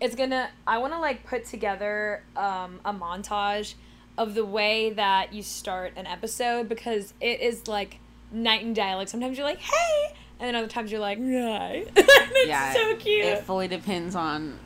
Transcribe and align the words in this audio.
it's 0.00 0.14
gonna. 0.14 0.50
I 0.66 0.76
want 0.78 0.92
to 0.92 0.98
like 0.98 1.24
put 1.26 1.46
together 1.46 2.22
um, 2.36 2.80
a 2.84 2.92
montage 2.92 3.72
of 4.18 4.34
the 4.34 4.44
way 4.44 4.90
that 4.90 5.32
you 5.32 5.42
start 5.42 5.94
an 5.96 6.06
episode 6.06 6.68
because 6.68 7.14
it 7.20 7.40
is 7.40 7.66
like 7.66 7.98
night 8.30 8.62
and 8.64 8.76
day. 8.76 8.94
Like 8.94 9.08
sometimes 9.08 9.38
you're 9.38 9.46
like, 9.46 9.58
"Hey," 9.58 10.14
and 10.38 10.46
then 10.46 10.54
other 10.54 10.68
times 10.68 10.92
you're 10.92 11.00
like, 11.00 11.18
"Hi." 11.18 11.86
it's 11.96 12.46
yeah, 12.46 12.74
so 12.74 12.94
cute. 12.96 13.24
It 13.24 13.44
fully 13.44 13.66
depends 13.66 14.14
on 14.14 14.58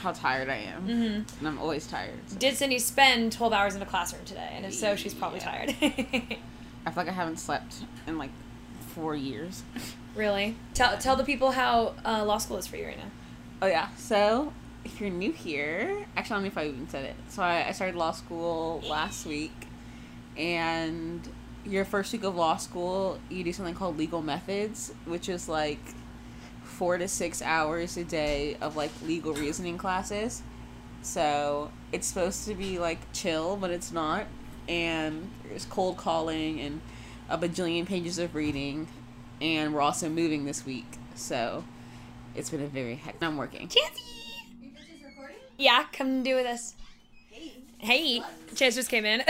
how 0.00 0.12
tired 0.12 0.48
I 0.48 0.56
am, 0.56 0.86
Mhm. 0.88 1.38
and 1.38 1.48
I'm 1.48 1.58
always 1.58 1.86
tired. 1.86 2.18
so- 2.26 2.36
Did 2.38 2.56
Cindy 2.56 2.78
spend 2.78 3.32
12 3.32 3.52
hours 3.52 3.74
in 3.74 3.82
a 3.82 3.86
classroom 3.86 4.24
today? 4.24 4.50
And 4.54 4.64
if 4.66 4.74
so, 4.74 4.96
she's 4.96 5.14
probably 5.14 5.40
Yeah. 5.40 5.44
tired. 5.50 5.68
I 5.82 6.90
feel 6.90 6.96
like 6.96 7.08
I 7.08 7.12
haven't 7.12 7.38
slept 7.38 7.74
in 8.06 8.16
like 8.18 8.30
four 8.94 9.14
years. 9.14 9.62
really? 10.14 10.56
Tell 10.74 10.96
tell 10.98 11.14
the 11.16 11.24
people 11.24 11.52
how 11.52 11.94
uh, 12.04 12.24
law 12.24 12.38
school 12.38 12.56
is 12.56 12.66
for 12.66 12.76
you 12.76 12.86
right 12.86 12.96
now. 12.98 13.10
Oh 13.62 13.66
yeah. 13.66 13.88
So 13.96 14.52
if 14.84 15.00
you're 15.00 15.10
new 15.10 15.32
here, 15.32 16.06
actually, 16.16 16.34
I 16.34 16.36
don't 16.36 16.42
know 16.44 16.46
if 16.48 16.58
I 16.58 16.66
even 16.68 16.88
said 16.88 17.04
it. 17.04 17.14
So 17.28 17.42
I, 17.42 17.68
I 17.68 17.72
started 17.72 17.96
law 17.96 18.12
school 18.12 18.82
last 18.88 19.26
week, 19.26 19.52
and 20.36 21.28
your 21.66 21.84
first 21.84 22.12
week 22.12 22.24
of 22.24 22.34
law 22.34 22.56
school, 22.56 23.18
you 23.28 23.44
do 23.44 23.52
something 23.52 23.74
called 23.74 23.98
legal 23.98 24.22
methods, 24.22 24.92
which 25.04 25.28
is 25.28 25.48
like 25.48 25.80
four 26.80 26.96
to 26.96 27.06
six 27.06 27.42
hours 27.42 27.98
a 27.98 28.04
day 28.04 28.56
of 28.62 28.74
like 28.74 28.90
legal 29.04 29.34
reasoning 29.34 29.76
classes. 29.76 30.42
So 31.02 31.70
it's 31.92 32.06
supposed 32.06 32.46
to 32.48 32.54
be 32.54 32.78
like 32.78 33.12
chill, 33.12 33.58
but 33.58 33.70
it's 33.70 33.92
not. 33.92 34.24
And 34.66 35.30
there's 35.46 35.66
cold 35.66 35.98
calling 35.98 36.58
and 36.58 36.80
a 37.28 37.36
bajillion 37.36 37.84
pages 37.84 38.18
of 38.18 38.34
reading. 38.34 38.88
And 39.42 39.74
we're 39.74 39.82
also 39.82 40.08
moving 40.08 40.46
this 40.46 40.64
week. 40.64 40.86
So 41.14 41.64
it's 42.34 42.48
been 42.48 42.62
a 42.62 42.66
very 42.66 42.94
hectic. 42.94 43.22
I'm 43.24 43.36
working. 43.36 43.68
Chancy! 43.68 44.02
Yeah, 45.58 45.84
come 45.92 46.22
do 46.22 46.34
with 46.34 46.46
us. 46.46 46.76
Hey. 47.76 48.22
Chance 48.54 48.76
just 48.76 48.88
came 48.88 49.04
in. 49.04 49.22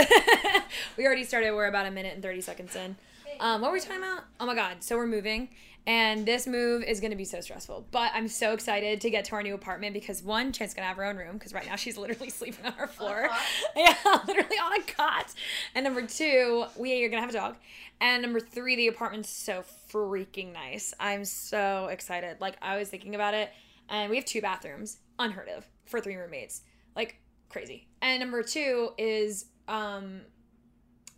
we 0.96 1.04
already 1.04 1.24
started. 1.24 1.50
We're 1.50 1.66
about 1.66 1.86
a 1.86 1.90
minute 1.90 2.14
and 2.14 2.22
30 2.22 2.42
seconds 2.42 2.76
in. 2.76 2.94
Um, 3.40 3.62
what 3.62 3.70
were 3.70 3.76
we 3.76 3.80
talking 3.80 3.96
about? 3.96 4.24
Oh 4.38 4.46
my 4.46 4.54
God. 4.54 4.76
So 4.84 4.96
we're 4.96 5.06
moving. 5.06 5.48
And 5.86 6.26
this 6.26 6.46
move 6.46 6.82
is 6.82 7.00
going 7.00 7.10
to 7.10 7.16
be 7.16 7.24
so 7.24 7.40
stressful. 7.40 7.86
But 7.90 8.12
I'm 8.14 8.28
so 8.28 8.52
excited 8.52 9.00
to 9.00 9.08
get 9.08 9.24
to 9.26 9.32
our 9.32 9.42
new 9.42 9.54
apartment 9.54 9.94
because 9.94 10.22
one, 10.22 10.52
Chance 10.52 10.74
going 10.74 10.84
to 10.84 10.88
have 10.88 10.98
her 10.98 11.04
own 11.04 11.16
room 11.16 11.38
because 11.38 11.54
right 11.54 11.64
now 11.64 11.76
she's 11.76 11.96
literally 11.96 12.28
sleeping 12.30 12.66
on 12.66 12.74
our 12.78 12.86
floor. 12.86 13.28
Yeah, 13.74 13.94
literally 14.26 14.56
on 14.56 14.78
a 14.78 14.82
cot. 14.82 15.32
And 15.74 15.84
number 15.84 16.06
two, 16.06 16.66
we 16.76 17.02
are 17.02 17.08
going 17.08 17.22
to 17.22 17.26
have 17.26 17.30
a 17.30 17.32
dog. 17.32 17.56
And 18.00 18.20
number 18.20 18.40
three, 18.40 18.76
the 18.76 18.88
apartment's 18.88 19.30
so 19.30 19.64
freaking 19.90 20.52
nice. 20.52 20.92
I'm 21.00 21.24
so 21.24 21.86
excited. 21.86 22.40
Like, 22.40 22.56
I 22.60 22.76
was 22.76 22.88
thinking 22.88 23.14
about 23.14 23.32
it. 23.32 23.50
And 23.88 24.10
we 24.10 24.16
have 24.16 24.26
two 24.26 24.42
bathrooms, 24.42 24.98
unheard 25.18 25.48
of, 25.48 25.66
for 25.86 25.98
three 25.98 26.16
roommates. 26.16 26.60
Like, 26.94 27.20
crazy. 27.48 27.88
And 28.02 28.20
number 28.20 28.42
two 28.42 28.90
is 28.98 29.46
um 29.66 30.20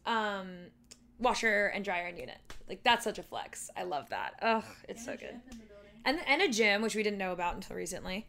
um 0.06 0.48
washer 1.22 1.66
and 1.74 1.84
dryer 1.84 2.06
and 2.06 2.18
unit. 2.18 2.38
Like 2.68 2.82
that's 2.82 3.04
such 3.04 3.18
a 3.18 3.22
flex. 3.22 3.70
I 3.76 3.84
love 3.84 4.08
that. 4.10 4.34
Ugh, 4.42 4.64
it's 4.88 5.04
so 5.04 5.16
good. 5.16 5.40
And 6.04 6.18
and 6.26 6.42
a 6.42 6.48
gym, 6.48 6.82
which 6.82 6.94
we 6.94 7.02
didn't 7.02 7.18
know 7.18 7.32
about 7.32 7.54
until 7.54 7.76
recently. 7.76 8.26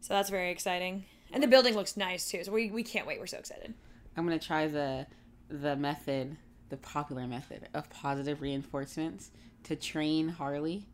So 0.00 0.14
that's 0.14 0.30
very 0.30 0.50
exciting. 0.50 1.04
And 1.32 1.42
the 1.42 1.48
building 1.48 1.74
looks 1.74 1.96
nice 1.96 2.30
too. 2.30 2.44
So 2.44 2.52
we, 2.52 2.70
we 2.70 2.82
can't 2.82 3.06
wait. 3.06 3.18
We're 3.18 3.26
so 3.26 3.38
excited. 3.38 3.74
I'm 4.16 4.24
gonna 4.24 4.38
try 4.38 4.68
the 4.68 5.06
the 5.48 5.76
method, 5.76 6.36
the 6.68 6.76
popular 6.76 7.26
method 7.26 7.68
of 7.74 7.88
positive 7.90 8.40
reinforcements 8.40 9.30
to 9.64 9.76
train 9.76 10.28
Harley. 10.28 10.86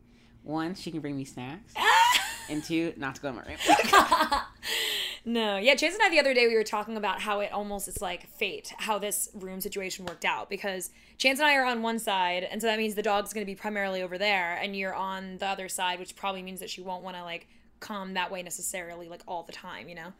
One, 0.43 0.73
she 0.75 0.91
can 0.91 1.01
bring 1.01 1.15
me 1.15 1.25
snacks, 1.25 1.73
and 2.49 2.63
two, 2.63 2.93
not 2.97 3.15
to 3.15 3.21
go 3.21 3.29
to 3.29 3.35
my 3.35 3.43
room. 3.43 3.57
No, 5.23 5.57
yeah, 5.57 5.75
Chance 5.75 5.95
and 5.95 6.03
I 6.03 6.09
the 6.09 6.19
other 6.19 6.33
day 6.33 6.47
we 6.47 6.55
were 6.55 6.63
talking 6.63 6.97
about 6.97 7.21
how 7.21 7.41
it 7.41 7.51
almost 7.51 7.87
is 7.87 8.01
like 8.01 8.27
fate, 8.27 8.73
how 8.77 8.97
this 8.97 9.29
room 9.35 9.61
situation 9.61 10.05
worked 10.05 10.25
out 10.25 10.49
because 10.49 10.89
Chance 11.17 11.39
and 11.39 11.47
I 11.47 11.55
are 11.55 11.65
on 11.65 11.83
one 11.83 11.99
side, 11.99 12.43
and 12.43 12.59
so 12.59 12.67
that 12.67 12.79
means 12.79 12.95
the 12.95 13.03
dog's 13.03 13.31
going 13.31 13.45
to 13.45 13.51
be 13.51 13.55
primarily 13.55 14.01
over 14.01 14.17
there, 14.17 14.55
and 14.55 14.75
you're 14.75 14.95
on 14.95 15.37
the 15.37 15.45
other 15.45 15.69
side, 15.69 15.99
which 15.99 16.15
probably 16.15 16.41
means 16.41 16.59
that 16.59 16.71
she 16.71 16.81
won't 16.81 17.03
want 17.03 17.17
to 17.17 17.23
like 17.23 17.47
come 17.79 18.15
that 18.15 18.31
way 18.31 18.41
necessarily 18.41 19.09
like 19.09 19.21
all 19.27 19.43
the 19.43 19.51
time, 19.51 19.87
you 19.87 19.95
know. 19.95 20.13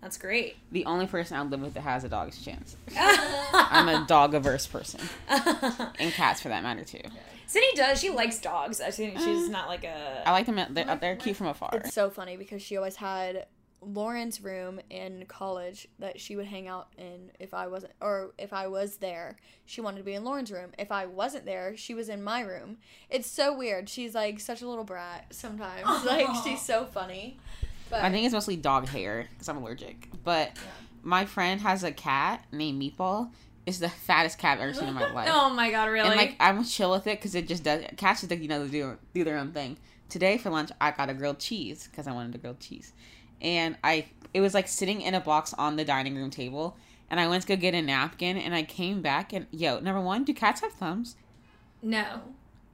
That's 0.00 0.16
great. 0.16 0.56
the 0.72 0.86
only 0.86 1.06
person 1.06 1.36
I 1.36 1.42
live 1.42 1.60
with 1.60 1.74
that 1.74 1.82
has 1.82 2.04
a 2.04 2.08
dog 2.08 2.30
is 2.30 2.42
Chance. 2.42 2.74
I'm 2.96 3.88
a 3.88 4.04
dog 4.06 4.34
averse 4.34 4.66
person, 4.66 5.00
and 5.28 6.12
cats 6.12 6.40
for 6.40 6.48
that 6.48 6.64
matter 6.64 6.82
too. 6.82 7.02
Cindy 7.46 7.68
does. 7.74 8.00
She 8.00 8.10
likes 8.10 8.40
dogs. 8.40 8.80
I 8.80 8.90
think 8.90 9.18
she's 9.18 9.48
mm. 9.48 9.50
not 9.50 9.68
like 9.68 9.84
a. 9.84 10.22
I 10.26 10.32
like 10.32 10.46
them. 10.46 10.60
They're, 10.70 10.96
they're 10.96 11.16
cute 11.16 11.36
from 11.36 11.48
afar. 11.48 11.70
It's 11.74 11.92
so 11.92 12.08
funny 12.08 12.36
because 12.36 12.62
she 12.62 12.76
always 12.76 12.96
had 12.96 13.46
Lauren's 13.82 14.42
room 14.42 14.80
in 14.90 15.24
college 15.26 15.88
that 15.98 16.20
she 16.20 16.36
would 16.36 16.46
hang 16.46 16.68
out 16.68 16.88
in 16.98 17.30
if 17.38 17.54
I 17.54 17.66
wasn't, 17.66 17.92
or 18.00 18.32
if 18.38 18.52
I 18.52 18.66
was 18.66 18.96
there, 18.96 19.36
she 19.64 19.80
wanted 19.80 19.98
to 19.98 20.04
be 20.04 20.14
in 20.14 20.24
Lauren's 20.24 20.52
room. 20.52 20.70
If 20.78 20.92
I 20.92 21.06
wasn't 21.06 21.46
there, 21.46 21.76
she 21.76 21.94
was 21.94 22.08
in 22.08 22.22
my 22.22 22.40
room. 22.40 22.76
It's 23.08 23.26
so 23.26 23.56
weird. 23.56 23.88
She's 23.88 24.14
like 24.14 24.40
such 24.40 24.62
a 24.62 24.68
little 24.68 24.84
brat 24.84 25.26
sometimes. 25.30 26.04
Like 26.04 26.28
she's 26.44 26.60
so 26.62 26.86
funny. 26.86 27.38
But 27.88 28.02
I 28.02 28.10
think 28.10 28.24
it's 28.24 28.34
mostly 28.34 28.56
dog 28.56 28.88
hair 28.88 29.26
because 29.32 29.48
I'm 29.48 29.56
allergic. 29.58 30.08
But 30.24 30.52
my 31.02 31.24
friend 31.24 31.60
has 31.60 31.82
a 31.82 31.92
cat 31.92 32.44
named 32.52 32.80
Meatball. 32.80 33.30
It's 33.66 33.78
the 33.78 33.88
fattest 33.88 34.38
cat 34.38 34.58
I've 34.58 34.64
ever 34.64 34.74
seen 34.74 34.88
in 34.88 34.94
my 34.94 35.12
life. 35.12 35.28
Oh 35.30 35.50
my 35.50 35.70
god, 35.70 35.86
really? 35.90 36.08
And 36.08 36.16
like 36.16 36.36
I'm 36.40 36.64
chill 36.64 36.90
with 36.90 37.06
it 37.06 37.18
because 37.18 37.34
it 37.34 37.48
just 37.48 37.62
does. 37.62 37.84
Cats 37.96 38.20
just 38.20 38.30
like 38.30 38.40
you 38.40 38.48
know 38.48 38.64
they 38.64 38.70
do 38.70 38.96
do 39.14 39.24
their 39.24 39.38
own 39.38 39.52
thing. 39.52 39.76
Today 40.08 40.38
for 40.38 40.50
lunch 40.50 40.70
I 40.80 40.90
got 40.90 41.08
a 41.10 41.14
grilled 41.14 41.38
cheese 41.38 41.88
because 41.90 42.06
I 42.06 42.12
wanted 42.12 42.34
a 42.34 42.38
grilled 42.38 42.60
cheese, 42.60 42.92
and 43.40 43.76
I 43.82 44.06
it 44.32 44.40
was 44.40 44.54
like 44.54 44.68
sitting 44.68 45.00
in 45.00 45.14
a 45.14 45.20
box 45.20 45.54
on 45.54 45.76
the 45.76 45.84
dining 45.84 46.16
room 46.16 46.30
table, 46.30 46.76
and 47.10 47.18
I 47.20 47.28
went 47.28 47.42
to 47.42 47.48
go 47.48 47.56
get 47.56 47.74
a 47.74 47.82
napkin, 47.82 48.36
and 48.36 48.54
I 48.54 48.62
came 48.62 49.02
back 49.02 49.32
and 49.32 49.46
yo 49.50 49.80
number 49.80 50.00
one, 50.00 50.24
do 50.24 50.32
cats 50.34 50.60
have 50.60 50.72
thumbs? 50.72 51.16
no. 51.82 52.22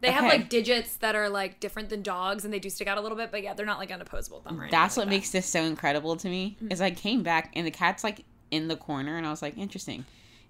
They 0.03 0.13
have 0.13 0.25
like 0.25 0.49
digits 0.49 0.97
that 0.97 1.17
are 1.17 1.29
like 1.29 1.59
different 1.59 1.89
than 1.89 2.03
dogs 2.03 2.45
and 2.45 2.53
they 2.53 2.59
do 2.59 2.71
stick 2.71 2.87
out 2.87 2.99
a 2.99 3.01
little 3.01 3.17
bit, 3.17 3.31
but 3.33 3.43
yeah, 3.43 3.55
they're 3.55 3.67
not 3.67 3.79
like 3.79 3.91
an 3.91 4.01
opposable 4.01 4.41
thumb 4.41 4.55
anything 4.57 4.71
That's 4.71 4.97
like 4.97 5.03
what 5.07 5.11
that. 5.11 5.17
makes 5.17 5.31
this 5.31 5.47
so 5.47 5.63
incredible 5.63 6.17
to 6.17 6.29
me. 6.29 6.57
Mm-hmm. 6.57 6.71
Is 6.71 6.81
I 6.81 6.91
came 6.91 7.23
back 7.23 7.51
and 7.57 7.67
the 7.67 7.71
cat's 7.71 8.05
like 8.05 8.25
in 8.51 8.69
the 8.69 8.77
corner, 8.77 9.17
and 9.17 9.27
I 9.27 9.31
was 9.31 9.43
like, 9.43 9.57
interesting. 9.57 10.05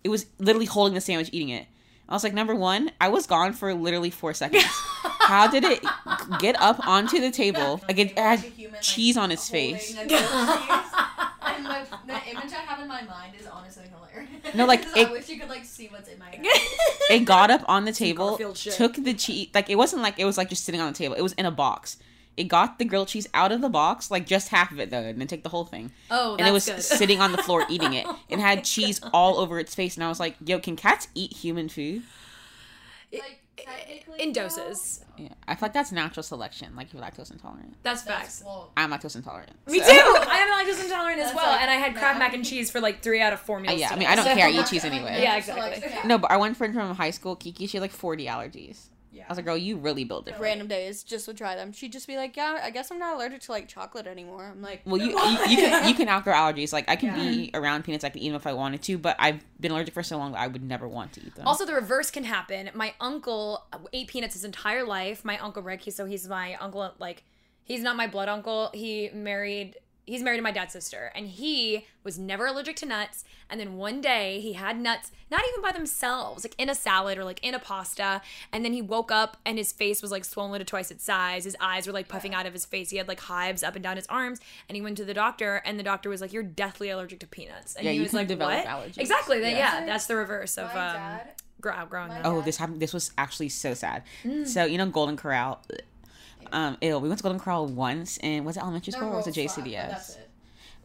It 0.05 0.09
was 0.09 0.27
literally 0.39 0.67
holding 0.67 0.95
the 0.95 1.01
sandwich, 1.01 1.31
eating 1.33 1.49
it. 1.51 1.67
I 2.09 2.15
was 2.15 2.23
like, 2.25 2.35
number 2.35 2.55
one, 2.55 2.91
I 3.01 3.09
was 3.09 3.27
gone 3.27 3.53
for 3.53 3.75
literally 3.75 4.11
four 4.11 4.33
seconds. 4.33 4.65
How 5.21 5.49
did 5.49 5.65
it 5.65 5.85
get 6.39 6.55
up 6.61 6.87
onto 6.87 7.21
the 7.21 7.31
table? 7.33 7.81
Like 7.89 7.99
it 7.99 8.17
had 8.17 8.45
cheese 8.81 9.17
on 9.17 9.33
its 9.33 9.49
face. 9.49 9.97
and 10.01 10.09
the, 10.11 11.87
the 12.07 12.15
image 12.31 12.53
I 12.53 12.63
have 12.67 12.81
in 12.81 12.89
my 12.89 13.03
mind 13.03 13.33
is 13.39 13.47
honestly 13.47 13.85
hilarious. 13.89 14.55
No, 14.55 14.67
like, 14.67 14.83
'Cause 14.85 14.97
it- 14.97 15.09
I 15.09 15.13
wish 15.13 15.29
you 15.29 15.39
could 15.41 15.49
like 15.49 15.65
see 15.65 15.89
what's 15.89 16.09
in 16.09 16.19
my 16.19 16.27
head. 16.31 16.45
It 17.11 17.25
got 17.25 17.51
up 17.51 17.65
on 17.69 17.85
the 17.85 17.93
table, 17.93 18.37
took 18.55 18.95
the 18.95 19.15
cheese. 19.15 19.49
Like 19.55 19.69
it 19.71 19.77
wasn't 19.77 20.03
like 20.03 20.19
it 20.19 20.25
was 20.25 20.39
like 20.39 20.49
just 20.49 20.65
sitting 20.65 20.81
on 20.81 20.93
the 20.93 20.99
table. 20.99 21.15
It 21.15 21.23
was 21.23 21.33
in 21.35 21.47
a 21.47 21.51
box. 21.51 21.97
It 22.37 22.45
got 22.45 22.79
the 22.79 22.85
grilled 22.85 23.09
cheese 23.09 23.27
out 23.33 23.51
of 23.53 23.61
the 23.63 23.69
box, 23.71 24.11
like 24.11 24.27
just 24.27 24.49
half 24.51 24.71
of 24.71 24.79
it 24.79 24.91
though, 24.91 25.01
and 25.01 25.19
then 25.21 25.27
take 25.27 25.43
the 25.43 25.49
whole 25.49 25.65
thing. 25.65 25.93
Oh, 26.11 26.37
and 26.39 26.47
it 26.47 26.53
was 26.53 26.67
good. 26.67 26.83
sitting 26.83 27.21
on 27.21 27.33
the 27.33 27.39
floor 27.43 27.65
eating 27.71 27.95
it. 27.95 28.07
It 28.29 28.39
had 28.39 28.65
cheese 28.65 29.01
all 29.15 29.39
over 29.39 29.59
its 29.59 29.75
face, 29.75 29.95
and 29.97 30.05
I 30.05 30.09
was 30.09 30.21
like, 30.21 30.37
"Yo, 30.45 30.59
can 30.59 30.77
cats 30.77 31.09
eat 31.15 31.33
human 31.33 31.69
food?" 31.69 32.03
like, 33.13 33.41
in 34.19 34.33
doses. 34.33 35.03
Yeah, 35.17 35.29
I 35.49 35.55
feel 35.55 35.63
like 35.63 35.73
that's 35.73 35.91
natural 35.93 36.23
selection. 36.23 36.77
Like 36.77 36.93
you're 36.93 37.03
lactose 37.03 37.31
intolerant. 37.31 37.75
That's 37.83 38.03
That's, 38.03 38.21
facts. 38.41 38.43
well, 38.45 38.71
I'm 38.77 38.91
lactose 38.91 39.17
intolerant. 39.17 39.53
Me 39.67 39.79
so- 39.81 39.87
too. 39.87 39.93
I 39.97 40.39
am 40.39 40.67
lactose 40.67 40.85
intolerant 40.85 41.21
as 41.21 41.27
That's 41.33 41.37
well, 41.37 41.47
like- 41.53 41.63
and 41.63 41.71
I 41.71 41.75
had 41.77 41.95
no, 41.95 42.01
crab 42.01 42.13
I'm 42.15 42.19
mac 42.19 42.35
and 42.35 42.45
cheese 42.45 42.71
for 42.71 42.81
like 42.81 43.03
three 43.03 43.21
out 43.23 43.33
of 43.33 43.41
four 43.41 43.59
Uh, 43.59 43.63
meals. 43.63 43.81
yeah, 43.81 43.91
I 43.93 43.97
mean, 43.97 44.09
I 44.09 44.15
don't 44.15 44.27
so- 44.27 44.35
care. 44.35 44.47
I 44.49 44.51
eat 44.51 44.67
cheese 44.71 44.85
anyway. 44.85 45.21
Yeah, 45.23 45.37
exactly. 45.37 45.83
yeah. 45.89 46.03
No, 46.07 46.19
but 46.19 46.31
our 46.31 46.39
one 46.39 46.53
friend 46.55 46.75
from 46.75 46.95
high 46.95 47.11
school, 47.11 47.35
Kiki, 47.37 47.67
she 47.67 47.79
had 47.79 47.83
like 47.83 47.93
40 47.93 48.27
allergies. 48.27 48.89
Yeah. 49.17 49.25
I 49.25 49.29
was 49.31 49.39
like, 49.39 49.47
girl, 49.47 49.57
you 49.57 49.77
really 49.79 50.05
built 50.05 50.27
different. 50.27 50.43
random 50.43 50.69
days 50.69 51.03
just 51.03 51.27
would 51.27 51.37
try 51.39 51.57
them. 51.57 51.73
She'd 51.73 51.93
just 51.93 52.07
be 52.07 52.17
like, 52.17 52.37
"Yeah, 52.37 52.61
I 52.63 52.71
guess 52.71 52.91
I'm 52.91 52.99
not 52.99 53.15
allergic 53.17 53.41
to 53.43 53.53
like 53.53 53.67
chocolate 53.67 54.07
anymore." 54.07 54.45
I'm 54.53 54.61
like, 54.61 54.83
Well, 54.85 55.01
you, 55.01 55.11
you 55.19 55.39
you 55.49 55.57
can 55.57 55.89
you 55.89 55.95
can 55.95 56.09
outgrow 56.15 56.35
allergies. 56.35 56.73
Like 56.73 56.89
I 56.89 56.97
can 56.97 57.09
Yeah. 57.17 57.25
be 57.31 57.51
around 57.55 57.85
peanuts, 57.85 58.05
I 58.05 58.11
can 58.11 58.21
eat 58.21 58.29
them 58.29 58.37
if 58.37 58.47
I 58.47 58.53
wanted 58.53 58.83
to, 58.83 58.99
but 58.99 59.17
I've 59.19 59.43
been 59.61 59.73
allergic 59.73 59.95
for 59.95 60.03
so 60.03 60.19
long 60.19 60.33
that 60.33 60.41
I 60.41 60.47
would 60.49 60.63
never 60.63 60.87
want 60.87 61.13
to 61.15 61.21
eat 61.27 61.35
them. 61.35 61.47
Also, 61.47 61.65
the 61.65 61.73
reverse 61.75 62.11
can 62.11 62.25
happen. 62.25 62.69
My 62.75 62.93
uncle 63.01 63.65
ate 63.93 64.09
peanuts 64.09 64.35
his 64.35 64.45
entire 64.45 64.85
life. 64.85 65.25
My 65.25 65.39
uncle 65.39 65.63
Rick, 65.63 65.81
he, 65.83 65.91
so 65.91 66.05
he's 66.05 66.29
my 66.29 66.55
uncle. 66.57 66.93
Like, 66.99 67.25
he's 67.65 67.83
not 67.83 67.97
my 67.97 68.07
blood 68.07 68.29
uncle. 68.29 68.71
He 68.75 69.09
married. 69.15 69.77
He's 70.07 70.23
married 70.23 70.37
to 70.37 70.43
my 70.43 70.53
dad's 70.53 70.73
sister, 70.73 71.11
and 71.17 71.27
he 71.27 71.85
was 72.05 72.17
never 72.19 72.47
allergic 72.47 72.77
to 72.77 72.87
nuts. 72.87 73.25
And 73.51 73.61
then 73.61 73.77
one 73.77 74.01
day 74.01 74.41
he 74.41 74.53
had 74.53 74.81
nuts, 74.81 75.11
not 75.33 75.43
even 75.49 75.63
by 75.63 75.73
themselves, 75.73 76.45
like 76.45 76.55
in 76.59 76.71
a 76.71 76.75
salad 76.77 77.19
or 77.19 77.25
like 77.25 77.43
in 77.45 77.55
a 77.55 77.59
pasta. 77.59 78.23
And 78.53 78.65
then 78.65 78.73
he 78.73 78.81
woke 78.83 79.11
up 79.11 79.37
and 79.45 79.59
his 79.59 79.73
face 79.73 80.03
was 80.03 80.11
like 80.13 80.25
swollen 80.25 80.61
to 80.61 80.65
twice 80.65 80.91
its 80.93 81.03
size. 81.05 81.45
His 81.45 81.57
eyes 81.61 81.87
were 81.89 81.93
like 81.93 82.07
puffing 82.09 82.35
out 82.35 82.47
of 82.47 82.53
his 82.53 82.65
face. 82.65 82.91
He 82.91 82.97
had 82.99 83.09
like 83.09 83.19
hives 83.21 83.63
up 83.65 83.75
and 83.75 83.83
down 83.83 83.97
his 83.97 84.07
arms. 84.07 84.41
And 84.69 84.77
he 84.77 84.83
went 84.83 84.97
to 84.99 85.05
the 85.05 85.15
doctor, 85.15 85.57
and 85.65 85.79
the 85.79 85.83
doctor 85.83 86.09
was 86.09 86.21
like, 86.21 86.33
"You're 86.33 86.43
deathly 86.45 86.89
allergic 86.91 87.19
to 87.21 87.27
peanuts." 87.27 87.75
And 87.75 87.85
Yeah, 87.85 87.91
he 87.91 87.97
you 87.97 88.03
was 88.05 88.11
can 88.11 88.19
like, 88.21 88.29
develop 88.29 88.65
"What?" 88.65 88.67
allergies. 88.67 88.99
Exactly. 88.99 89.41
That, 89.41 89.53
Yeah. 89.53 89.81
yeah. 89.81 89.87
that's 89.87 90.07
the 90.07 90.15
reverse 90.17 90.57
of 90.57 90.67
um, 90.71 90.75
dad- 90.75 91.33
grow 91.61 91.73
outgrowing 91.73 92.11
them. 92.11 92.23
oh, 92.25 92.43
this 92.43 92.57
happened. 92.59 92.81
This 92.81 92.93
was 92.95 93.11
actually 93.19 93.49
so 93.49 93.75
sad. 93.75 94.03
Mm. 94.25 94.47
So 94.47 94.65
you 94.65 94.79
know, 94.79 94.87
Golden 94.87 95.17
Corral. 95.17 95.63
Um, 96.53 96.77
ew, 96.81 96.99
we 96.99 97.09
went 97.09 97.19
to 97.19 97.23
Golden 97.23 97.41
Corral 97.41 97.67
once, 97.67 98.19
and 98.19 98.45
was 98.45 98.57
it 98.57 98.61
elementary 98.63 98.93
school 98.93 99.09
or 99.09 99.17
was 99.17 99.27
it 99.27 99.37
rolls 99.37 99.55
that's 99.57 99.59
JCDS? 99.59 100.19
it. 100.19 100.31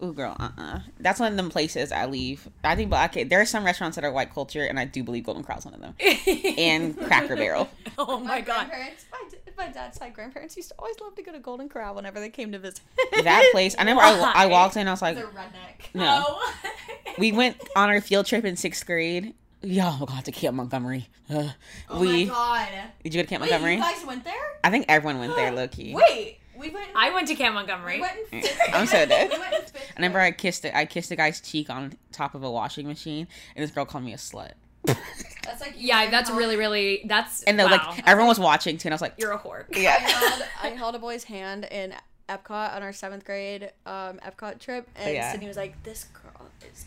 Ooh, 0.03 0.13
girl, 0.13 0.35
uh, 0.39 0.49
uh 0.57 0.79
That's 0.99 1.19
one 1.19 1.31
of 1.31 1.37
them 1.37 1.51
places 1.51 1.91
I 1.91 2.07
leave. 2.07 2.47
I 2.63 2.75
think, 2.75 2.89
but 2.89 3.11
okay, 3.11 3.23
there 3.23 3.39
are 3.39 3.45
some 3.45 3.63
restaurants 3.63 3.95
that 3.95 4.03
are 4.03 4.11
white 4.11 4.33
culture, 4.33 4.63
and 4.65 4.79
I 4.79 4.85
do 4.85 5.03
believe 5.03 5.25
Golden 5.25 5.43
Corral's 5.43 5.65
one 5.65 5.75
of 5.75 5.81
them, 5.81 5.93
and 6.57 6.97
Cracker 6.97 7.35
Barrel. 7.35 7.69
oh 7.99 8.19
my 8.19 8.41
god. 8.41 8.67
grandparents, 8.67 9.05
my, 9.11 9.65
my 9.65 9.71
dad's 9.71 9.97
side 9.99 10.13
grandparents 10.15 10.57
used 10.57 10.69
to 10.69 10.75
always 10.79 10.99
love 10.99 11.13
to 11.15 11.21
go 11.21 11.31
to 11.31 11.39
Golden 11.39 11.69
Corral 11.69 11.93
whenever 11.93 12.19
they 12.19 12.29
came 12.29 12.51
to 12.51 12.57
visit. 12.57 12.81
That 13.11 13.47
place. 13.51 13.75
I 13.77 13.81
remember 13.81 14.01
I, 14.01 14.33
I 14.35 14.45
walked 14.47 14.75
in, 14.75 14.87
I 14.87 14.91
was 14.91 15.03
like, 15.03 15.15
They're 15.17 15.27
redneck. 15.27 15.93
no. 15.93 16.39
We 17.17 17.33
went 17.33 17.57
on 17.75 17.89
our 17.89 17.99
field 17.99 18.25
trip 18.25 18.45
in 18.45 18.55
sixth 18.55 18.85
grade. 18.85 19.35
Y'all 19.63 19.97
oh 20.01 20.05
god, 20.05 20.25
to 20.25 20.31
Camp 20.31 20.55
Montgomery. 20.55 21.07
Uh, 21.29 21.49
Oh 21.89 21.99
we 21.99 22.25
my 22.25 22.31
god. 22.31 22.67
did 23.03 23.13
you 23.13 23.19
go 23.21 23.23
to 23.23 23.29
Camp 23.29 23.41
Wait, 23.43 23.51
Montgomery? 23.51 23.75
you 23.75 23.81
guys 23.81 24.05
went 24.05 24.23
there? 24.23 24.33
I 24.63 24.71
think 24.71 24.85
everyone 24.89 25.19
went 25.19 25.35
there, 25.35 25.51
low 25.55 25.67
key. 25.67 25.93
Wait, 25.93 26.39
we 26.57 26.69
went. 26.71 26.87
I 26.95 27.13
went 27.13 27.27
to 27.27 27.35
Camp 27.35 27.53
Montgomery. 27.55 27.95
we 27.97 28.01
went 28.01 28.17
in 28.31 28.41
fifth 28.41 28.59
I'm 28.73 28.87
so 28.87 29.05
dead. 29.05 29.29
We 29.31 29.37
went 29.39 29.53
in 29.53 29.61
fifth 29.61 29.75
I 29.91 29.99
remember 29.99 30.19
I 30.19 30.31
kissed 30.31 30.65
it. 30.65 30.73
I 30.73 30.85
kissed 30.85 31.11
a 31.11 31.15
guy's 31.15 31.39
cheek 31.41 31.69
on 31.69 31.93
top 32.11 32.33
of 32.33 32.41
a 32.43 32.49
washing 32.49 32.87
machine, 32.87 33.27
and 33.55 33.63
this 33.63 33.69
girl 33.71 33.85
called 33.85 34.03
me 34.03 34.13
a 34.13 34.17
slut. 34.17 34.53
That's 34.85 35.61
like 35.61 35.75
yeah, 35.77 36.09
that's 36.09 36.29
held- 36.29 36.39
really, 36.39 36.55
really. 36.57 37.03
That's 37.05 37.43
And 37.43 37.59
then 37.59 37.69
wow. 37.69 37.77
like 37.95 38.07
everyone 38.07 38.29
was 38.29 38.39
watching 38.39 38.77
too, 38.79 38.87
and 38.87 38.93
I 38.93 38.95
was 38.95 39.01
like, 39.01 39.13
You're 39.19 39.31
a 39.33 39.37
whore. 39.39 39.65
I 39.75 39.79
yeah. 39.79 39.91
held, 39.99 40.43
I 40.63 40.67
held 40.69 40.95
a 40.95 40.99
boy's 40.99 41.23
hand 41.23 41.65
in 41.69 41.93
Epcot 42.27 42.75
on 42.75 42.81
our 42.81 42.93
seventh 42.93 43.25
grade 43.25 43.71
um, 43.85 44.19
Epcot 44.25 44.59
trip, 44.59 44.89
and 44.95 45.13
Yeah. 45.13 45.31
Sydney 45.31 45.47
was 45.47 45.57
like, 45.57 45.81
"This 45.83 46.05
girl 46.05 46.47
is 46.73 46.85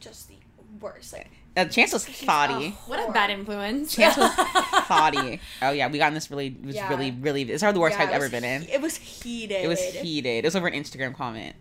just 0.00 0.28
the 0.28 0.34
worst." 0.80 1.12
Like, 1.12 1.28
Uh, 1.56 1.64
Chance 1.64 1.92
was 1.94 2.04
thoughty. 2.04 2.70
What 2.86 3.08
a 3.08 3.12
bad 3.12 3.30
influence. 3.30 3.94
Chance 3.96 4.16
was 4.18 4.30
thoughty. 4.86 5.40
Oh 5.62 5.70
yeah, 5.70 5.88
we 5.90 5.96
got 5.98 6.08
in 6.08 6.14
this 6.14 6.30
really. 6.30 6.48
It 6.48 6.66
was 6.66 6.74
Yeah. 6.76 6.88
really, 6.90 7.10
really. 7.12 7.42
It's 7.42 7.62
probably 7.62 7.74
the 7.74 7.80
worst 7.80 7.96
yeah, 7.98 8.04
I've 8.04 8.10
ever 8.10 8.24
was 8.24 8.30
been 8.30 8.44
in. 8.44 8.62
It 8.64 8.80
was 8.80 8.96
heated. 8.96 9.64
It 9.64 9.68
was 9.68 9.80
heated. 9.80 10.44
It 10.44 10.44
was 10.44 10.54
over 10.56 10.66
an 10.66 10.74
Instagram 10.74 11.14
comment. 11.14 11.56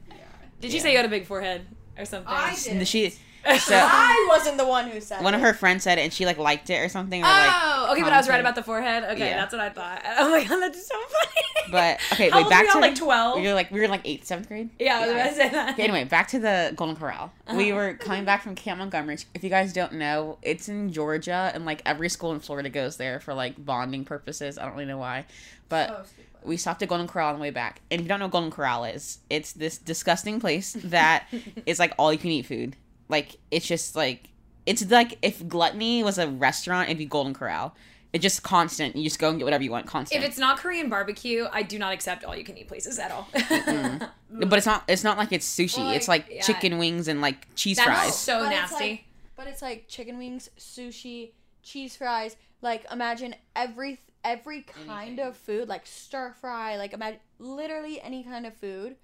Did 0.60 0.74
you 0.74 0.80
say 0.80 0.92
you 0.92 0.98
had 0.98 1.06
a 1.06 1.10
big 1.10 1.26
forehead 1.26 1.66
or 1.98 2.06
something? 2.06 2.28
I 2.32 2.56
did. 2.62 2.88
She, 2.88 3.14
so 3.60 3.76
I 3.82 4.26
wasn't 4.30 4.58
the 4.58 4.66
one 4.66 4.90
who 4.90 5.00
said 5.02 5.22
it. 5.22 5.24
one 5.24 5.34
of 5.34 5.42
her 5.42 5.54
friends 5.54 5.84
said 5.84 5.98
it, 5.98 6.02
and 6.02 6.14
she 6.14 6.26
like 6.26 6.38
liked 6.38 6.70
it 6.70 6.78
or 6.78 6.90
something. 6.90 7.22
Or, 7.22 7.26
like, 7.28 7.52
Oh, 7.54 7.90
okay, 7.92 8.02
but 8.04 8.14
I 8.14 8.18
was 8.18 8.28
right 8.30 8.40
about 8.40 8.56
the 8.56 8.64
forehead. 8.64 9.04
Okay, 9.04 9.30
Yeah. 9.30 9.38
that's 9.38 9.54
what 9.54 9.62
I 9.62 9.70
thought. 9.70 10.02
Oh 10.18 10.30
my 10.32 10.44
god, 10.44 10.60
that's 10.62 10.88
so 10.88 10.96
funny. 10.96 11.72
But 11.72 12.00
okay, 12.14 12.30
How 12.30 12.38
wait. 12.38 12.44
old 12.44 12.50
Back 12.50 12.66
were 12.68 12.72
to 12.74 12.80
like 12.80 12.96
twelve. 12.96 13.40
We 13.40 13.48
were 13.48 13.54
like 13.54 13.72
we 13.72 13.80
were 13.80 13.88
like 13.88 14.02
eighth, 14.06 14.26
seventh 14.26 14.48
grade. 14.48 14.70
yeah, 14.80 14.98
I 14.98 15.02
was 15.02 15.10
about 15.12 15.30
to 15.30 15.34
say 15.36 15.50
that. 15.50 15.74
Okay, 15.74 15.84
anyway, 15.84 16.04
back 16.04 16.28
to 16.30 16.40
the 16.40 16.74
Golden 16.76 16.96
Corral. 16.96 17.32
We 17.56 17.72
Uh-huh. 17.72 17.76
were 17.78 17.94
coming 17.96 18.26
back 18.26 18.42
from 18.44 18.56
Camp 18.56 18.80
Montgomery. 18.80 19.18
If 19.34 19.44
you 19.44 19.50
guys 19.50 19.74
don't 19.74 19.94
know, 19.94 20.38
it's 20.42 20.70
in 20.70 20.92
Georgia, 20.92 21.52
and 21.54 21.66
like 21.66 21.82
every 21.86 22.10
school 22.10 22.32
in 22.34 22.40
Florida 22.40 22.70
goes 22.70 22.98
there 22.98 23.20
for 23.20 23.34
like 23.34 23.64
bonding 23.64 24.06
purposes. 24.06 24.58
I 24.58 24.64
don't 24.66 24.74
really 24.74 24.86
know 24.86 24.98
why, 24.98 25.26
but 25.70 25.90
Oh, 25.92 26.04
we 26.44 26.58
stopped 26.58 26.82
at 26.84 26.90
Golden 26.90 27.08
Corral 27.08 27.30
on 27.30 27.36
the 27.36 27.42
way 27.42 27.50
back. 27.50 27.82
And 27.90 28.00
if 28.00 28.06
you 28.06 28.10
don't 28.10 28.20
know 28.20 28.26
what 28.26 28.32
Golden 28.34 28.52
Corral 28.52 28.84
is, 28.86 29.18
it's 29.32 29.52
this 29.54 29.78
disgusting 29.80 30.40
place 30.40 30.74
that 30.84 31.26
is 31.66 31.80
like 31.80 31.94
all 31.98 32.14
you 32.14 32.20
can 32.20 32.30
eat 32.32 32.46
food. 32.46 32.76
Like 33.10 33.38
it's 33.52 33.68
just 33.68 33.96
like 33.96 34.30
it's 34.66 34.90
like 34.90 35.18
if 35.22 35.48
Gluttony 35.48 36.04
was 36.04 36.18
a 36.18 36.28
restaurant, 36.28 36.90
it'd 36.90 36.98
be 36.98 37.06
Golden 37.06 37.34
Corral. 37.34 37.76
It's 38.14 38.22
just 38.22 38.44
constant. 38.44 38.96
You 38.96 39.04
just 39.04 39.20
go 39.20 39.30
and 39.30 39.38
get 39.38 39.44
whatever 39.44 39.64
you 39.64 39.72
want. 39.72 39.88
Constant. 39.88 40.24
If 40.24 40.30
it's 40.30 40.38
not 40.38 40.58
Korean 40.60 40.90
barbecue, 40.90 41.48
I 41.52 41.64
do 41.64 41.78
not 41.78 41.92
accept 41.92 42.24
all 42.24 42.36
you 42.36 42.46
can 42.46 42.58
eat 42.58 42.70
places 42.70 42.98
at 42.98 43.12
all. 43.12 43.28
but 43.34 44.54
it's 44.58 44.66
not. 44.66 44.84
It's 44.88 45.04
not 45.04 45.18
like 45.18 45.34
it's 45.34 45.46
sushi. 45.46 45.80
Well, 45.80 45.92
it's 45.92 46.08
like, 46.08 46.28
like 46.28 46.36
yeah. 46.38 46.42
chicken 46.42 46.78
wings 46.78 47.10
and 47.10 47.20
like 47.20 47.54
cheese 47.56 47.76
That's 47.76 47.90
fries. 47.90 48.18
so 48.18 48.40
But 48.40 48.54
it's 48.54 48.72
nasty. 48.72 48.90
like- 48.90 49.04
but 49.36 49.48
it's 49.48 49.62
like 49.62 49.90
chicken 49.90 50.18
wings, 50.18 50.50
sushi, 50.58 51.32
cheese 51.62 51.98
fries. 51.98 52.38
Like 52.62 52.86
imagine 52.90 53.36
every 53.54 54.00
every 54.24 54.62
kind 54.88 55.20
of 55.20 55.36
food, 55.36 55.68
like 55.68 55.86
stir 55.86 56.34
fry. 56.40 56.78
Like 56.78 56.94
imagine 56.94 57.20
literally 57.38 58.00
any 58.00 58.24
kind 58.24 58.46
of 58.46 58.56
food, 58.56 58.96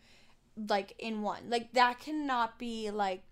like 0.70 0.96
in 1.00 1.22
one. 1.22 1.50
Like 1.50 1.74
that 1.74 2.00
cannot 2.00 2.58
be 2.58 2.92
like 2.92 3.24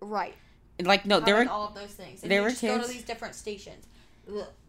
right. 0.00 0.34
Like 0.82 1.06
no, 1.06 1.20
there 1.20 1.36
were 1.36 1.48
all 1.48 1.68
of 1.68 1.74
those 1.74 1.90
things. 1.92 2.22
And 2.22 2.30
there 2.32 2.42
were 2.42 2.50
just 2.50 2.62
go 2.62 2.74
to 2.74 2.78
kids- 2.80 2.92
these 2.92 3.04
different 3.04 3.34
stations. 3.34 3.86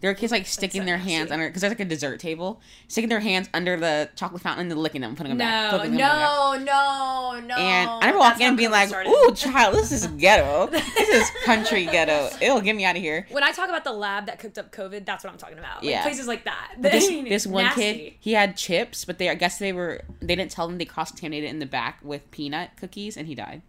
There 0.02 0.12
were 0.12 0.16
kids 0.16 0.34
like 0.34 0.46
sticking 0.48 0.84
their 0.84 0.98
hands 0.98 1.32
under 1.32 1.48
because 1.48 1.62
there's 1.62 1.72
like 1.72 1.80
a 1.80 1.86
dessert 1.86 2.20
table, 2.20 2.60
sticking 2.90 3.08
their 3.08 3.22
hands 3.22 3.48
under 3.54 3.78
the 3.78 4.10
chocolate 4.18 4.42
fountain 4.42 4.64
and 4.64 4.72
then 4.72 4.78
licking 4.78 5.00
them, 5.00 5.16
putting 5.16 5.30
them 5.30 5.38
back. 5.38 5.72
No, 5.72 5.78
flipping 5.78 5.92
them 5.98 6.00
back. 6.00 6.20
no, 6.20 7.40
no, 7.40 7.40
no. 7.48 7.56
And 7.56 7.90
I 7.90 7.96
remember 8.00 8.20
walking 8.20 8.42
in 8.42 8.48
and 8.50 8.58
being 8.58 8.70
like. 8.72 8.92
"Ooh, 9.08 9.34
child, 9.34 9.76
this 9.76 9.94
is 9.94 10.08
ghetto. 10.18 10.68
this 10.68 11.08
is 11.10 11.32
country 11.46 11.86
ghetto. 11.86 12.30
It'll 12.42 12.60
get 12.60 12.76
me 12.76 12.84
out 12.84 12.98
of 12.98 13.02
here." 13.02 13.28
When 13.32 13.44
I 13.46 13.54
talk 13.54 13.70
about 13.70 13.86
the 13.86 13.94
lab 13.94 14.26
that 14.26 14.40
cooked 14.40 14.58
up 14.58 14.74
COVID, 14.74 15.06
that's 15.06 15.24
what 15.24 15.32
I'm 15.32 15.40
talking 15.40 15.58
about. 15.58 15.78
Like 15.78 15.90
Yeah. 15.90 16.04
places 16.04 16.28
like 16.28 16.44
that. 16.44 16.74
But 16.78 16.92
this, 16.92 17.08
this 17.30 17.48
one 17.48 17.64
nasty. 17.64 17.82
kid, 17.82 18.14
he 18.20 18.34
had 18.34 18.58
chips, 18.58 19.06
but 19.06 19.20
they 19.20 19.30
I 19.30 19.36
guess 19.36 19.58
they 19.58 19.72
were 19.72 20.02
they 20.22 20.36
didn't 20.36 20.52
tell 20.52 20.68
him 20.68 20.78
they 20.80 20.86
cross 20.86 21.12
contaminated 21.12 21.50
in 21.50 21.60
the 21.60 21.66
back 21.66 22.00
with 22.04 22.30
peanut 22.30 22.72
cookies, 22.76 23.16
and 23.16 23.26
he 23.26 23.36
died. 23.36 23.62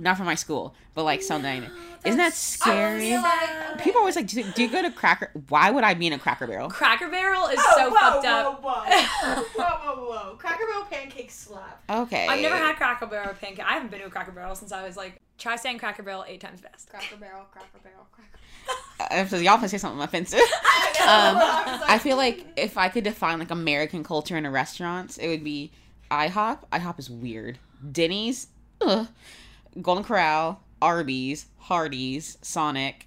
Not 0.00 0.16
from 0.16 0.24
my 0.24 0.34
school, 0.34 0.74
but 0.94 1.04
like 1.04 1.22
something. 1.22 1.62
Isn't 2.04 2.16
that 2.16 2.32
scary? 2.32 3.14
People 3.84 4.00
always 4.00 4.16
like, 4.16 4.26
do, 4.26 4.42
do 4.42 4.62
you 4.62 4.70
go 4.70 4.80
to 4.80 4.90
Cracker? 4.90 5.30
Why 5.50 5.70
would 5.70 5.84
I 5.84 5.92
be 5.92 6.06
in 6.06 6.14
a 6.14 6.18
Cracker 6.18 6.46
Barrel? 6.46 6.70
Cracker 6.70 7.10
Barrel 7.10 7.46
is 7.48 7.58
Oh, 7.62 7.72
so 7.76 7.90
whoa, 7.90 7.96
fucked 7.96 8.24
whoa, 8.24 8.30
up. 8.30 8.62
Whoa, 8.62 9.42
whoa, 9.54 9.94
whoa, 9.94 10.08
whoa! 10.08 10.36
Cracker 10.36 10.64
Barrel 10.66 10.86
pancakes 10.90 11.34
slap. 11.34 11.82
Okay. 11.90 12.26
I've 12.26 12.40
never 12.40 12.56
had 12.56 12.76
Cracker 12.76 13.06
Barrel 13.06 13.34
pancake. 13.34 13.66
I 13.66 13.74
haven't 13.74 13.90
been 13.90 14.00
to 14.00 14.06
a 14.06 14.10
Cracker 14.10 14.32
Barrel 14.32 14.54
since 14.54 14.72
I 14.72 14.86
was 14.86 14.96
like, 14.96 15.20
try 15.36 15.56
saying 15.56 15.78
Cracker 15.78 16.02
Barrel 16.02 16.24
eight 16.26 16.40
times 16.40 16.60
fast. 16.60 16.88
Cracker 16.88 17.16
Barrel, 17.16 17.44
Cracker 17.52 17.78
Barrel, 17.82 18.06
Cracker. 18.10 18.38
Uh, 19.00 19.26
so 19.28 19.36
y'all 19.36 19.56
supposed 19.56 19.62
to 19.62 19.68
say 19.68 19.78
something 19.78 20.00
offensive. 20.02 20.40
um, 20.40 21.36
I 21.86 22.00
feel 22.02 22.16
like 22.16 22.46
if 22.56 22.78
I 22.78 22.88
could 22.88 23.04
define 23.04 23.38
like 23.38 23.50
American 23.50 24.02
culture 24.02 24.38
in 24.38 24.46
a 24.46 24.50
restaurant, 24.50 25.18
it 25.20 25.28
would 25.28 25.44
be 25.44 25.72
IHOP. 26.10 26.60
IHOP 26.72 26.98
is 26.98 27.10
weird. 27.10 27.58
Denny's, 27.92 28.46
ugh. 28.80 29.06
Golden 29.80 30.04
Corral, 30.04 30.60
Arby's, 30.82 31.46
Hardee's, 31.58 32.38
Sonic, 32.42 33.06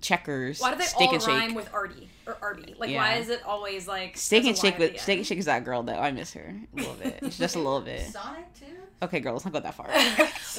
Checkers, 0.00 0.60
Why 0.60 0.72
do 0.72 0.78
they 0.78 0.84
Steak 0.84 1.08
all 1.10 1.14
and 1.14 1.26
rhyme 1.26 1.48
Shake. 1.50 1.56
with 1.56 1.72
Artie 1.74 2.08
or 2.26 2.36
Arby? 2.42 2.74
Like, 2.76 2.90
Yeah. 2.90 2.98
why 2.98 3.14
is 3.16 3.28
it 3.28 3.40
always 3.46 3.86
like 3.86 4.16
Steak 4.16 4.44
and 4.44 4.56
Shake 4.58 4.78
with 4.78 4.94
the 4.94 4.98
Steak 4.98 5.18
and 5.18 5.26
Shake 5.26 5.38
is 5.38 5.44
that 5.44 5.64
girl 5.64 5.82
though. 5.84 5.94
I 5.94 6.10
miss 6.10 6.32
her 6.34 6.54
a 6.76 6.76
little 6.76 6.94
bit. 6.94 7.20
Just 7.30 7.54
a 7.54 7.58
little 7.58 7.80
bit. 7.80 8.06
Sonic 8.08 8.52
too. 8.58 8.66
Okay, 9.00 9.18
girl, 9.20 9.32
let's 9.32 9.44
not 9.44 9.52
go 9.52 9.58
that 9.60 9.74
far. 9.74 9.86
With 9.92 10.58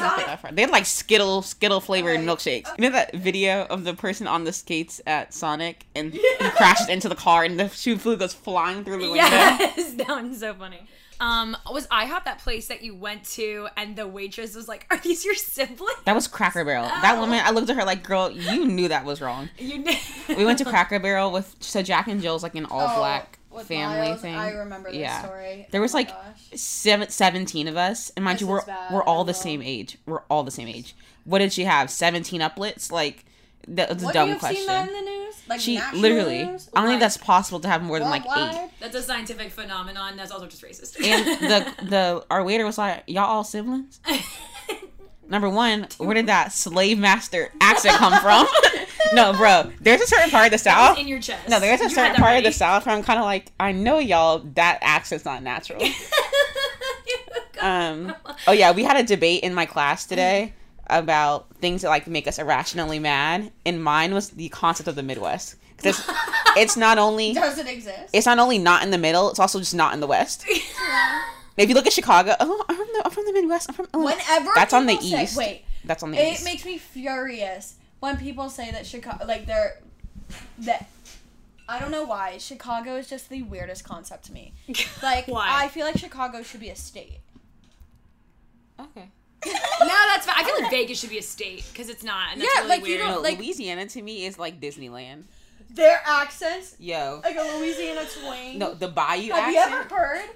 not 0.00 0.18
go 0.18 0.26
that 0.26 0.40
far. 0.42 0.52
They 0.52 0.60
had 0.62 0.70
like 0.70 0.84
Skittle, 0.84 1.40
Skittle 1.40 1.80
flavored 1.80 2.20
milkshakes. 2.20 2.66
Uh, 2.66 2.74
you 2.76 2.82
know 2.82 2.90
that 2.90 3.14
video 3.14 3.64
of 3.64 3.84
the 3.84 3.94
person 3.94 4.26
on 4.26 4.44
the 4.44 4.52
skates 4.52 5.00
at 5.06 5.32
Sonic 5.32 5.86
and 5.94 6.12
he 6.38 6.50
crashes 6.50 6.88
into 6.90 7.08
the 7.08 7.14
car 7.14 7.44
and 7.44 7.58
the 7.58 7.68
shoe 7.70 7.96
flu 7.96 8.16
goes 8.18 8.34
flying 8.34 8.84
through 8.84 8.98
the 9.00 9.10
window. 9.10 9.16
yes, 9.22 9.92
that 9.94 10.08
one's 10.08 10.38
so 10.40 10.52
funny. 10.54 10.80
Um, 11.20 11.56
was 11.70 11.86
IHOP 11.88 12.24
that 12.24 12.38
place 12.38 12.68
that 12.68 12.82
you 12.82 12.94
went 12.94 13.24
to 13.30 13.68
and 13.76 13.96
the 13.96 14.06
waitress 14.06 14.54
was 14.54 14.68
like, 14.68 14.86
"Are 14.90 14.98
these 14.98 15.24
your 15.24 15.34
siblings?" 15.34 15.98
That 16.04 16.14
was 16.14 16.28
Cracker 16.28 16.64
Barrel. 16.64 16.84
That 16.86 17.18
woman, 17.18 17.40
I 17.44 17.50
looked 17.50 17.68
at 17.70 17.76
her 17.76 17.84
like, 17.84 18.02
girl, 18.04 18.30
you 18.30 18.66
knew 18.66 18.88
that 18.88 19.04
was 19.04 19.20
wrong. 19.20 19.48
You 19.58 19.82
kn- 19.82 19.98
We 20.38 20.44
went 20.44 20.58
to 20.58 20.64
Cracker 20.64 20.98
Barrel 21.00 21.30
with 21.32 21.56
so 21.60 21.82
Jack 21.82 22.06
and 22.08 22.22
Jill's 22.22 22.42
like 22.42 22.54
an 22.54 22.66
all 22.66 22.96
black 22.98 23.38
Oh, 23.50 23.56
with 23.56 23.66
family 23.66 24.08
Miles, 24.10 24.20
thing. 24.20 24.34
I 24.36 24.50
remember 24.52 24.90
this 24.90 24.98
yeah. 25.00 25.24
story. 25.24 25.66
There 25.70 25.80
Oh 25.80 25.82
was 25.82 25.94
my 25.94 26.00
like 26.00 26.10
seven, 26.54 27.08
17 27.08 27.66
of 27.66 27.76
us, 27.76 28.10
and 28.14 28.24
mind 28.24 28.36
This 28.36 28.42
you, 28.42 28.48
we're 28.48 28.64
bad. 28.64 28.92
we're 28.92 29.02
all 29.02 29.24
the 29.24 29.34
same 29.34 29.62
age. 29.62 29.96
We're 30.06 30.20
all 30.30 30.44
the 30.44 30.50
same 30.50 30.68
age. 30.68 30.94
What 31.24 31.38
did 31.38 31.52
she 31.52 31.64
have? 31.64 31.90
Seventeen 31.90 32.40
uplets? 32.42 32.92
Like 32.92 33.24
that 33.68 33.88
was 33.94 34.02
a 34.02 34.06
What, 34.06 34.14
dumb 34.14 34.28
you 34.28 34.32
have 34.34 34.40
question. 34.40 34.58
seen 34.58 34.66
that 34.68 34.88
in 34.88 34.94
the 34.94 35.00
news? 35.10 35.34
Like 35.48 35.60
she 35.60 35.80
literally. 35.94 36.44
news? 36.44 36.68
I 36.74 36.80
don't 36.80 36.88
think 36.90 37.00
that's 37.00 37.16
possible 37.16 37.60
to 37.60 37.68
have 37.68 37.82
more 37.82 37.98
than 37.98 38.08
like 38.10 38.22
eight. 38.24 38.70
That's 38.80 38.94
a 38.94 39.02
scientific 39.02 39.50
phenomenon. 39.50 40.16
That's 40.16 40.30
also 40.30 40.46
just 40.46 40.62
racist. 40.62 41.02
And 41.04 41.40
the 41.42 41.84
the 41.90 42.26
our 42.30 42.44
waiter 42.44 42.64
was 42.64 42.78
like, 42.78 43.04
"Y'all 43.06 43.24
all 43.24 43.44
siblings." 43.44 44.00
Number 45.28 45.50
one, 45.50 45.86
where 45.98 46.14
did 46.14 46.26
that 46.28 46.52
slave 46.54 46.98
master 46.98 47.52
accent 47.60 47.96
come 47.96 48.18
from? 48.22 48.46
no, 49.12 49.34
bro. 49.34 49.70
There's 49.78 50.00
a 50.00 50.06
certain 50.06 50.30
part 50.30 50.46
of 50.46 50.52
the 50.52 50.58
South. 50.58 50.96
in 50.96 51.06
your 51.06 51.20
chest. 51.20 51.50
No, 51.50 51.60
there's 51.60 51.80
a 51.80 51.84
You 51.84 51.90
certain 51.90 52.12
that 52.12 52.20
part 52.20 52.38
of 52.38 52.44
the. 52.44 52.52
South 52.52 52.86
where 52.86 52.94
I'm 52.94 53.02
kind 53.02 53.18
of 53.18 53.26
like, 53.26 53.52
I 53.60 53.72
know 53.72 53.98
y'all, 53.98 54.38
that 54.54 54.78
accent's 54.80 55.26
not 55.26 55.42
natural. 55.42 55.82
um. 57.60 58.14
Oh 58.46 58.52
yeah, 58.52 58.72
we 58.72 58.84
had 58.84 58.96
a 58.96 59.02
debate 59.02 59.42
in 59.42 59.52
my 59.54 59.66
class 59.66 60.06
today 60.06 60.52
about 60.90 61.54
things 61.56 61.82
that 61.82 61.88
like 61.88 62.06
make 62.06 62.26
us 62.26 62.38
irrationally 62.38 62.98
mad, 62.98 63.52
and 63.66 63.82
mine 63.82 64.14
was 64.14 64.30
the 64.30 64.48
concept 64.48 64.88
of 64.88 64.94
the 64.96 65.02
Midwest 65.02 65.56
because 65.76 65.98
it's, 65.98 66.10
it's 66.56 66.76
not 66.76 66.98
only 66.98 67.32
Does 67.34 67.58
it 67.58 67.66
exist? 67.68 68.10
it's 68.12 68.26
not 68.26 68.38
only 68.38 68.58
not 68.58 68.82
in 68.82 68.90
the 68.90 68.98
middle, 68.98 69.30
it's 69.30 69.38
also 69.38 69.58
just 69.58 69.74
not 69.74 69.94
in 69.94 70.00
the 70.00 70.06
West. 70.06 70.44
Yeah. 70.88 71.22
If 71.64 71.68
you 71.68 71.74
look 71.74 71.88
at 71.88 71.92
Chicago, 71.92 72.36
oh, 72.38 72.64
I'm 72.68 72.76
from 72.76 72.86
the, 72.92 73.02
I'm 73.04 73.10
from 73.10 73.24
the 73.24 73.32
Midwest. 73.32 73.68
I'm 73.68 73.74
from 73.74 73.88
Illinois. 73.92 74.12
Whenever 74.12 74.50
that's 74.54 74.72
on 74.72 74.86
the 74.86 74.96
say- 75.00 75.22
east. 75.24 75.36
wait, 75.36 75.64
that's 75.84 76.04
on 76.04 76.12
the 76.12 76.18
it 76.18 76.32
east. 76.34 76.42
It 76.42 76.44
makes 76.44 76.64
me 76.64 76.78
furious 76.78 77.74
when 77.98 78.16
people 78.16 78.48
say 78.48 78.70
that 78.70 78.86
Chicago, 78.86 79.24
like 79.26 79.44
they're 79.46 79.80
that. 80.60 80.88
I 81.68 81.78
don't 81.80 81.90
know 81.90 82.04
why 82.04 82.38
Chicago 82.38 82.96
is 82.96 83.10
just 83.10 83.28
the 83.28 83.42
weirdest 83.42 83.82
concept 83.84 84.24
to 84.26 84.32
me. 84.32 84.52
Like, 85.02 85.26
Why? 85.26 85.48
I 85.64 85.68
feel 85.68 85.84
like 85.84 85.98
Chicago 85.98 86.42
should 86.42 86.60
be 86.60 86.70
a 86.70 86.76
state. 86.76 87.18
okay. 88.80 89.10
no, 89.46 89.52
that's 89.88 90.26
fine. 90.26 90.34
I 90.38 90.44
feel 90.44 90.54
like 90.70 90.80
Vegas 90.80 91.00
should 91.00 91.10
be 91.10 91.18
a 91.18 91.22
state 91.22 91.64
because 91.72 91.88
it's 91.88 92.02
not. 92.04 92.32
And 92.32 92.40
that's 92.40 92.50
Yeah, 92.54 92.60
really 92.62 92.68
like, 92.70 92.80
you 92.86 92.96
weird. 92.96 93.00
don't- 93.08 93.22
like- 93.22 93.38
Louisiana 93.38 93.86
to 93.86 94.02
me 94.02 94.26
is 94.26 94.38
like 94.38 94.60
Disneyland. 94.60 95.24
Their 95.70 96.00
accents, 96.06 96.76
Yo, 96.78 97.20
like 97.22 97.36
a 97.36 97.58
Louisiana 97.58 98.04
twang. 98.20 98.58
no, 98.58 98.72
the 98.74 98.88
Bayou 98.88 99.32
Have 99.32 99.54
accent. 99.54 99.70
you 99.70 99.76
ever 99.78 99.94
heard 99.94 100.30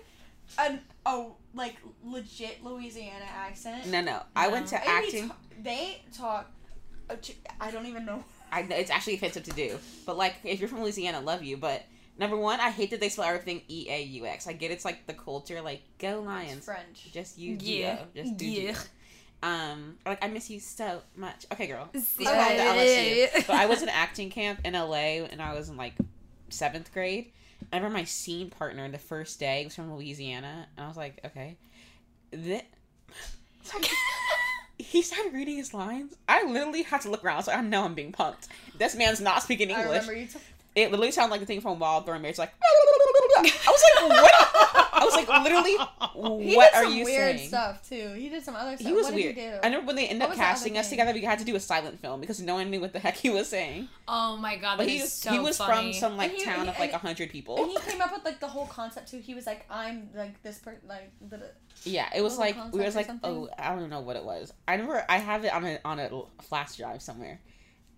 an 0.58 0.80
oh 1.06 1.36
like 1.54 1.76
legit 2.04 2.62
Louisiana 2.62 3.24
accent? 3.34 3.86
No, 3.86 4.02
no. 4.02 4.22
I 4.36 4.48
went 4.48 4.66
to 4.68 4.74
They 4.74 4.80
be 4.82 4.86
acting. 4.88 5.28
ta- 5.30 5.36
they 5.62 6.02
talk. 6.16 6.50
uh, 7.08 7.16
I 7.60 7.70
don't 7.70 7.86
even 7.86 8.04
know. 8.04 8.22
I 8.52 8.62
know 8.62 8.76
it's 8.76 8.90
actually 8.90 9.14
offensive 9.14 9.44
to 9.44 9.52
do, 9.52 9.78
but 10.04 10.18
like 10.18 10.34
if 10.44 10.60
you're 10.60 10.68
from 10.68 10.82
Louisiana, 10.82 11.20
love 11.22 11.42
you. 11.42 11.56
But 11.56 11.82
number 12.18 12.36
one, 12.36 12.60
I 12.60 12.68
hate 12.70 12.90
that 12.90 13.00
they 13.00 13.08
spell 13.08 13.24
everything 13.24 13.62
E 13.68 13.86
A 13.88 14.02
U 14.02 14.26
X. 14.26 14.46
I 14.46 14.52
get 14.52 14.70
it's 14.70 14.84
like 14.84 15.06
the 15.06 15.14
culture, 15.14 15.62
like 15.62 15.80
go 15.98 16.20
Lions. 16.20 16.58
It's 16.58 16.66
French. 16.66 17.10
Just 17.10 17.38
you, 17.38 17.56
Yeah. 17.58 17.98
yeah. 18.14 18.22
Just 18.22 18.36
do 18.36 18.44
Yeah. 18.46 18.72
Gio. 18.72 18.86
Um, 19.42 19.96
like 20.06 20.22
I 20.24 20.28
miss 20.28 20.48
you 20.50 20.60
so 20.60 21.02
much. 21.16 21.46
Okay, 21.52 21.66
girl. 21.66 21.88
See- 21.94 22.24
Let's 22.24 22.50
go 22.50 22.56
to 22.56 22.62
LSU. 22.80 23.16
Yeah. 23.16 23.42
But 23.46 23.56
I 23.56 23.66
was 23.66 23.82
in 23.84 23.88
acting 23.88 24.30
camp 24.30 24.60
in 24.64 24.74
LA, 24.74 25.24
and 25.26 25.42
I 25.42 25.54
was 25.54 25.68
in 25.68 25.76
like 25.76 25.94
seventh 26.48 26.92
grade. 26.92 27.32
I 27.72 27.76
remember 27.76 27.96
my 27.98 28.04
scene 28.04 28.50
partner 28.50 28.88
the 28.88 28.98
first 28.98 29.38
day 29.40 29.64
was 29.64 29.74
from 29.74 29.92
Louisiana, 29.94 30.66
and 30.76 30.84
I 30.84 30.88
was 30.88 30.96
like, 30.96 31.20
okay, 31.24 31.56
that. 32.32 32.66
he 34.78 35.02
started 35.02 35.32
reading 35.32 35.56
his 35.56 35.72
lines. 35.72 36.14
I 36.28 36.44
literally 36.44 36.82
had 36.82 37.02
to 37.02 37.10
look 37.10 37.24
around, 37.24 37.44
so 37.44 37.52
I 37.52 37.60
know 37.60 37.84
I'm 37.84 37.94
being 37.94 38.12
punked. 38.12 38.48
This 38.78 38.96
man's 38.96 39.20
not 39.20 39.42
speaking 39.42 39.70
I 39.72 39.82
English. 39.82 40.02
remember 40.02 40.14
you. 40.20 40.26
T- 40.26 40.38
It 40.74 40.90
literally 40.90 41.12
sounded 41.12 41.30
like 41.30 41.40
the 41.40 41.46
thing 41.46 41.60
from 41.60 41.78
Wild 41.78 42.04
Thornberry. 42.06 42.30
It's 42.30 42.38
like 42.38 42.52
I 43.44 43.70
was 43.70 43.82
like, 44.10 44.22
what? 44.22 44.34
I 44.94 45.04
was 45.04 45.14
like, 45.14 45.28
literally, 45.42 45.72
he 46.44 46.56
what 46.56 46.72
did 46.72 46.78
are 46.78 46.84
some 46.84 46.94
you 46.94 47.04
weird 47.04 47.36
saying? 47.38 47.48
stuff 47.48 47.88
too. 47.88 48.12
He 48.16 48.28
did 48.28 48.42
some 48.44 48.54
other 48.54 48.76
stuff. 48.76 48.86
He 48.86 48.92
was 48.92 49.06
what 49.06 49.14
weird. 49.14 49.34
Did 49.34 49.44
he 49.44 49.50
do? 49.50 49.56
I 49.62 49.66
remember 49.66 49.86
when 49.88 49.96
they 49.96 50.06
ended 50.06 50.22
up 50.22 50.28
was 50.30 50.38
the 50.38 50.44
other 50.44 50.52
casting 50.52 50.78
us 50.78 50.88
together, 50.90 51.12
we 51.12 51.22
had 51.22 51.38
to 51.40 51.44
do 51.44 51.56
a 51.56 51.60
silent 51.60 52.00
film 52.00 52.20
because 52.20 52.40
no 52.40 52.54
one 52.54 52.70
knew 52.70 52.80
what 52.80 52.92
the 52.92 52.98
heck 52.98 53.16
he 53.16 53.30
was 53.30 53.48
saying. 53.48 53.88
Oh 54.06 54.36
my 54.36 54.56
god, 54.56 54.78
But 54.78 54.88
he 54.88 55.00
was, 55.00 55.12
so 55.12 55.32
he 55.32 55.38
was 55.38 55.58
funny. 55.58 55.92
from 55.92 56.00
some 56.00 56.16
like 56.16 56.32
he- 56.32 56.44
town 56.44 56.68
of 56.68 56.78
like 56.78 56.92
a 56.92 56.98
hundred 56.98 57.30
people. 57.30 57.56
And 57.60 57.70
he 57.70 57.78
came 57.78 58.00
up 58.00 58.12
with 58.12 58.24
like 58.24 58.38
the 58.40 58.46
whole 58.48 58.66
concept 58.66 59.10
too. 59.10 59.18
He 59.18 59.34
was 59.34 59.46
like, 59.46 59.64
"I'm 59.70 60.08
like 60.14 60.40
this 60.42 60.58
person, 60.58 60.80
like 60.88 61.10
the." 61.28 61.40
Yeah, 61.84 62.08
it 62.14 62.20
was 62.22 62.38
like 62.38 62.56
we 62.72 62.80
was 62.80 62.94
like, 62.94 63.08
oh, 63.24 63.48
I 63.58 63.74
don't 63.74 63.90
know 63.90 64.00
what 64.00 64.16
it 64.16 64.24
was. 64.24 64.52
I 64.68 64.72
remember 64.74 65.04
I 65.08 65.18
have 65.18 65.44
it 65.44 65.52
on 65.52 65.64
a 65.64 65.78
on 65.84 65.98
a 65.98 66.10
flash 66.42 66.76
drive 66.76 67.02
somewhere. 67.02 67.40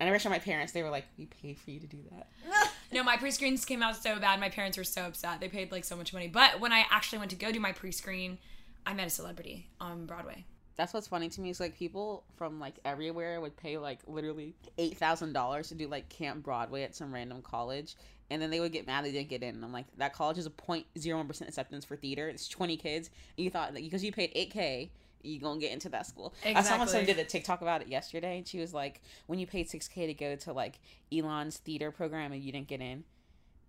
And 0.01 0.09
I 0.09 0.11
never 0.11 0.19
showed 0.19 0.31
my 0.31 0.39
parents. 0.41 0.73
They 0.73 0.83
were 0.83 0.91
like, 0.91 1.05
"We 1.17 1.27
paid 1.27 1.57
for 1.59 1.71
you 1.71 1.79
to 1.81 1.87
do 1.87 1.99
that." 2.11 2.29
No, 2.95 3.03
my 3.03 3.17
pre-screens 3.17 3.65
came 3.65 3.83
out 3.83 4.01
so 4.01 4.21
bad. 4.21 4.39
My 4.39 4.49
parents 4.49 4.79
were 4.79 4.85
so 4.85 5.03
upset. 5.03 5.41
They 5.41 5.49
paid 5.49 5.73
like 5.73 5.83
so 5.83 5.97
much 5.97 6.13
money. 6.13 6.29
But 6.29 6.61
when 6.61 6.73
I 6.73 6.85
actually 6.93 7.19
went 7.19 7.33
to 7.33 7.37
go 7.37 7.51
do 7.51 7.59
my 7.59 7.73
pre-screen, 7.73 8.39
I 8.87 8.95
met 8.95 9.09
a 9.09 9.11
celebrity 9.11 9.67
on 9.81 10.07
Broadway. 10.07 10.45
That's 10.77 10.95
what's 10.95 11.09
funny 11.09 11.29
to 11.29 11.41
me 11.41 11.51
is 11.51 11.59
like 11.59 11.77
people 11.77 12.23
from 12.37 12.61
like 12.61 12.77
everywhere 12.85 13.41
would 13.41 13.57
pay 13.57 13.79
like 13.79 13.99
literally 14.07 14.55
eight 14.79 14.97
thousand 14.97 15.33
dollars 15.33 15.69
to 15.71 15.75
do 15.75 15.89
like 15.89 16.09
Camp 16.09 16.45
Broadway 16.45 16.85
at 16.85 16.95
some 16.95 17.13
random 17.13 17.43
college, 17.43 17.97
and 18.31 18.41
then 18.41 18.51
they 18.51 18.61
would 18.61 18.73
get 18.73 18.87
mad 18.87 19.05
they 19.05 19.11
didn't 19.11 19.29
get 19.29 19.43
in. 19.43 19.65
I'm 19.65 19.73
like, 19.73 19.87
that 19.99 20.13
college 20.13 20.39
is 20.39 20.47
a 20.47 20.51
0.01 20.51 21.27
percent 21.27 21.49
acceptance 21.49 21.85
for 21.85 21.97
theater. 21.97 22.29
It's 22.29 22.47
twenty 22.47 22.77
kids, 22.77 23.11
and 23.37 23.45
you 23.45 23.51
thought 23.51 23.75
that 23.75 23.83
because 23.83 24.05
you 24.05 24.13
paid 24.13 24.31
eight 24.37 24.53
k. 24.53 24.91
You 25.25 25.41
gonna 25.41 25.61
get 25.61 25.73
into 25.73 25.89
that 25.91 26.07
school? 26.07 26.35
I 26.45 26.63
saw 26.63 26.79
my 26.79 26.87
son 26.87 27.05
did 27.05 27.19
a 27.19 27.25
TikTok 27.25 27.63
about 27.63 27.83
it 27.83 27.89
yesterday, 27.89 28.39
and 28.39 28.47
she 28.47 28.61
was 28.61 28.75
like, 28.75 29.01
"When 29.27 29.39
you 29.39 29.47
paid 29.47 29.69
six 29.71 29.89
k 29.89 30.07
to 30.07 30.15
go 30.15 30.37
to 30.37 30.53
like 30.53 30.79
Elon's 31.13 31.57
theater 31.59 31.91
program 31.91 32.33
and 32.33 32.43
you 32.43 32.53
didn't 32.53 32.69
get 32.69 32.81
in, 32.81 33.05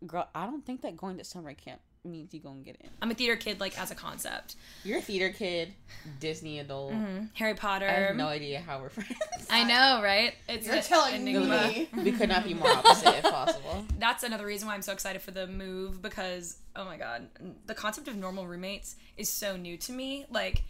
girl, 0.05 0.27
I 0.35 0.45
don't 0.45 0.65
think 0.65 0.81
that 0.81 0.97
going 0.97 1.17
to 1.17 1.23
summer 1.23 1.53
camp 1.53 1.81
means 2.05 2.33
you 2.33 2.39
gonna 2.39 2.59
get 2.59 2.77
in. 2.81 2.89
I'm 3.01 3.11
a 3.11 3.13
theater 3.13 3.35
kid, 3.35 3.59
like 3.59 3.79
as 3.79 3.91
a 3.91 3.95
concept. 3.95 4.55
You're 4.83 4.99
a 4.99 5.01
theater 5.01 5.29
kid, 5.29 5.73
Disney 6.19 6.59
adult. 6.59 6.93
Mm-hmm. 6.93 7.25
Harry 7.33 7.55
Potter. 7.55 7.87
I 7.87 7.91
have 7.93 8.15
no 8.15 8.27
idea 8.27 8.61
how 8.61 8.79
we're 8.79 8.89
friends. 8.89 9.15
I 9.49 9.63
know, 9.63 10.01
right? 10.03 10.33
It's 10.47 10.67
You're 10.67 10.75
a- 10.75 10.81
telling 10.81 11.15
enigma. 11.15 11.67
me. 11.67 11.89
we 12.03 12.11
could 12.11 12.29
not 12.29 12.43
be 12.43 12.53
more 12.53 12.69
opposite 12.69 13.15
if 13.17 13.23
possible. 13.23 13.85
That's 13.99 14.23
another 14.23 14.45
reason 14.45 14.67
why 14.67 14.75
I'm 14.75 14.81
so 14.81 14.93
excited 14.93 15.21
for 15.21 15.31
the 15.31 15.47
move 15.47 16.01
because 16.01 16.57
oh 16.75 16.85
my 16.85 16.97
god, 16.97 17.27
the 17.65 17.75
concept 17.75 18.07
of 18.07 18.15
normal 18.15 18.47
roommates 18.47 18.95
is 19.17 19.31
so 19.31 19.57
new 19.57 19.77
to 19.77 19.91
me. 19.91 20.25
Like 20.29 20.63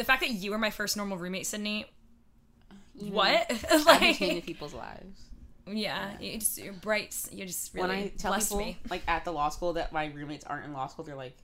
the 0.00 0.04
fact 0.04 0.22
that 0.22 0.30
you 0.30 0.50
were 0.50 0.58
my 0.58 0.70
first 0.70 0.96
normal 0.96 1.18
roommate, 1.18 1.46
Sydney. 1.46 1.84
What? 2.98 3.50
like 3.50 3.72
I've 3.88 4.00
been 4.00 4.14
changing 4.14 4.42
people's 4.42 4.74
lives. 4.74 5.20
Yeah, 5.66 6.18
you 6.18 6.38
just 6.38 6.58
you're 6.58 6.72
bright. 6.72 7.14
You're 7.30 7.46
just 7.46 7.74
really 7.74 7.88
when 7.88 7.96
I 7.96 8.08
tell 8.16 8.32
blessed 8.32 8.48
people 8.50 8.64
me. 8.64 8.78
like 8.90 9.02
at 9.06 9.24
the 9.24 9.32
law 9.32 9.50
school 9.50 9.74
that 9.74 9.92
my 9.92 10.06
roommates 10.06 10.44
aren't 10.44 10.64
in 10.64 10.72
law 10.72 10.86
school, 10.86 11.04
they're 11.04 11.14
like, 11.14 11.36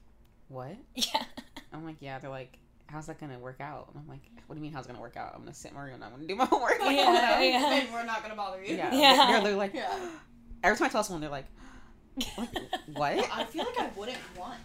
"What?" 0.49 0.75
Yeah. 0.95 1.23
I'm 1.71 1.85
like, 1.85 1.97
"Yeah." 1.99 2.19
They're 2.19 2.29
like, 2.29 2.57
"How's 2.87 3.05
that 3.07 3.19
gonna 3.19 3.39
work 3.39 3.61
out?" 3.61 3.89
And 3.93 4.01
I'm 4.01 4.07
like, 4.09 4.21
"What 4.47 4.55
do 4.55 4.59
you 4.59 4.63
mean 4.63 4.73
how's 4.73 4.85
it 4.85 4.89
gonna 4.89 4.99
work 5.01 5.15
out? 5.17 5.33
I'm 5.35 5.41
gonna 5.41 5.53
sit 5.53 5.71
in 5.71 5.77
my 5.77 5.83
room 5.83 5.93
and 5.95 6.03
I'm 6.03 6.11
gonna 6.11 6.25
do 6.27 6.35
my 6.35 6.45
homework." 6.51 6.79
Like, 6.79 6.95
Yeah, 6.97 7.39
yeah. 7.41 7.73
And 7.75 7.93
we're 7.93 8.03
not 8.05 8.21
gonna 8.23 8.35
bother 8.35 8.61
you. 8.63 8.75
yeah. 8.75 8.93
Yeah. 8.93 9.27
They're, 9.31 9.41
they're 9.43 9.55
like, 9.55 9.73
Yeah. 9.73 10.09
every 10.63 10.77
time 10.77 10.87
I 10.87 10.89
tell 10.89 11.03
someone, 11.03 11.21
they're 11.21 11.29
like, 11.29 11.45
like, 12.37 12.49
"What?" 12.93 13.29
I 13.33 13.45
feel 13.45 13.63
like 13.65 13.79
I 13.79 13.89
wouldn't 13.95 14.17
want 14.37 14.57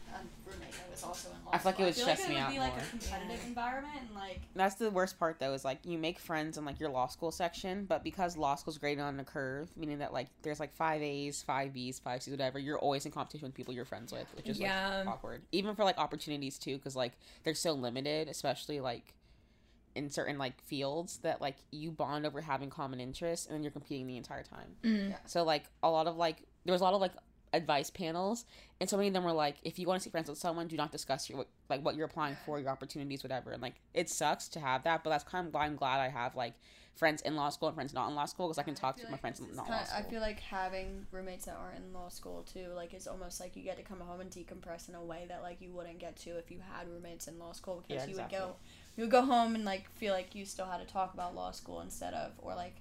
a 0.74 0.78
that 0.78 0.90
was 0.90 1.02
also 1.02 1.28
in 1.30 1.44
law 1.44 1.50
I 1.52 1.58
feel 1.58 1.64
like 1.72 1.74
it 1.74 1.76
school. 1.76 1.86
would 1.86 1.94
feel 1.94 2.04
stress 2.04 2.20
like 2.20 2.28
me 2.28 2.34
it 2.34 2.38
would 2.38 2.44
out 2.44 2.52
be 2.52 2.58
like 2.58 2.72
more. 2.74 2.82
a 2.82 2.90
competitive 2.90 3.46
environment 3.46 3.94
and 4.06 4.14
like 4.14 4.40
That's 4.54 4.74
the 4.76 4.90
worst 4.90 5.18
part 5.18 5.38
though, 5.38 5.52
is 5.54 5.64
like 5.64 5.78
you 5.84 5.98
make 5.98 6.18
friends 6.18 6.58
in 6.58 6.64
like 6.64 6.80
your 6.80 6.90
law 6.90 7.06
school 7.06 7.30
section, 7.30 7.84
but 7.84 8.02
because 8.04 8.36
law 8.36 8.54
school's 8.54 8.78
graded 8.78 9.02
on 9.04 9.18
a 9.20 9.24
curve, 9.24 9.68
meaning 9.76 9.98
that 9.98 10.12
like 10.12 10.28
there's 10.42 10.60
like 10.60 10.74
five 10.74 11.02
A's, 11.02 11.42
five 11.42 11.72
B's, 11.72 11.98
five 11.98 12.22
C's, 12.22 12.30
whatever, 12.32 12.58
you're 12.58 12.78
always 12.78 13.04
in 13.06 13.12
competition 13.12 13.46
with 13.48 13.54
people 13.54 13.74
you're 13.74 13.84
friends 13.84 14.12
with, 14.12 14.26
which 14.36 14.48
is 14.48 14.58
Yeah. 14.58 14.98
like 14.98 15.08
awkward. 15.08 15.42
Even 15.52 15.74
for 15.74 15.84
like 15.84 15.98
opportunities 15.98 16.58
too, 16.58 16.76
because 16.76 16.96
like 16.96 17.12
they're 17.44 17.54
so 17.54 17.72
limited, 17.72 18.28
especially 18.28 18.80
like 18.80 19.14
in 19.94 20.08
certain 20.10 20.38
like 20.38 20.58
fields 20.62 21.18
that 21.18 21.40
like 21.42 21.56
you 21.70 21.90
bond 21.90 22.24
over 22.24 22.40
having 22.40 22.70
common 22.70 22.98
interests 22.98 23.44
and 23.46 23.54
then 23.54 23.62
you're 23.62 23.70
competing 23.70 24.06
the 24.06 24.16
entire 24.16 24.42
time. 24.42 24.68
Mm. 24.82 25.14
So 25.26 25.42
like 25.44 25.64
a 25.82 25.90
lot 25.90 26.06
of 26.06 26.16
like 26.16 26.38
there 26.64 26.72
was 26.72 26.80
a 26.80 26.84
lot 26.84 26.94
of 26.94 27.00
like 27.02 27.12
advice 27.52 27.90
panels. 27.90 28.44
And 28.80 28.88
so 28.88 28.96
many 28.96 29.08
of 29.08 29.14
them 29.14 29.24
were 29.24 29.32
like 29.32 29.56
if 29.62 29.78
you 29.78 29.86
want 29.86 30.00
to 30.00 30.04
see 30.04 30.10
friends 30.10 30.28
with 30.28 30.38
someone 30.38 30.66
do 30.68 30.76
not 30.76 30.92
discuss 30.92 31.28
your 31.28 31.46
like 31.68 31.84
what 31.84 31.94
you're 31.94 32.06
applying 32.06 32.36
for 32.44 32.58
your 32.58 32.70
opportunities 32.70 33.22
whatever. 33.22 33.50
And 33.52 33.62
like 33.62 33.74
it 33.94 34.08
sucks 34.08 34.48
to 34.48 34.60
have 34.60 34.84
that 34.84 35.04
but 35.04 35.10
that's 35.10 35.24
kind 35.24 35.48
of 35.48 35.54
why 35.54 35.66
i'm 35.66 35.76
glad 35.76 36.00
i 36.00 36.08
have 36.08 36.34
like 36.34 36.54
friends 36.94 37.22
in 37.22 37.36
law 37.36 37.48
school 37.48 37.68
and 37.68 37.74
friends 37.74 37.94
not 37.94 38.08
in 38.08 38.14
law 38.14 38.26
school 38.26 38.48
because 38.48 38.58
i 38.58 38.62
can 38.62 38.74
talk 38.74 38.96
to 38.96 39.10
my 39.10 39.16
friends 39.16 39.40
not 39.54 39.68
law 39.68 39.84
school 39.84 39.98
I 39.98 40.02
feel 40.02 40.20
like 40.20 40.40
having 40.40 41.06
roommates 41.10 41.46
that 41.46 41.56
aren't 41.56 41.78
in 41.78 41.92
law 41.92 42.08
school 42.08 42.42
too, 42.42 42.68
like 42.74 42.94
is 42.94 43.06
almost 43.06 43.40
like 43.40 43.56
you 43.56 43.62
get 43.62 43.76
to 43.78 43.82
come 43.82 44.00
home 44.00 44.20
and 44.20 44.30
decompress 44.30 44.88
in 44.88 44.94
a 44.94 45.02
way 45.02 45.24
that 45.28 45.42
like 45.42 45.60
you 45.60 45.70
wouldn't 45.72 45.98
get 45.98 46.16
to 46.16 46.30
if 46.38 46.50
you 46.50 46.58
had 46.72 46.88
roommates 46.88 47.28
in 47.28 47.38
law 47.38 47.52
school 47.52 47.82
because 47.86 48.04
Yeah, 48.04 48.10
you 48.10 48.16
would 48.16 48.30
go 48.30 48.56
you 48.96 49.04
would 49.04 49.10
go 49.10 49.22
home 49.22 49.54
and 49.54 49.64
like 49.64 49.90
feel 49.92 50.12
like 50.12 50.34
you 50.34 50.44
still 50.44 50.66
had 50.66 50.86
to 50.86 50.92
talk 50.92 51.14
about 51.14 51.34
law 51.34 51.50
school 51.50 51.80
instead 51.80 52.14
of 52.14 52.32
or 52.38 52.54
like 52.54 52.76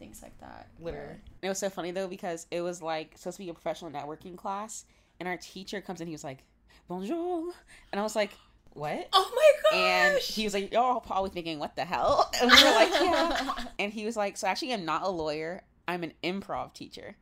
things 0.00 0.20
like 0.22 0.36
that. 0.40 0.66
literally 0.80 1.06
where- 1.06 1.20
it 1.42 1.48
was 1.48 1.58
so 1.58 1.70
funny 1.70 1.92
though 1.92 2.08
because 2.08 2.46
it 2.50 2.60
was 2.62 2.82
like 2.82 3.12
supposed 3.16 3.36
to 3.36 3.44
be 3.44 3.48
a 3.50 3.54
professional 3.54 3.90
networking 3.92 4.36
class 4.36 4.84
and 5.20 5.28
our 5.28 5.36
teacher 5.36 5.80
comes 5.80 6.00
in 6.00 6.08
he 6.08 6.12
was 6.12 6.24
like 6.24 6.42
bonjour 6.88 7.52
and 7.92 8.00
i 8.00 8.02
was 8.02 8.16
like 8.16 8.30
what 8.72 9.08
Oh 9.12 9.32
my 9.34 9.52
gosh. 9.62 9.78
and 9.80 10.18
he 10.18 10.44
was 10.44 10.54
like, 10.54 10.72
"You're 10.72 10.80
all 10.80 11.00
probably 11.00 11.30
thinking, 11.30 11.58
what 11.58 11.74
the 11.74 11.84
hell?" 11.84 12.30
And 12.40 12.48
we 12.52 12.56
were 12.64 12.70
like, 12.70 12.90
"Yeah." 12.92 13.64
And 13.80 13.92
he 13.92 14.06
was 14.06 14.16
like, 14.16 14.36
"So 14.36 14.46
actually, 14.46 14.72
I'm 14.72 14.84
not 14.84 15.02
a 15.02 15.08
lawyer. 15.08 15.64
I'm 15.88 16.04
an 16.04 16.12
improv 16.22 16.72
teacher." 16.72 17.16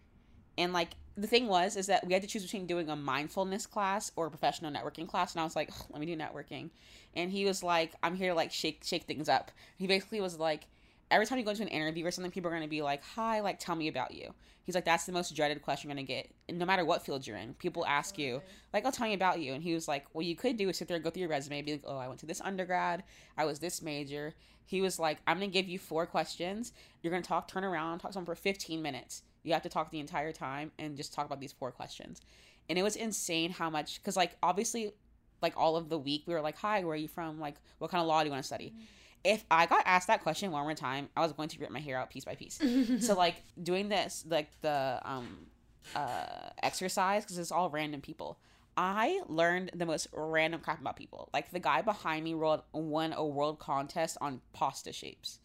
And 0.59 0.75
like 0.75 0.91
the 1.17 1.27
thing 1.27 1.47
was, 1.49 1.77
is 1.77 1.87
that 1.87 2.07
we 2.07 2.13
had 2.13 2.21
to 2.21 2.29
choose 2.29 2.43
between 2.43 2.67
doing 2.67 2.91
a 2.91 2.97
mindfulness 2.97 3.65
class 3.67 4.13
or 4.15 4.27
a 4.27 4.31
professional 4.31 4.71
networking 4.71 5.09
class. 5.09 5.33
And 5.35 5.41
I 5.41 5.45
was 5.45 5.57
like, 5.57 5.71
"Let 5.91 5.99
me 6.01 6.05
do 6.07 6.17
networking." 6.19 6.69
And 7.17 7.31
he 7.33 7.47
was 7.47 7.63
like, 7.63 7.93
"I'm 8.03 8.15
here 8.15 8.29
to 8.33 8.35
like 8.37 8.53
shake 8.53 8.83
shake 8.85 9.05
things 9.05 9.31
up." 9.31 9.51
He 9.79 9.87
basically 9.87 10.21
was 10.21 10.39
like, 10.39 10.67
"Every 11.11 11.27
time 11.27 11.39
you 11.39 11.45
go 11.45 11.51
into 11.51 11.63
an 11.63 11.69
interview 11.69 12.05
or 12.07 12.11
something, 12.11 12.31
people 12.31 12.51
are 12.51 12.55
gonna 12.55 12.69
be 12.69 12.83
like, 12.83 13.03
"Hi, 13.15 13.41
like 13.41 13.59
tell 13.59 13.77
me 13.77 13.89
about 13.89 14.13
you." 14.13 14.35
He's 14.63 14.75
like, 14.75 14.85
"That's 14.85 15.07
the 15.07 15.13
most 15.13 15.35
dreaded 15.35 15.63
question 15.63 15.89
you're 15.89 15.95
gonna 15.95 16.07
get, 16.07 16.31
and 16.49 16.59
no 16.59 16.67
matter 16.67 16.85
what 16.85 17.05
field 17.05 17.27
you're 17.27 17.37
in. 17.37 17.55
People 17.55 17.87
ask 17.87 18.19
you, 18.19 18.43
like, 18.73 18.85
I'll 18.85 18.93
tell 18.93 19.07
me 19.07 19.15
about 19.15 19.41
you." 19.41 19.55
And 19.55 19.63
he 19.63 19.73
was 19.73 19.89
like, 19.89 20.07
"What 20.13 20.27
you 20.27 20.37
could 20.37 20.57
do 20.57 20.69
is 20.69 20.77
sit 20.77 20.89
there 20.89 20.97
and 20.97 21.05
go 21.05 21.11
through 21.11 21.21
your 21.21 21.31
resume, 21.31 21.59
and 21.59 21.67
be 21.67 21.73
like, 21.73 21.85
oh, 21.87 21.97
I 21.97 22.09
went 22.09 22.21
to 22.21 22.27
this 22.27 22.41
undergrad, 22.43 23.05
I 23.37 23.45
was 23.47 23.59
this 23.59 23.81
major." 23.81 24.35
He 24.67 24.83
was 24.83 24.99
like, 24.99 25.19
"I'm 25.27 25.39
gonna 25.39 25.47
give 25.51 25.67
you 25.69 25.79
four 25.79 26.07
questions. 26.07 26.75
You're 27.03 27.11
gonna 27.11 27.23
talk, 27.23 27.49
turn 27.49 27.65
around, 27.65 28.01
talk 28.01 28.11
to 28.11 28.13
someone 28.13 28.27
for 28.27 28.35
15 28.35 28.83
minutes. 28.83 29.23
You 29.43 29.55
have 29.55 29.63
to 29.63 29.71
talk 29.71 29.91
the 29.91 30.01
entire 30.01 30.33
time 30.33 30.73
and 30.79 30.95
just 30.95 31.15
talk 31.15 31.25
about 31.25 31.41
these 31.41 31.53
four 31.53 31.73
questions." 31.73 32.21
And 32.69 32.79
it 32.79 32.83
was 32.83 32.97
insane 32.97 33.51
how 33.51 33.71
much, 33.71 33.95
because 33.97 34.17
like 34.17 34.37
obviously, 34.43 34.93
like 35.41 35.55
all 35.57 35.77
of 35.77 35.89
the 35.89 35.99
week 35.99 36.25
we 36.27 36.35
were 36.35 36.43
like, 36.43 36.59
"Hi, 36.59 36.85
where 36.85 36.93
are 36.93 36.97
you 36.97 37.09
from? 37.09 37.41
Like, 37.41 37.55
what 37.79 37.91
kind 37.91 38.03
of 38.03 38.09
law 38.09 38.21
do 38.21 38.27
you 38.27 38.33
want 38.33 38.43
to 38.43 38.47
study?" 38.47 38.75
Mm-hmm. 38.77 38.85
If 39.29 39.45
I 39.51 39.67
got 39.67 39.83
asked 39.85 40.07
that 40.07 40.23
question 40.23 40.51
one 40.51 40.63
more 40.63 40.75
time, 40.75 41.09
I 41.17 41.21
was 41.21 41.33
going 41.33 41.49
to 41.51 41.59
rip 41.61 41.71
my 41.71 41.81
hair 41.81 41.97
out 41.99 42.09
piece 42.11 42.25
by 42.25 42.35
piece. 42.35 42.59
so 43.07 43.15
like 43.15 43.37
doing 43.63 43.89
this, 43.91 44.25
like 44.29 44.49
the 44.63 45.01
um 45.05 45.47
uh 45.95 46.51
exercise 46.63 47.25
because 47.25 47.39
it's 47.39 47.53
all 47.53 47.69
random 47.71 48.01
people. 48.01 48.39
I 48.77 49.21
learned 49.29 49.73
the 49.75 49.87
most 49.87 50.07
random 50.13 50.61
crap 50.61 50.81
about 50.81 50.97
people. 50.97 51.29
Like 51.35 51.51
the 51.51 51.59
guy 51.61 51.83
behind 51.83 52.25
me 52.25 52.35
rolled 52.35 52.63
won 52.73 53.13
a 53.13 53.25
world 53.27 53.59
contest 53.59 54.17
on 54.21 54.41
pasta 54.53 54.93
shapes. 54.93 55.41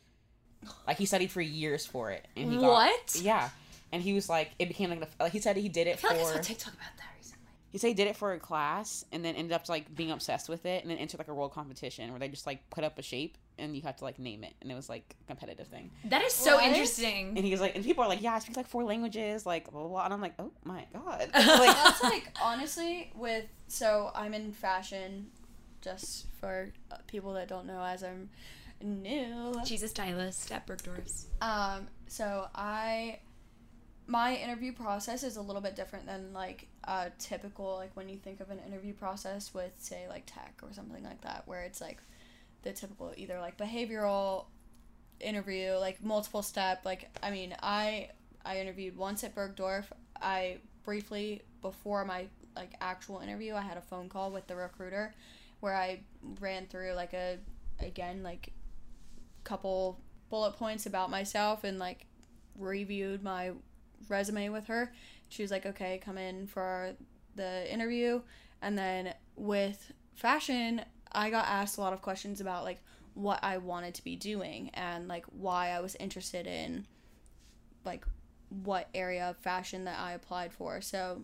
Like 0.87 0.97
he 0.97 1.05
studied 1.05 1.29
for 1.31 1.41
years 1.41 1.85
for 1.85 2.11
it, 2.11 2.25
and 2.37 2.51
he 2.51 2.57
got 2.59 2.71
What? 2.71 3.19
yeah. 3.21 3.49
And 3.91 4.01
he 4.01 4.13
was 4.13 4.29
like, 4.29 4.51
it 4.59 4.67
became 4.69 4.89
like 4.91 5.07
a, 5.19 5.29
he 5.29 5.39
said 5.39 5.55
he 5.57 5.67
did 5.69 5.87
it 5.87 5.93
I 5.93 5.95
feel 5.97 6.09
like 6.11 6.19
I 6.19 6.23
for 6.23 6.33
saw 6.33 6.39
a 6.39 6.41
TikTok 6.41 6.73
about 6.73 6.97
that 6.97 7.05
recently. 7.17 7.45
he 7.71 7.77
said 7.77 7.87
he 7.89 7.93
did 7.93 8.07
it 8.07 8.15
for 8.15 8.33
a 8.33 8.39
class 8.39 9.03
and 9.12 9.23
then 9.25 9.36
ended 9.36 9.51
up 9.51 9.67
like 9.69 9.93
being 9.93 10.10
obsessed 10.12 10.47
with 10.49 10.65
it 10.65 10.81
and 10.84 10.89
then 10.89 10.97
entered 10.97 11.19
like 11.19 11.27
a 11.27 11.34
world 11.34 11.51
competition 11.53 12.10
where 12.12 12.19
they 12.19 12.27
just 12.29 12.47
like 12.47 12.67
put 12.69 12.84
up 12.84 12.97
a 12.97 13.01
shape 13.03 13.38
and 13.59 13.75
you 13.75 13.81
had 13.81 13.97
to 13.99 14.03
like 14.03 14.17
name 14.19 14.43
it 14.43 14.53
and 14.61 14.71
it 14.71 14.75
was 14.75 14.89
like 14.89 15.15
a 15.21 15.27
competitive 15.27 15.67
thing. 15.67 15.91
That 16.05 16.23
is 16.23 16.33
so 16.33 16.55
What? 16.55 16.65
interesting. 16.65 17.33
And 17.37 17.45
he 17.45 17.51
was 17.51 17.61
like, 17.61 17.75
and 17.75 17.83
people 17.83 18.03
are 18.03 18.09
like, 18.09 18.21
yeah, 18.21 18.33
I 18.35 18.39
speak 18.39 18.57
like 18.57 18.67
four 18.67 18.83
languages, 18.83 19.45
like 19.45 19.69
blah 19.71 19.81
blah. 19.81 19.89
blah. 19.89 20.05
And 20.05 20.13
I'm 20.13 20.21
like, 20.21 20.33
oh 20.39 20.51
my 20.63 20.85
god, 20.93 21.29
like 21.33 21.75
That's 21.75 22.03
like 22.03 22.27
honestly 22.41 23.11
with 23.15 23.45
so 23.67 24.11
I'm 24.15 24.33
in 24.33 24.51
fashion, 24.53 25.27
just 25.81 26.25
for 26.39 26.71
uh, 26.91 26.97
people 27.07 27.33
that 27.33 27.47
don't 27.47 27.65
know, 27.65 27.83
as 27.83 28.03
I'm 28.03 28.29
new. 28.81 29.53
She's 29.65 29.83
a 29.83 29.87
stylist 29.87 30.51
at 30.51 30.67
Bergdorf's. 30.67 31.27
Um, 31.41 31.87
so 32.07 32.47
I, 32.53 33.19
my 34.07 34.35
interview 34.35 34.73
process 34.73 35.23
is 35.23 35.37
a 35.37 35.41
little 35.41 35.61
bit 35.61 35.75
different 35.75 36.05
than 36.05 36.33
like 36.33 36.67
a 36.83 37.11
typical 37.17 37.75
like 37.75 37.91
when 37.95 38.09
you 38.09 38.17
think 38.17 38.41
of 38.41 38.49
an 38.49 38.59
interview 38.67 38.93
process 38.93 39.53
with 39.53 39.71
say 39.77 40.05
like 40.09 40.23
tech 40.25 40.59
or 40.61 40.73
something 40.73 41.03
like 41.03 41.21
that, 41.21 41.43
where 41.45 41.61
it's 41.61 41.79
like 41.79 41.99
the 42.63 42.73
typical 42.73 43.13
either 43.15 43.39
like 43.39 43.58
behavioral 43.58 44.45
interview, 45.19 45.73
like 45.73 46.04
multiple 46.04 46.41
step. 46.41 46.82
Like 46.86 47.10
I 47.21 47.32
mean, 47.32 47.56
I 47.62 48.10
I 48.45 48.60
interviewed 48.60 48.97
once 48.97 49.23
at 49.23 49.36
Bergdorf. 49.36 49.86
I 50.21 50.58
briefly 50.84 51.41
before 51.62 52.06
my 52.06 52.28
like 52.56 52.71
actual 52.82 53.19
interview, 53.19 53.56
I 53.56 53.62
had 53.62 53.78
a 53.78 53.82
phone 53.82 54.10
call 54.10 54.32
with 54.32 54.47
the 54.47 54.56
recruiter 54.56 55.13
where 55.60 55.76
I 55.76 56.02
ran 56.39 56.65
through 56.67 56.93
like 56.93 57.13
a 57.13 57.38
again 57.80 58.23
like 58.23 58.52
couple 59.43 59.99
bullet 60.30 60.54
points 60.54 60.86
about 60.86 61.10
myself 61.10 61.63
and 61.63 61.80
like 61.80 62.06
reviewed 62.58 63.23
my 63.23 63.52
resume 64.10 64.49
with 64.49 64.67
her. 64.67 64.91
She 65.30 65.41
was 65.41 65.52
like, 65.52 65.65
"Okay, 65.65 65.99
come 66.04 66.17
in 66.17 66.47
for 66.47 66.93
the 67.36 67.71
interview." 67.71 68.21
And 68.62 68.78
then 68.78 69.13
with 69.36 69.91
fashion, 70.15 70.82
I 71.13 71.30
got 71.30 71.47
asked 71.47 71.78
a 71.78 71.82
lot 71.82 71.93
of 71.93 72.02
questions 72.02 72.41
about 72.41 72.63
like 72.63 72.82
what 73.13 73.39
I 73.43 73.58
wanted 73.58 73.93
to 73.95 74.04
be 74.04 74.15
doing 74.15 74.71
and 74.73 75.08
like 75.08 75.26
why 75.28 75.69
I 75.69 75.80
was 75.80 75.95
interested 75.95 76.47
in 76.47 76.86
like 77.86 78.06
what 78.49 78.88
area 78.93 79.30
of 79.30 79.38
fashion 79.38 79.86
that 79.86 79.99
I 79.99 80.13
applied 80.13 80.54
for. 80.54 80.82
So 80.82 81.23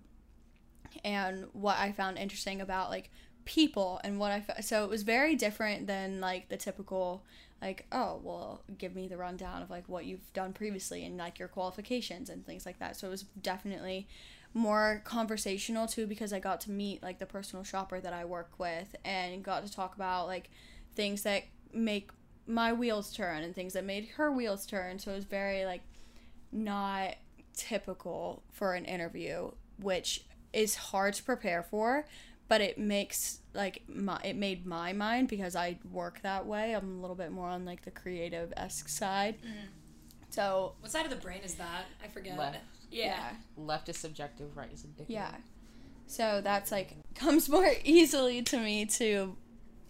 and 1.04 1.46
what 1.54 1.78
I 1.78 1.92
found 1.92 2.18
interesting 2.18 2.62
about 2.62 2.90
like 2.90 3.12
people 3.46 4.00
and 4.04 4.20
what 4.20 4.32
I 4.32 4.42
fa- 4.42 4.62
so 4.62 4.84
it 4.84 4.90
was 4.90 5.04
very 5.04 5.36
different 5.36 5.88
than 5.88 6.22
like 6.22 6.50
the 6.50 6.58
typical 6.58 7.24
like 7.62 7.86
oh 7.92 8.20
well 8.24 8.64
give 8.78 8.96
me 8.96 9.08
the 9.08 9.18
rundown 9.18 9.62
of 9.62 9.70
like 9.70 9.88
what 9.88 10.06
you've 10.06 10.32
done 10.34 10.54
previously 10.54 11.04
and 11.06 11.18
like 11.18 11.40
your 11.40 11.48
qualifications 11.48 12.30
and 12.30 12.46
things 12.46 12.66
like 12.66 12.80
that. 12.80 12.96
So 12.96 13.08
it 13.08 13.12
was 13.12 13.24
definitely 13.42 14.08
more 14.54 15.02
conversational 15.06 15.88
too 15.88 16.08
because 16.08 16.34
I 16.34 16.40
got 16.40 16.62
to 16.62 16.72
meet 16.72 17.04
like 17.04 17.20
the 17.20 17.26
personal 17.26 17.64
shopper 17.64 18.00
that 18.00 18.14
I 18.14 18.26
work 18.26 18.52
with 18.58 18.96
and 19.06 19.44
got 19.44 19.66
to 19.66 19.72
talk 19.72 19.96
about 19.96 20.28
like 20.28 20.50
things 20.96 21.24
that 21.24 21.44
make 21.74 22.12
my 22.48 22.74
wheels 22.74 23.14
turn 23.14 23.44
and 23.44 23.54
things 23.54 23.74
that 23.74 23.86
made 23.86 24.10
her 24.18 24.32
wheels 24.32 24.66
turn. 24.66 24.98
So 24.98 25.12
it 25.12 25.16
was 25.16 25.26
very 25.26 25.66
like 25.66 25.82
not 26.52 27.16
typical 27.56 28.42
for 28.52 28.74
an 28.74 28.86
interview, 28.86 29.52
which 29.80 30.26
is 30.52 30.76
hard 30.76 31.14
to 31.14 31.24
prepare 31.24 31.62
for, 31.62 32.06
but 32.48 32.62
it 32.62 32.80
makes 32.80 33.40
like 33.54 33.84
my 33.88 34.20
it 34.24 34.36
made 34.36 34.66
my 34.66 34.94
mind 34.94 35.28
because 35.28 35.56
I 35.56 35.78
work 35.92 36.22
that 36.24 36.48
way. 36.48 36.74
I'm 36.74 36.98
a 36.98 37.02
little 37.02 37.16
bit 37.16 37.32
more 37.32 37.50
on 37.50 37.66
like 37.66 37.84
the 37.84 37.92
creative 37.92 38.52
esque 38.58 38.90
side. 38.90 39.36
Mm-hmm. 39.38 39.68
So 40.32 40.74
What 40.80 40.92
side 40.92 41.06
of 41.06 41.12
the 41.12 41.18
brain 41.18 41.42
is 41.44 41.56
that? 41.56 41.86
I 42.04 42.08
forget. 42.08 42.38
Left. 42.38 42.58
Yeah. 42.92 43.30
left 43.58 43.90
is 43.90 43.98
subjective, 43.98 44.56
right 44.56 44.72
is 44.74 44.84
indicative. 44.84 45.10
Yeah. 45.10 45.32
So 46.08 46.42
that's 46.44 46.72
like 46.72 46.96
comes 47.16 47.50
more 47.50 47.72
easily 47.84 48.42
to 48.44 48.58
me 48.58 48.86
to 48.86 49.36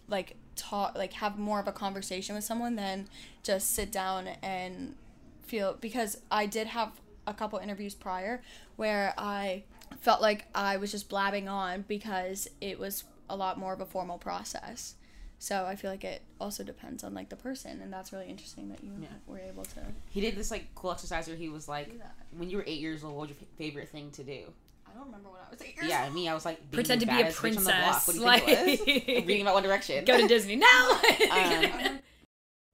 like 0.07 0.35
talk 0.55 0.97
like 0.97 1.13
have 1.13 1.37
more 1.37 1.59
of 1.59 1.67
a 1.67 1.71
conversation 1.71 2.35
with 2.35 2.43
someone 2.43 2.75
than 2.75 3.07
just 3.43 3.73
sit 3.73 3.91
down 3.91 4.27
and 4.41 4.95
feel 5.43 5.77
because 5.79 6.17
I 6.29 6.45
did 6.45 6.67
have 6.67 6.91
a 7.25 7.33
couple 7.33 7.59
interviews 7.59 7.95
prior 7.95 8.41
where 8.75 9.13
I 9.17 9.63
felt 10.01 10.21
like 10.21 10.45
I 10.53 10.77
was 10.77 10.91
just 10.91 11.09
blabbing 11.09 11.47
on 11.47 11.85
because 11.87 12.47
it 12.61 12.79
was 12.79 13.03
a 13.29 13.35
lot 13.35 13.57
more 13.57 13.73
of 13.73 13.81
a 13.81 13.85
formal 13.85 14.17
process. 14.17 14.95
So 15.41 15.65
I 15.65 15.75
feel 15.77 15.89
like 15.89 16.03
it 16.03 16.21
also 16.39 16.63
depends 16.63 17.03
on 17.03 17.13
like 17.13 17.29
the 17.29 17.35
person, 17.37 17.79
and 17.81 17.91
that's 17.93 18.11
really 18.11 18.27
interesting 18.27 18.67
that 18.69 18.83
you 18.83 18.91
were 19.25 19.39
able 19.39 19.63
to. 19.63 19.79
He 20.09 20.19
did 20.19 20.35
this 20.35 20.51
like 20.51 20.67
cool 20.75 20.91
exercise 20.91 21.27
where 21.27 21.37
he 21.37 21.47
was 21.49 21.67
like, 21.69 21.89
when 22.37 22.49
you 22.49 22.57
were 22.57 22.63
eight 22.67 22.81
years 22.81 23.03
old, 23.03 23.13
what 23.15 23.21
was 23.21 23.29
your 23.29 23.37
fa- 23.37 23.45
favorite 23.57 23.87
thing 23.89 24.11
to 24.11 24.23
do? 24.23 24.41
I 24.85 24.91
don't 24.97 25.05
remember 25.05 25.29
when 25.29 25.39
I 25.47 25.49
was 25.49 25.61
eight 25.61 25.75
years 25.77 25.87
Yeah, 25.87 26.09
me, 26.09 26.27
I 26.27 26.33
was 26.33 26.43
like, 26.45 26.57
being 26.71 26.83
Pretend 26.83 27.01
the 27.01 27.05
to 27.05 27.11
be 27.11 27.17
a 27.19 27.23
baddest 27.23 27.45
on 27.45 27.51
the 27.51 27.61
block. 27.61 28.03
princess, 28.05 28.23
What 28.25 28.45
do 28.45 28.51
you 28.71 28.77
think 28.77 29.07
it 29.07 29.15
was? 29.19 29.25
Reading 29.27 29.41
about 29.43 29.53
One 29.53 29.63
Direction. 29.63 30.03
Go 30.05 30.17
to 30.19 30.27
Disney 30.27 30.55
now. 30.57 31.01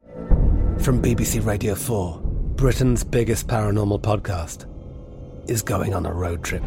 Um, 0.05 0.79
From 0.79 1.01
BBC 1.01 1.45
Radio 1.45 1.75
4, 1.75 2.19
Britain's 2.55 3.03
biggest 3.03 3.47
paranormal 3.47 4.01
podcast 4.01 4.65
is 5.49 5.61
going 5.61 5.93
on 5.93 6.05
a 6.05 6.13
road 6.13 6.43
trip. 6.43 6.63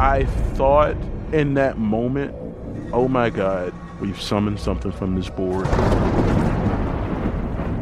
I 0.00 0.24
thought 0.54 0.96
in 1.32 1.54
that 1.54 1.78
moment, 1.78 2.34
oh 2.92 3.06
my 3.08 3.30
God, 3.30 3.72
we've 4.00 4.20
summoned 4.20 4.58
something 4.60 4.92
from 4.92 5.14
this 5.14 5.28
board. 5.28 5.66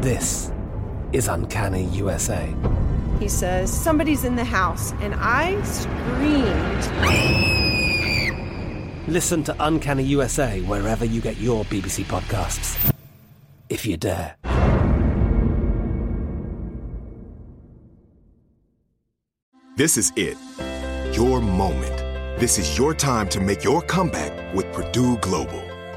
This 0.01 0.51
is 1.11 1.27
Uncanny 1.27 1.85
USA. 1.85 2.53
He 3.19 3.27
says, 3.27 3.71
Somebody's 3.71 4.23
in 4.23 4.35
the 4.35 4.43
house, 4.43 4.91
and 4.93 5.13
I 5.17 5.61
screamed. 5.63 6.83
Listen 9.07 9.43
to 9.43 9.55
Uncanny 9.59 10.03
USA 10.03 10.61
wherever 10.61 11.05
you 11.05 11.21
get 11.21 11.37
your 11.37 11.63
BBC 11.65 12.03
podcasts, 12.05 12.93
if 13.69 13.85
you 13.85 13.97
dare. 13.97 14.35
This 19.75 19.97
is 19.97 20.13
it. 20.15 20.37
Your 21.15 21.41
moment. 21.41 21.97
This 22.39 22.59
is 22.59 22.77
your 22.77 22.93
time 22.93 23.27
to 23.29 23.39
make 23.39 23.63
your 23.63 23.81
comeback 23.81 24.53
with 24.53 24.71
Purdue 24.71 25.17
Global. 25.17 25.62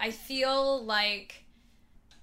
I 0.00 0.10
feel 0.10 0.84
like 0.84 1.42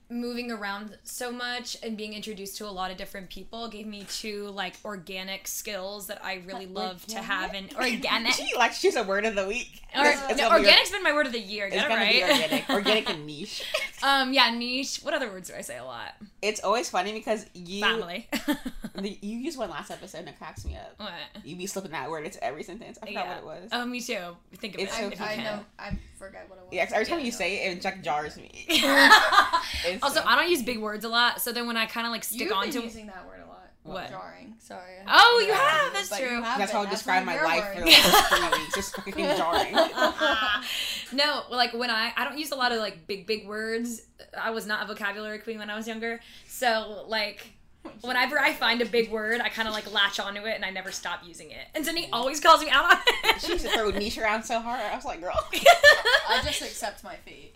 moving 0.10 0.52
around 0.52 0.96
so 1.04 1.32
much 1.32 1.76
and 1.82 1.98
being 1.98 2.14
introduced 2.14 2.58
to 2.58 2.68
a 2.68 2.70
lot 2.70 2.92
of 2.92 2.98
different 2.98 3.30
people 3.32 3.68
gave 3.68 3.88
me 3.88 4.06
two 4.08 4.48
like 4.50 4.76
organic 4.86 5.48
skills 5.48 6.06
that 6.06 6.24
I 6.24 6.44
really 6.46 6.68
love 6.68 7.04
to 7.08 7.18
have 7.20 7.56
in 7.56 7.70
organic. 7.76 8.34
she 8.34 8.56
likes 8.56 8.82
to 8.82 8.88
use 8.88 8.96
a 8.96 9.02
word 9.04 9.26
of 9.26 9.34
the 9.34 9.48
week. 9.48 9.82
Or, 9.98 10.02
It's- 10.06 10.22
it's 10.30 10.40
no, 10.40 10.50
gonna 10.50 10.60
be 10.62 10.66
organic's 10.68 10.92
been 10.92 11.02
my 11.04 11.14
word 11.14 11.26
of 11.26 11.32
the 11.32 11.40
year. 11.40 11.66
It's 11.66 11.76
Get 11.76 11.86
it 11.86 11.90
gonna 11.90 12.02
right. 12.02 12.14
be 12.14 12.22
organic, 12.24 12.70
organic 12.70 13.10
and 13.10 13.26
niche. 13.26 13.64
um, 14.04 14.34
yeah, 14.34 14.52
niche. 14.52 14.98
What 15.02 15.16
other 15.16 15.30
words 15.32 15.50
do 15.50 15.56
I 15.56 15.62
say 15.62 15.78
a 15.80 15.84
lot? 15.86 16.14
It's 16.44 16.60
always 16.64 16.90
funny 16.92 17.14
because 17.14 17.48
you 17.56 17.82
Family. 17.82 18.28
the, 18.96 19.18
you 19.22 19.38
used 19.40 19.58
one 19.58 19.72
last 19.72 19.90
episode 19.90 20.20
and 20.20 20.30
it 20.30 20.38
cracks 20.38 20.64
me 20.64 20.76
up. 20.76 20.94
What? 20.98 21.12
You 21.44 21.56
be 21.56 21.66
slipping 21.66 21.92
that 21.92 22.12
word 22.12 22.26
into 22.26 22.44
every 22.44 22.62
sentence. 22.64 23.00
I 23.02 23.08
forgot 23.08 23.26
Yeah. 23.26 23.42
what 23.42 23.58
it 23.58 23.62
was. 23.64 23.70
Oh, 23.72 23.86
me 23.86 24.00
too. 24.00 24.20
Think 24.58 24.76
of 24.76 24.82
It's 24.82 24.94
it. 24.94 25.00
so 25.00 25.08
if 25.08 25.20
you 25.20 25.26
I 25.26 25.36
know. 25.38 25.60
I 25.80 25.98
forgot 26.28 26.50
what 26.50 26.58
it 26.60 26.62
was. 26.66 26.70
Yeah, 26.72 26.86
'cause 26.86 26.94
every 26.94 27.06
time 27.06 27.20
you 27.20 27.32
say 27.32 27.66
it, 27.66 27.78
it 27.78 27.84
like 27.86 28.02
jars 28.04 28.38
me. 28.38 28.52
Also, 30.02 30.24
I 30.26 30.36
don't 30.40 30.50
use 30.50 30.62
big 30.62 30.80
words 30.80 31.04
a 31.06 31.10
lot, 31.10 31.42
so 31.42 31.52
then 31.52 31.68
when 31.68 31.76
I 31.78 31.86
kind 31.86 32.06
of 32.08 32.12
like 32.12 32.24
stick 32.24 32.40
You've 32.42 32.50
been 32.50 32.58
onto 32.58 32.82
using 32.82 33.08
that 33.08 33.26
word 33.28 33.42
a 33.44 33.48
lot. 33.48 33.70
What? 33.84 34.10
Jarring. 34.10 34.56
Sorry. 34.60 34.94
Oh, 35.08 35.44
you 35.46 35.52
have. 35.54 35.92
That's 35.94 36.10
But 36.10 36.20
true. 36.20 36.42
have 36.42 36.58
That's 36.58 36.72
been. 36.72 36.78
how 36.78 36.84
I 36.84 36.86
That's 36.86 36.96
describe 36.98 37.26
my 37.26 37.34
of 37.34 37.40
your 37.42 37.48
life 37.50 37.66
for 37.74 37.80
the 37.82 37.86
words. 37.86 38.14
last 38.14 38.30
three 38.52 38.60
weeks. 38.64 38.76
Just 38.76 38.96
fucking 38.96 39.26
jarring. 39.26 39.74
no, 41.12 41.44
like 41.52 41.74
when 41.74 41.90
I 41.90 42.14
I 42.16 42.24
don't 42.24 42.38
use 42.38 42.52
a 42.52 42.56
lot 42.56 42.72
of 42.72 42.80
like 42.80 43.06
big 43.08 43.28
big 43.28 43.46
words. 43.48 44.02
I 44.40 44.52
was 44.52 44.66
not 44.66 44.84
a 44.84 44.88
vocabulary 44.94 45.40
queen 45.40 45.60
when 45.60 45.70
I 45.70 45.76
was 45.76 45.86
younger. 45.88 46.22
So 46.48 47.04
like 47.08 47.46
whenever 48.02 48.40
I 48.40 48.54
find 48.54 48.82
a 48.82 48.86
big 48.86 49.12
word, 49.12 49.42
I 49.42 49.50
kind 49.50 49.68
of 49.68 49.74
like 49.74 49.92
latch 49.92 50.20
onto 50.20 50.42
it 50.46 50.56
and 50.56 50.66
I 50.66 50.70
never 50.70 50.92
stop 50.92 51.22
using 51.26 51.52
it. 51.52 51.68
And 51.76 51.86
then 51.86 51.98
he 51.98 52.08
always 52.12 52.40
calls 52.40 52.62
me 52.62 52.70
out 52.70 52.92
on 52.92 52.98
it. 53.24 53.42
She 53.42 53.52
used 53.52 53.66
to 53.66 53.72
throw 53.72 53.90
niche 53.92 54.18
around 54.18 54.44
so 54.44 54.60
hard. 54.60 54.82
I 54.82 54.96
was 54.96 55.06
like, 55.06 55.22
girl. 55.22 55.38
I 55.54 56.42
just 56.44 56.62
accept 56.62 57.04
my 57.04 57.16
fate. 57.16 57.54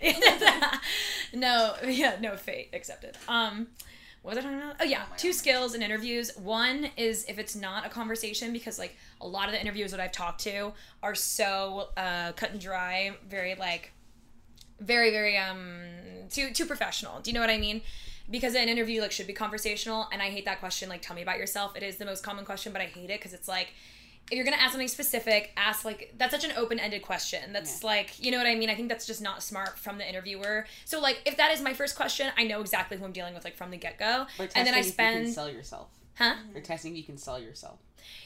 no, 1.33 1.75
yeah, 1.85 2.17
no 2.19 2.35
fate 2.35 2.69
accepted. 2.73 3.17
Um, 3.27 3.67
what 4.21 4.35
was 4.35 4.43
I 4.43 4.47
talking 4.47 4.61
about? 4.61 4.75
Oh 4.81 4.83
yeah, 4.83 5.03
two 5.15 5.31
skills 5.31 5.73
in 5.73 5.81
interviews. 5.81 6.35
One 6.35 6.89
is 6.97 7.25
if 7.29 7.39
it's 7.39 7.55
not 7.55 7.85
a 7.85 7.89
conversation, 7.89 8.51
because 8.51 8.77
like 8.77 8.97
a 9.21 9.27
lot 9.27 9.45
of 9.47 9.53
the 9.53 9.61
interviews 9.61 9.91
that 9.91 9.99
I've 10.01 10.11
talked 10.11 10.41
to 10.41 10.73
are 11.01 11.15
so 11.15 11.89
uh, 11.95 12.33
cut 12.33 12.51
and 12.51 12.59
dry, 12.59 13.15
very 13.29 13.55
like, 13.55 13.91
very 14.81 15.11
very 15.11 15.37
um 15.37 15.79
too 16.29 16.51
too 16.51 16.65
professional. 16.65 17.21
Do 17.21 17.29
you 17.29 17.35
know 17.35 17.39
what 17.39 17.49
I 17.49 17.57
mean? 17.57 17.81
Because 18.29 18.55
an 18.55 18.67
interview 18.67 19.01
like 19.01 19.11
should 19.11 19.27
be 19.27 19.33
conversational, 19.33 20.07
and 20.11 20.21
I 20.21 20.29
hate 20.29 20.45
that 20.45 20.59
question. 20.59 20.89
Like, 20.89 21.01
tell 21.01 21.15
me 21.15 21.21
about 21.21 21.37
yourself. 21.37 21.75
It 21.75 21.83
is 21.83 21.97
the 21.97 22.05
most 22.05 22.23
common 22.23 22.45
question, 22.45 22.73
but 22.73 22.81
I 22.81 22.85
hate 22.85 23.09
it 23.09 23.19
because 23.19 23.33
it's 23.33 23.47
like 23.47 23.69
if 24.29 24.35
you're 24.35 24.43
gonna 24.43 24.57
ask 24.57 24.71
something 24.71 24.87
specific, 24.89 25.53
ask 25.55 25.85
like 25.85 26.13
that's 26.17 26.33
such 26.33 26.43
an 26.43 26.51
open-ended 26.57 27.01
question. 27.01 27.53
That's 27.53 27.83
like 27.83 28.21
you 28.23 28.31
know 28.31 28.37
what 28.37 28.47
I 28.47 28.55
mean. 28.55 28.69
I 28.69 28.75
think 28.75 28.89
that's 28.89 29.07
just 29.07 29.21
not 29.21 29.41
smart 29.41 29.79
from 29.79 29.97
the 29.97 30.07
interviewer. 30.07 30.65
So 30.83 30.99
like 30.99 31.21
if 31.25 31.37
that 31.37 31.51
is 31.51 31.61
my 31.61 31.73
first 31.73 31.95
question, 31.95 32.31
I 32.37 32.43
know 32.43 32.59
exactly 32.59 32.97
who 32.97 33.05
I'm 33.05 33.13
dealing 33.13 33.33
with 33.33 33.45
like 33.45 33.55
from 33.55 33.71
the 33.71 33.77
get-go, 33.77 34.25
and 34.39 34.67
then 34.67 34.73
I 34.73 34.79
if 34.79 34.87
you 34.87 34.93
can 34.93 35.31
sell 35.31 35.49
yourself. 35.49 35.87
Huh? 36.15 36.35
You're 36.51 36.63
testing 36.63 36.91
if 36.93 36.97
you 36.97 37.03
can 37.03 37.17
sell 37.17 37.39
yourself. 37.39 37.79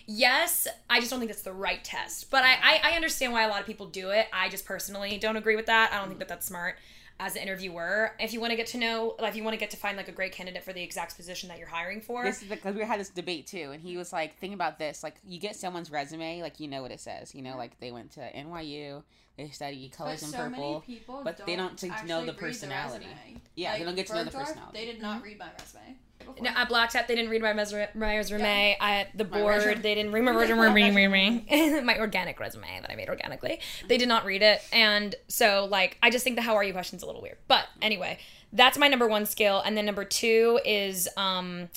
Yes, 0.07 0.67
I 0.89 0.99
just 0.99 1.11
don't 1.11 1.19
think 1.19 1.31
that's 1.31 1.43
the 1.43 1.53
right 1.53 1.83
test. 1.83 2.31
But 2.31 2.43
I, 2.43 2.53
I, 2.61 2.91
I 2.91 2.95
understand 2.95 3.33
why 3.33 3.43
a 3.43 3.49
lot 3.49 3.59
of 3.59 3.65
people 3.65 3.87
do 3.87 4.11
it. 4.11 4.27
I 4.31 4.47
just 4.47 4.65
personally 4.65 5.17
don't 5.17 5.35
agree 5.35 5.55
with 5.55 5.65
that. 5.65 5.91
I 5.91 5.97
don't 5.97 6.07
think 6.07 6.19
that 6.19 6.27
that's 6.27 6.45
smart 6.45 6.77
as 7.21 7.35
an 7.35 7.43
interviewer. 7.43 8.13
If 8.19 8.33
you 8.33 8.41
want 8.41 8.49
to 8.51 8.57
get 8.57 8.65
to 8.67 8.77
know, 8.79 9.15
like, 9.19 9.29
if 9.29 9.35
you 9.35 9.43
want 9.43 9.53
to 9.53 9.59
get 9.59 9.69
to 9.71 9.77
find 9.77 9.95
like 9.95 10.07
a 10.07 10.11
great 10.11 10.31
candidate 10.31 10.63
for 10.63 10.73
the 10.73 10.81
exact 10.81 11.15
position 11.15 11.49
that 11.49 11.59
you're 11.59 11.67
hiring 11.67 12.01
for, 12.01 12.23
This 12.23 12.41
is 12.41 12.49
because 12.49 12.75
we 12.75 12.81
had 12.83 12.99
this 12.99 13.09
debate 13.09 13.45
too, 13.45 13.69
and 13.71 13.81
he 13.81 13.95
was 13.95 14.11
like, 14.11 14.37
"Think 14.39 14.55
about 14.55 14.79
this: 14.79 15.03
like, 15.03 15.15
you 15.25 15.39
get 15.39 15.55
someone's 15.55 15.91
resume, 15.91 16.41
like 16.41 16.59
you 16.59 16.67
know 16.67 16.81
what 16.81 16.91
it 16.91 16.99
says. 16.99 17.35
You 17.35 17.43
know, 17.43 17.55
like 17.57 17.79
they 17.79 17.91
went 17.91 18.11
to 18.13 18.21
NYU, 18.21 19.03
they 19.37 19.49
study 19.49 19.87
colors 19.89 20.21
But 20.21 20.25
and 20.25 20.31
so 20.31 20.49
many 20.49 20.55
purple, 20.63 20.81
people 20.81 21.21
but 21.23 21.45
they 21.45 21.55
don't 21.55 21.79
get 21.79 21.95
to 21.99 22.05
know 22.07 22.21
the 22.21 22.27
read 22.27 22.35
the 22.35 22.41
personality. 22.41 23.05
resume. 23.05 23.41
yeah, 23.55 23.73
they 23.73 23.77
Like, 23.79 23.85
don't 23.85 23.95
get 23.95 24.07
to 24.07 24.13
know 24.15 24.23
the 24.23 24.31
Bergdorf, 24.31 24.39
personality. 24.47 24.79
They 24.79 24.85
did 24.91 25.01
not 25.01 25.23
read 25.23 25.37
my 25.37 25.49
resume. 25.59 25.95
Before. 26.25 26.43
No, 26.43 26.49
at 26.49 26.69
Black 26.69 26.89
Tap, 26.89 27.07
they 27.07 27.15
didn't 27.15 27.29
read 27.31 27.41
my, 27.41 27.53
mes- 27.53 27.73
my 27.93 28.17
resume. 28.17 28.77
I, 28.79 29.07
the 29.15 29.23
board, 29.23 29.57
resume. 29.57 29.81
they 29.81 29.95
didn't 29.95 30.11
read 30.11 30.21
my 30.21 30.31
resume. 30.31 31.81
my 31.83 31.99
organic 31.99 32.39
resume 32.39 32.67
that 32.81 32.91
I 32.91 32.95
made 32.95 33.09
organically. 33.09 33.59
They 33.87 33.97
did 33.97 34.07
not 34.07 34.25
read 34.25 34.41
it. 34.41 34.61
And 34.71 35.15
so, 35.27 35.67
like, 35.69 35.97
I 36.01 36.09
just 36.09 36.23
think 36.23 36.35
the 36.35 36.41
how 36.41 36.55
are 36.55 36.63
you 36.63 36.73
question's 36.73 37.03
a 37.03 37.05
little 37.05 37.21
weird. 37.21 37.37
But 37.47 37.67
anyway, 37.81 38.19
that's 38.53 38.77
my 38.77 38.87
number 38.87 39.07
one 39.07 39.25
skill. 39.25 39.61
And 39.65 39.77
then 39.77 39.85
number 39.85 40.05
two 40.05 40.59
is 40.65 41.07
um, 41.17 41.69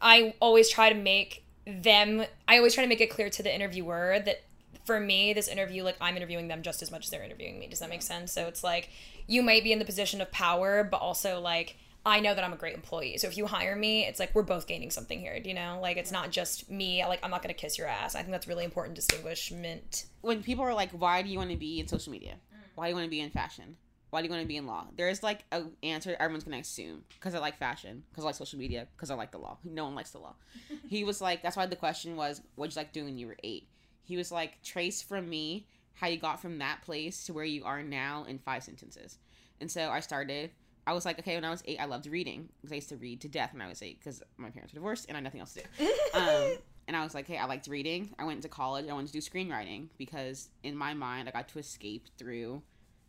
I 0.00 0.34
always 0.40 0.68
try 0.68 0.92
to 0.92 0.98
make 0.98 1.44
them, 1.66 2.24
I 2.48 2.56
always 2.56 2.74
try 2.74 2.84
to 2.84 2.88
make 2.88 3.00
it 3.00 3.10
clear 3.10 3.30
to 3.30 3.42
the 3.42 3.54
interviewer 3.54 4.20
that 4.24 4.42
for 4.84 4.98
me, 4.98 5.32
this 5.32 5.48
interview, 5.48 5.84
like 5.84 5.96
I'm 6.00 6.16
interviewing 6.16 6.48
them 6.48 6.62
just 6.62 6.82
as 6.82 6.90
much 6.90 7.04
as 7.04 7.10
they're 7.10 7.22
interviewing 7.22 7.58
me. 7.58 7.68
Does 7.68 7.78
that 7.80 7.90
make 7.90 8.02
sense? 8.02 8.32
So 8.32 8.46
it's 8.46 8.64
like 8.64 8.88
you 9.26 9.42
might 9.42 9.62
be 9.62 9.72
in 9.72 9.78
the 9.78 9.84
position 9.84 10.20
of 10.20 10.32
power, 10.32 10.82
but 10.82 11.00
also 11.00 11.40
like 11.40 11.76
I 12.04 12.20
know 12.20 12.34
that 12.34 12.42
I'm 12.42 12.52
a 12.52 12.56
great 12.56 12.74
employee. 12.74 13.18
So 13.18 13.28
if 13.28 13.36
you 13.36 13.46
hire 13.46 13.76
me, 13.76 14.06
it's 14.06 14.18
like 14.18 14.34
we're 14.34 14.42
both 14.42 14.66
gaining 14.66 14.90
something 14.90 15.20
here. 15.20 15.38
Do 15.38 15.48
you 15.48 15.54
know? 15.54 15.78
Like 15.82 15.96
it's 15.98 16.10
not 16.12 16.30
just 16.30 16.70
me. 16.70 17.04
Like 17.04 17.20
I'm 17.22 17.30
not 17.30 17.42
gonna 17.42 17.54
kiss 17.54 17.76
your 17.76 17.86
ass. 17.86 18.14
I 18.14 18.20
think 18.20 18.30
that's 18.30 18.48
really 18.48 18.64
important 18.64 18.94
distinguishment. 18.94 20.06
when 20.22 20.42
people 20.42 20.64
are 20.64 20.74
like, 20.74 20.90
"Why 20.92 21.22
do 21.22 21.28
you 21.28 21.38
want 21.38 21.50
to 21.50 21.56
be 21.56 21.78
in 21.80 21.88
social 21.88 22.10
media? 22.12 22.36
Why 22.74 22.86
do 22.86 22.90
you 22.90 22.94
want 22.94 23.06
to 23.06 23.10
be 23.10 23.20
in 23.20 23.30
fashion? 23.30 23.76
Why 24.08 24.20
do 24.22 24.26
you 24.26 24.30
want 24.30 24.42
to 24.42 24.48
be 24.48 24.56
in 24.56 24.66
law?" 24.66 24.86
There's 24.96 25.22
like 25.22 25.44
a 25.52 25.64
answer 25.82 26.16
everyone's 26.18 26.44
gonna 26.44 26.58
assume 26.58 27.04
because 27.14 27.34
I 27.34 27.38
like 27.38 27.58
fashion, 27.58 28.04
because 28.10 28.24
I 28.24 28.28
like 28.28 28.36
social 28.36 28.58
media, 28.58 28.88
because 28.96 29.10
I 29.10 29.14
like 29.14 29.30
the 29.30 29.38
law. 29.38 29.58
No 29.62 29.84
one 29.84 29.94
likes 29.94 30.10
the 30.10 30.18
law. 30.18 30.36
he 30.88 31.04
was 31.04 31.20
like, 31.20 31.42
that's 31.42 31.56
why 31.56 31.66
the 31.66 31.76
question 31.76 32.16
was, 32.16 32.40
"What'd 32.54 32.74
you 32.74 32.80
like 32.80 32.92
doing 32.92 33.06
when 33.06 33.18
you 33.18 33.26
were 33.26 33.36
eight? 33.44 33.68
He 34.04 34.16
was 34.16 34.32
like, 34.32 34.62
"Trace 34.62 35.02
from 35.02 35.28
me 35.28 35.66
how 35.94 36.06
you 36.06 36.16
got 36.16 36.40
from 36.40 36.58
that 36.58 36.80
place 36.80 37.24
to 37.24 37.34
where 37.34 37.44
you 37.44 37.64
are 37.64 37.82
now 37.82 38.24
in 38.26 38.38
five 38.38 38.64
sentences." 38.64 39.18
And 39.60 39.70
so 39.70 39.90
I 39.90 40.00
started. 40.00 40.50
I 40.90 40.92
was 40.92 41.04
like, 41.04 41.20
okay, 41.20 41.36
when 41.36 41.44
I 41.44 41.50
was 41.50 41.62
eight, 41.66 41.78
I 41.78 41.84
loved 41.84 42.06
reading 42.06 42.48
because 42.60 42.72
I 42.72 42.74
used 42.74 42.88
to 42.88 42.96
read 42.96 43.20
to 43.20 43.28
death 43.28 43.52
when 43.52 43.62
I 43.62 43.68
was 43.68 43.80
eight 43.80 44.00
because 44.00 44.24
my 44.38 44.50
parents 44.50 44.72
were 44.72 44.78
divorced 44.78 45.06
and 45.06 45.16
I 45.16 45.18
had 45.18 45.24
nothing 45.24 45.38
else 45.38 45.54
to 45.54 45.62
do. 45.78 45.92
um, 46.14 46.56
and 46.88 46.96
I 46.96 47.04
was 47.04 47.14
like, 47.14 47.28
hey, 47.28 47.38
I 47.38 47.44
liked 47.44 47.68
reading. 47.68 48.10
I 48.18 48.24
went 48.24 48.42
to 48.42 48.48
college. 48.48 48.88
I 48.88 48.92
wanted 48.92 49.06
to 49.06 49.12
do 49.12 49.20
screenwriting 49.20 49.86
because 49.98 50.48
in 50.64 50.76
my 50.76 50.92
mind, 50.92 51.28
I 51.28 51.30
got 51.30 51.48
to 51.50 51.60
escape 51.60 52.08
through 52.18 52.60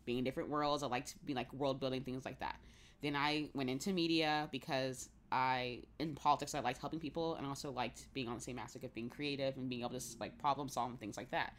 being 0.04 0.18
in 0.18 0.24
different 0.24 0.48
worlds. 0.48 0.84
I 0.84 0.86
liked 0.86 1.08
to 1.08 1.18
be 1.24 1.34
like 1.34 1.52
world 1.52 1.80
building 1.80 2.02
things 2.02 2.24
like 2.24 2.38
that. 2.38 2.54
Then 3.02 3.16
I 3.16 3.48
went 3.52 3.68
into 3.68 3.92
media 3.92 4.48
because 4.52 5.08
I 5.32 5.82
in 5.98 6.14
politics 6.14 6.54
I 6.54 6.60
liked 6.60 6.78
helping 6.78 7.00
people 7.00 7.34
and 7.34 7.44
also 7.44 7.72
liked 7.72 8.06
being 8.14 8.28
on 8.28 8.36
the 8.36 8.40
same 8.40 8.60
aspect 8.60 8.84
of 8.84 8.94
being 8.94 9.08
creative 9.08 9.56
and 9.56 9.68
being 9.68 9.80
able 9.80 9.98
to 9.98 10.04
like 10.20 10.38
problem 10.38 10.68
solve 10.68 10.90
and 10.90 11.00
things 11.00 11.16
like 11.16 11.32
that. 11.32 11.54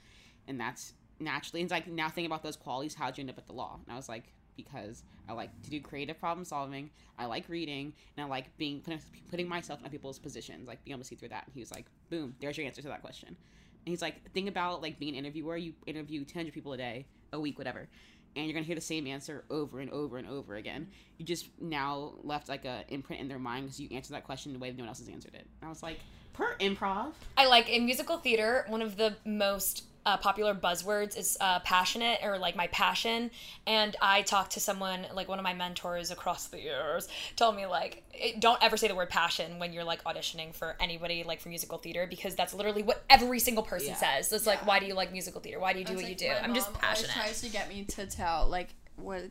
And 0.48 0.58
that's 0.58 0.94
naturally 1.20 1.62
it's 1.62 1.72
like 1.72 1.88
now 1.88 2.08
thinking 2.08 2.28
about 2.28 2.44
those 2.44 2.56
qualities, 2.56 2.96
how'd 2.96 3.18
you 3.18 3.24
end 3.24 3.30
up 3.30 3.38
at 3.38 3.48
the 3.48 3.54
law? 3.54 3.80
And 3.84 3.92
I 3.92 3.98
was 3.98 4.08
like, 4.08 4.32
because 4.56 5.04
I 5.28 5.34
like 5.34 5.50
to 5.64 5.70
do 5.70 5.80
creative 5.80 6.20
problem 6.20 6.46
solving, 6.46 6.90
I 7.18 7.26
like 7.26 7.48
reading, 7.48 7.94
and 8.18 8.26
I 8.26 8.30
like 8.30 8.56
being 8.58 8.82
putting, 9.30 9.48
myself 9.48 9.80
in 9.84 9.90
people's 9.90 10.20
positions, 10.20 10.68
like 10.68 10.84
being 10.84 10.94
able 10.94 11.04
to 11.04 11.08
see 11.08 11.16
through 11.16 11.30
that. 11.30 11.46
And 11.46 11.54
he 11.54 11.60
was 11.60 11.72
like, 11.72 11.86
boom, 12.10 12.36
there's 12.40 12.58
your 12.58 12.66
answer 12.66 12.82
to 12.82 12.88
that 12.90 13.02
question. 13.02 13.30
And 13.30 13.92
he's 13.92 14.02
like, 14.02 14.32
think 14.32 14.48
about 14.48 14.82
like 14.82 15.00
being 15.00 15.14
an 15.14 15.26
interviewer. 15.26 15.58
You 15.58 15.74
interview 15.86 16.24
200 16.24 16.54
people 16.54 16.74
a 16.74 16.78
day, 16.78 17.06
a 17.34 17.40
week, 17.40 17.58
whatever, 17.58 17.88
and 18.36 18.46
you're 18.46 18.54
gonna 18.54 18.66
hear 18.66 18.76
the 18.76 18.82
same 18.82 19.08
answer 19.08 19.44
over 19.50 19.80
and 19.80 19.92
over 19.92 20.18
and 20.18 20.28
over 20.28 20.56
again. 20.56 20.88
You 21.18 21.26
just 21.26 21.50
now 21.60 22.14
left 22.24 22.50
like 22.50 22.66
a 22.66 22.84
imprint 22.90 23.22
in 23.22 23.28
their 23.28 23.40
mind 23.40 23.66
because 23.66 23.80
you 23.80 23.90
answered 23.92 24.14
that 24.14 24.24
question 24.24 24.54
the 24.54 24.60
way 24.60 24.70
that 24.70 24.78
no 24.78 24.84
one 24.84 24.90
else 24.90 25.00
has 25.00 25.10
answered 25.10 25.36
it. 25.36 25.46
And 25.62 25.68
I 25.68 25.70
was 25.70 25.84
like, 25.84 26.00
per 26.34 26.56
improv. 26.60 27.14
I 27.38 27.48
like 27.48 27.70
in 27.70 27.86
musical 27.86 28.18
theater, 28.18 28.66
one 28.68 28.82
of 28.82 28.98
the 28.98 29.16
most 29.26 29.84
uh, 30.06 30.18
popular 30.18 30.54
buzzwords 30.54 31.18
is 31.18 31.38
uh, 31.40 31.60
passionate 31.60 32.20
or 32.24 32.38
like 32.38 32.56
my 32.56 32.68
passion. 32.68 33.32
And 33.66 33.96
I 34.02 34.22
talked 34.24 34.52
to 34.54 34.60
someone, 34.60 35.06
like 35.14 35.28
one 35.30 35.40
of 35.40 35.44
my 35.44 35.54
mentors 35.54 36.12
across 36.12 36.48
the 36.48 36.60
years, 36.60 37.08
told 37.36 37.56
me 37.56 37.66
like, 37.66 38.04
it, 38.14 38.40
don't 38.42 38.62
ever 38.62 38.76
say 38.78 38.88
the 38.88 38.96
word 38.96 39.10
passion 39.10 39.60
when 39.60 39.72
you're 39.74 39.84
like 39.86 40.04
auditioning 40.04 40.54
for 40.54 40.76
anybody 40.80 41.24
like 41.24 41.40
for 41.40 41.50
musical 41.50 41.78
theater 41.78 42.06
because 42.10 42.36
that's 42.36 42.54
literally 42.54 42.84
what 42.84 43.04
every 43.10 43.40
single 43.40 43.64
person 43.64 43.90
Yeah. 43.90 43.96
says. 43.96 44.28
So 44.30 44.36
it's 44.36 44.46
like, 44.48 44.66
why 44.68 44.80
do 44.80 44.86
you 44.86 44.94
like 44.94 45.12
musical 45.12 45.40
theater? 45.40 45.60
Why 45.60 45.74
do 45.74 45.80
you 45.80 45.86
do 45.86 45.94
It's 45.94 46.02
what 46.02 46.10
like 46.10 46.22
you 46.22 46.28
do? 46.30 46.34
I'm 46.44 46.54
just 46.54 46.72
mom 46.74 46.82
passionate. 46.82 47.12
tries 47.12 47.42
to 47.42 47.50
get 47.50 47.70
me 47.70 47.86
to 47.86 48.06
tell 48.06 48.48
like 48.50 48.70
what 48.98 49.24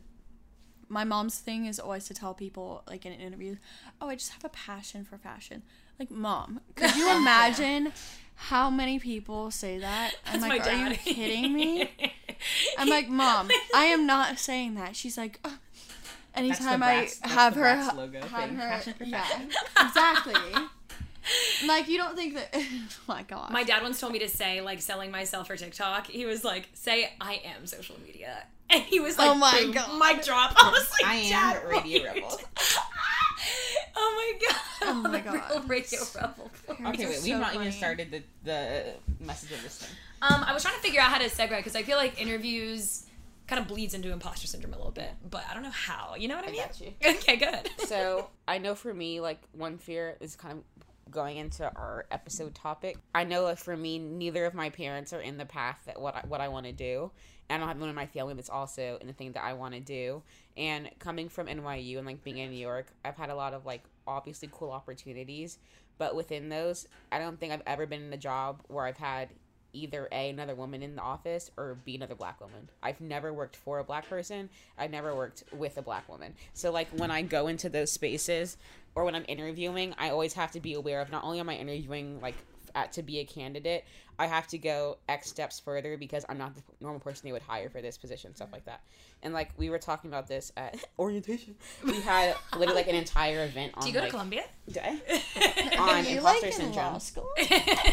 my 0.89 1.03
mom's 1.03 1.37
thing 1.39 1.65
is 1.65 1.79
always 1.79 2.05
to 2.05 2.13
tell 2.13 2.33
people 2.33 2.83
like 2.87 3.05
in 3.05 3.13
an 3.13 3.19
interview, 3.19 3.55
oh, 4.01 4.09
I 4.09 4.15
just 4.15 4.31
have 4.33 4.43
a 4.43 4.49
passion 4.49 5.05
for 5.05 5.17
fashion. 5.17 5.63
Like, 5.99 6.09
mom, 6.11 6.59
could 6.75 6.95
you 6.95 7.09
imagine 7.17 7.93
how 8.35 8.69
many 8.69 8.99
people 8.99 9.51
say 9.51 9.79
that? 9.79 10.15
I'm 10.25 10.41
That's 10.41 10.49
like, 10.49 10.65
my 10.65 10.83
are 10.85 10.89
you 10.91 10.95
kidding 10.97 11.53
me? 11.53 11.89
I'm 12.77 12.89
like, 12.89 13.07
mom, 13.09 13.49
I 13.75 13.85
am 13.85 14.05
not 14.05 14.37
saying 14.39 14.75
that. 14.75 14.95
She's 14.95 15.17
like, 15.17 15.39
"Ugh." 15.45 15.51
anytime 16.35 16.81
I 16.81 17.05
Bratz- 17.05 17.25
have 17.25 17.55
her, 17.55 17.91
logo 17.95 18.19
have 18.25 18.49
thing. 18.49 18.57
her, 18.57 18.81
yeah, 19.05 19.41
exactly. 19.79 20.33
like, 21.67 21.87
you 21.87 21.97
don't 21.97 22.15
think 22.15 22.33
that? 22.35 22.49
oh 22.55 22.69
my 23.07 23.23
god. 23.23 23.51
My 23.51 23.63
dad 23.63 23.81
once 23.83 23.99
told 23.99 24.11
me 24.13 24.19
to 24.19 24.27
say 24.29 24.59
like 24.61 24.81
selling 24.81 25.11
myself 25.11 25.47
for 25.47 25.55
TikTok. 25.55 26.07
He 26.07 26.25
was 26.25 26.43
like, 26.43 26.69
"Say 26.73 27.13
I 27.21 27.35
am 27.45 27.65
social 27.65 27.95
media," 28.05 28.43
and 28.75 28.83
he 28.83 28.99
was 28.99 29.17
like, 29.17 29.29
Oh 29.29 29.35
my 29.35 29.59
boom, 29.61 29.71
God. 29.71 29.99
mic 29.99 30.23
drop." 30.25 30.53
I 30.57 30.69
was 30.71 30.89
like, 30.91 31.05
I 31.09 31.15
am 31.15 31.29
"Dad, 31.29 31.63
Radio 31.69 32.03
what?" 32.03 32.15
Rebel. 32.15 32.37
oh 33.95 34.33
my 34.41 34.47
god! 34.47 34.61
Oh 34.83 34.93
my 34.93 35.21
Real 35.21 35.33
God. 35.33 35.69
radio 35.69 35.99
rebel. 36.15 36.51
Okay, 36.87 37.05
wait, 37.05 37.21
we've 37.23 37.37
not 37.37 37.55
even 37.55 37.71
started 37.71 38.11
the 38.11 38.23
the 38.43 38.93
message 39.19 39.51
of 39.51 39.61
this 39.63 39.77
thing. 39.79 39.95
Um, 40.21 40.43
I 40.45 40.53
was 40.53 40.63
trying 40.63 40.75
to 40.75 40.81
figure 40.81 41.01
out 41.01 41.09
how 41.11 41.17
to 41.17 41.25
segue 41.25 41.49
because 41.57 41.75
I 41.75 41.83
feel 41.83 41.97
like 41.97 42.19
interviews 42.21 43.05
kind 43.47 43.61
of 43.61 43.67
bleeds 43.67 43.93
into 43.93 44.11
imposter 44.11 44.47
syndrome 44.47 44.73
a 44.73 44.77
little 44.77 44.91
bit, 44.91 45.11
but 45.29 45.43
I 45.49 45.53
don't 45.53 45.63
know 45.63 45.69
how. 45.69 46.15
You 46.17 46.29
know 46.29 46.35
what 46.37 46.45
I, 46.45 46.47
I 46.47 46.51
mean? 46.51 46.61
got 46.61 46.79
you. 46.81 46.93
Okay, 47.05 47.35
good. 47.35 47.69
so 47.87 48.29
I 48.47 48.57
know 48.57 48.73
for 48.75 48.93
me, 48.93 49.19
like 49.19 49.39
one 49.51 49.77
fear 49.77 50.15
is 50.21 50.35
kind 50.37 50.53
of 50.57 51.11
going 51.11 51.37
into 51.37 51.65
our 51.65 52.05
episode 52.09 52.55
topic. 52.55 52.97
I 53.13 53.25
know 53.25 53.47
that 53.47 53.59
for 53.59 53.75
me, 53.75 53.99
neither 53.99 54.45
of 54.45 54.53
my 54.53 54.69
parents 54.69 55.11
are 55.13 55.19
in 55.21 55.37
the 55.37 55.45
path 55.45 55.77
that 55.85 55.99
what 56.01 56.15
I, 56.15 56.21
what 56.27 56.39
I 56.41 56.47
want 56.47 56.65
to 56.67 56.71
do, 56.71 57.11
and 57.42 57.42
I 57.49 57.57
don't 57.57 57.67
have 57.67 57.79
one 57.79 57.89
in 57.89 57.95
my 57.95 58.05
family 58.05 58.33
that's 58.33 58.49
also 58.49 58.97
in 59.01 59.07
the 59.07 59.13
thing 59.13 59.31
that 59.33 59.43
I 59.43 59.53
want 59.53 59.73
to 59.73 59.79
do. 59.79 60.23
And 60.57 60.89
coming 60.99 61.29
from 61.29 61.47
NYU 61.47 61.97
and 61.97 62.07
like 62.07 62.23
being 62.23 62.37
in 62.37 62.51
New 62.51 62.57
York, 62.57 62.87
I've 63.05 63.15
had 63.15 63.29
a 63.29 63.35
lot 63.35 63.53
of 63.53 63.65
like 63.65 63.83
obviously 64.07 64.49
cool 64.51 64.71
opportunities, 64.71 65.59
but 65.97 66.15
within 66.15 66.49
those, 66.49 66.87
I 67.11 67.19
don't 67.19 67.39
think 67.39 67.53
I've 67.53 67.61
ever 67.67 67.85
been 67.85 68.03
in 68.03 68.13
a 68.13 68.17
job 68.17 68.61
where 68.67 68.85
I've 68.85 68.97
had 68.97 69.29
either 69.73 70.07
a 70.11 70.29
another 70.29 70.53
woman 70.53 70.83
in 70.83 70.95
the 70.95 71.01
office 71.01 71.49
or 71.57 71.77
b 71.83 71.95
another 71.95 72.15
black 72.15 72.39
woman. 72.39 72.69
I've 72.81 73.01
never 73.01 73.33
worked 73.33 73.55
for 73.55 73.79
a 73.79 73.83
black 73.83 74.07
person. 74.07 74.49
I've 74.77 74.91
never 74.91 75.15
worked 75.15 75.43
with 75.51 75.77
a 75.77 75.81
black 75.81 76.07
woman. 76.07 76.35
So 76.53 76.71
like 76.71 76.89
when 76.91 77.09
i 77.09 77.23
go 77.23 77.47
into 77.47 77.69
those 77.69 77.91
spaces 77.91 78.57
or 78.95 79.03
when 79.03 79.15
i'm 79.15 79.25
interviewing 79.27 79.95
i 79.97 80.09
always 80.09 80.33
have 80.33 80.51
to 80.51 80.59
be 80.59 80.73
aware 80.73 81.01
of 81.01 81.11
not 81.11 81.23
only 81.23 81.39
am 81.39 81.49
i 81.49 81.55
interviewing 81.55 82.21
like 82.21 82.35
at, 82.75 82.91
to 82.91 83.03
be 83.03 83.19
a 83.19 83.25
candidate 83.25 83.85
i 84.19 84.27
have 84.27 84.47
to 84.47 84.57
go 84.57 84.97
x 85.09 85.29
steps 85.29 85.59
further 85.59 85.97
because 85.97 86.25
i'm 86.29 86.37
not 86.37 86.55
the 86.55 86.61
normal 86.81 86.99
person 86.99 87.21
they 87.25 87.31
would 87.31 87.41
hire 87.41 87.69
for 87.69 87.81
this 87.81 87.97
position 87.97 88.33
stuff 88.35 88.51
like 88.51 88.65
that. 88.65 88.81
And 89.21 89.33
like 89.33 89.51
we 89.57 89.69
were 89.69 89.79
talking 89.79 90.09
about 90.09 90.27
this 90.27 90.51
at 90.57 90.75
orientation. 90.99 91.55
We 91.85 92.01
had 92.01 92.35
literally 92.57 92.81
like 92.81 92.87
an 92.87 92.95
entire 92.95 93.45
event 93.45 93.73
on 93.75 93.83
Do 93.83 93.87
you 93.87 93.93
go 93.93 93.99
like, 93.99 94.09
to 94.09 94.11
Columbia? 94.11 94.43
do 94.69 94.79
I? 94.81 94.89
on 95.79 96.05
you 96.05 96.17
imposter 96.17 96.45
like 96.45 96.53
syndrome 96.53 96.93
law 96.93 96.97
school? 96.97 97.29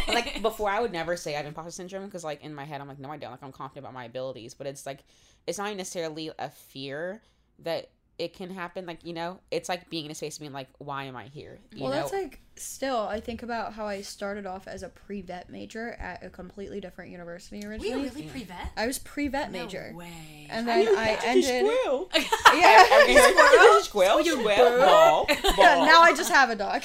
like 0.09 0.43
before 0.43 0.71
I 0.71 0.81
would 0.81 0.93
never 0.93 1.17
say 1.17 1.35
I 1.35 1.39
have 1.39 1.47
imposter 1.47 1.71
syndrome 1.71 2.07
because 2.07 2.25
like 2.25 2.43
in 2.43 2.55
my 2.55 2.65
head 2.65 2.81
I'm 2.81 2.89
like 2.89 2.99
no 2.99 3.11
I 3.11 3.17
don't. 3.17 3.31
Like 3.31 3.43
I'm 3.43 3.53
confident 3.53 3.85
about 3.85 3.95
my 3.95 4.05
abilities. 4.05 4.55
But 4.55 4.67
it's 4.67 4.87
like 4.87 5.05
it's 5.47 5.59
not 5.59 5.75
necessarily 5.77 6.31
a 6.39 6.51
fear 6.51 7.23
that 7.61 7.91
it 8.19 8.35
can 8.35 8.51
happen. 8.51 8.87
Like 8.87 9.05
you 9.05 9.13
know 9.13 9.41
it's 9.51 9.69
like 9.69 9.89
being 9.89 10.07
in 10.07 10.11
a 10.11 10.15
space 10.15 10.39
being 10.39 10.53
like 10.53 10.69
why 10.79 11.05
am 11.05 11.17
I 11.17 11.27
here? 11.27 11.61
You 11.73 11.85
well, 11.85 11.93
know? 11.93 11.99
that's 11.99 12.13
like 12.13 12.41
still. 12.63 12.99
I 12.99 13.21
think 13.21 13.43
about 13.43 13.73
how 13.75 13.87
I 13.87 14.01
started 14.03 14.47
off 14.47 14.67
as 14.69 14.83
a 14.83 14.89
pre-vet 14.89 15.51
major 15.51 15.93
at 16.01 16.25
a 16.25 16.31
completely 16.31 16.81
different 16.81 17.11
university 17.11 17.65
Were 17.65 17.73
originally. 17.73 17.91
you 17.91 18.09
really 18.09 18.23
pre-vet? 18.23 18.73
I 18.77 18.87
was 18.87 18.99
pre-vet 18.99 19.51
No 19.53 19.61
major. 19.63 19.93
way. 19.95 20.47
And 20.51 20.67
then 20.69 20.89
I 20.97 21.19
ended. 21.25 21.67
Up 21.89 22.11
Yeah 22.55 23.81
squirrel 23.83 24.23
squirrel 24.25 24.79
ball 24.81 25.27
Yeah, 25.29 25.85
now 25.85 26.01
I 26.01 26.13
just 26.17 26.31
have 26.31 26.51
a 26.51 26.57
dog. 26.57 26.83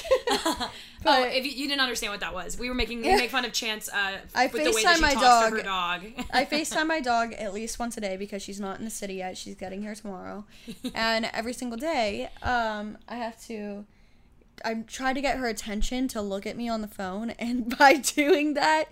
oh, 1.08 1.24
if 1.24 1.46
you, 1.46 1.52
you 1.52 1.68
didn't 1.68 1.82
understand 1.82 2.12
what 2.12 2.20
that 2.22 2.34
was, 2.34 2.58
we 2.58 2.70
were 2.70 2.76
making 2.76 3.02
we 3.02 3.08
Yeah. 3.10 3.18
make 3.18 3.30
fun 3.32 3.46
of 3.46 3.54
Chance 3.54 3.90
uh, 3.90 4.18
I 4.34 4.48
with 4.48 4.64
the 4.64 4.72
way 4.72 4.84
that 4.84 4.94
FaceTime 4.94 4.96
she 4.96 5.02
my 5.02 5.14
talks 5.14 5.24
dog. 5.26 5.50
to 5.52 5.58
her 5.58 5.64
dog. 5.64 6.02
I 6.32 6.46
FaceTime 6.46 6.88
my 6.88 7.00
dog 7.02 7.34
at 7.34 7.54
least 7.54 7.80
once 7.80 7.98
a 7.98 8.02
day 8.02 8.18
because 8.18 8.42
she's 8.42 8.60
not 8.60 8.80
in 8.80 8.86
the 8.86 8.92
city 8.92 9.16
yet. 9.16 9.38
She's 9.38 9.56
getting 9.56 9.82
here 9.82 9.96
tomorrow. 9.96 10.46
and 10.94 11.26
every 11.34 11.54
single 11.54 11.78
day, 11.78 12.30
um, 12.44 12.98
I 13.08 13.16
have 13.16 13.40
to 13.48 13.86
I 14.64 14.76
try 14.88 15.14
to 15.14 15.22
get 15.22 15.38
her 15.38 15.48
attention 15.48 16.08
to 16.10 16.22
look 16.22 16.46
at 16.46 16.56
me 16.56 16.70
on 16.70 16.82
the 16.82 16.88
phone, 16.88 17.30
and 17.40 17.78
by 17.78 17.96
doing 17.96 18.54
that, 18.54 18.86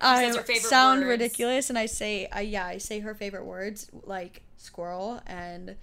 I 0.00 0.24
says 0.24 0.36
her 0.36 0.42
favorite 0.42 0.62
sound 0.68 1.00
words. 1.00 1.08
ridiculous, 1.10 1.68
and 1.68 1.78
I 1.78 1.86
say, 1.86 2.28
I 2.32 2.40
yeah, 2.42 2.66
I 2.66 2.78
say 2.78 3.00
her 3.00 3.14
favorite 3.14 3.44
words 3.44 3.90
like 4.04 4.42
squirrel 4.56 5.20
and. 5.26 5.76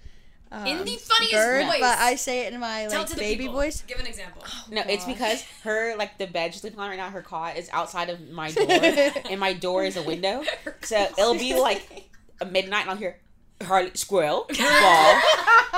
Um, 0.50 0.64
In 0.66 0.78
the 0.78 0.96
funniest 0.96 1.34
bird, 1.34 1.66
voice. 1.66 1.76
but 1.78 1.98
I 1.98 2.14
say 2.14 2.46
it 2.46 2.54
in 2.54 2.60
my 2.60 2.86
Tell 2.88 3.02
like 3.02 3.16
baby 3.18 3.42
people. 3.44 3.52
voice. 3.52 3.82
Give 3.86 4.00
an 4.00 4.06
example. 4.06 4.42
No, 4.70 4.80
it's 4.88 5.04
because 5.04 5.42
her 5.62 5.94
like 5.96 6.16
the 6.16 6.26
bed 6.26 6.54
she's 6.54 6.62
sleeping 6.62 6.80
on 6.80 6.88
right 6.88 6.96
now. 6.96 7.10
Her 7.10 7.20
cot 7.20 7.58
is 7.58 7.68
outside 7.70 8.08
of 8.08 8.30
my 8.30 8.50
door, 8.52 8.66
and 9.30 9.38
my 9.38 9.52
door 9.52 9.84
is 9.84 9.98
a 9.98 10.02
window. 10.02 10.42
So 10.84 10.96
it'll 11.18 11.34
be 11.34 11.54
like 11.54 12.08
midnight, 12.50 12.82
and 12.82 12.90
I'll 12.92 12.96
hear 12.96 13.18
Harley 13.62 13.90
squirrel 13.94 14.46
ball. 14.48 15.20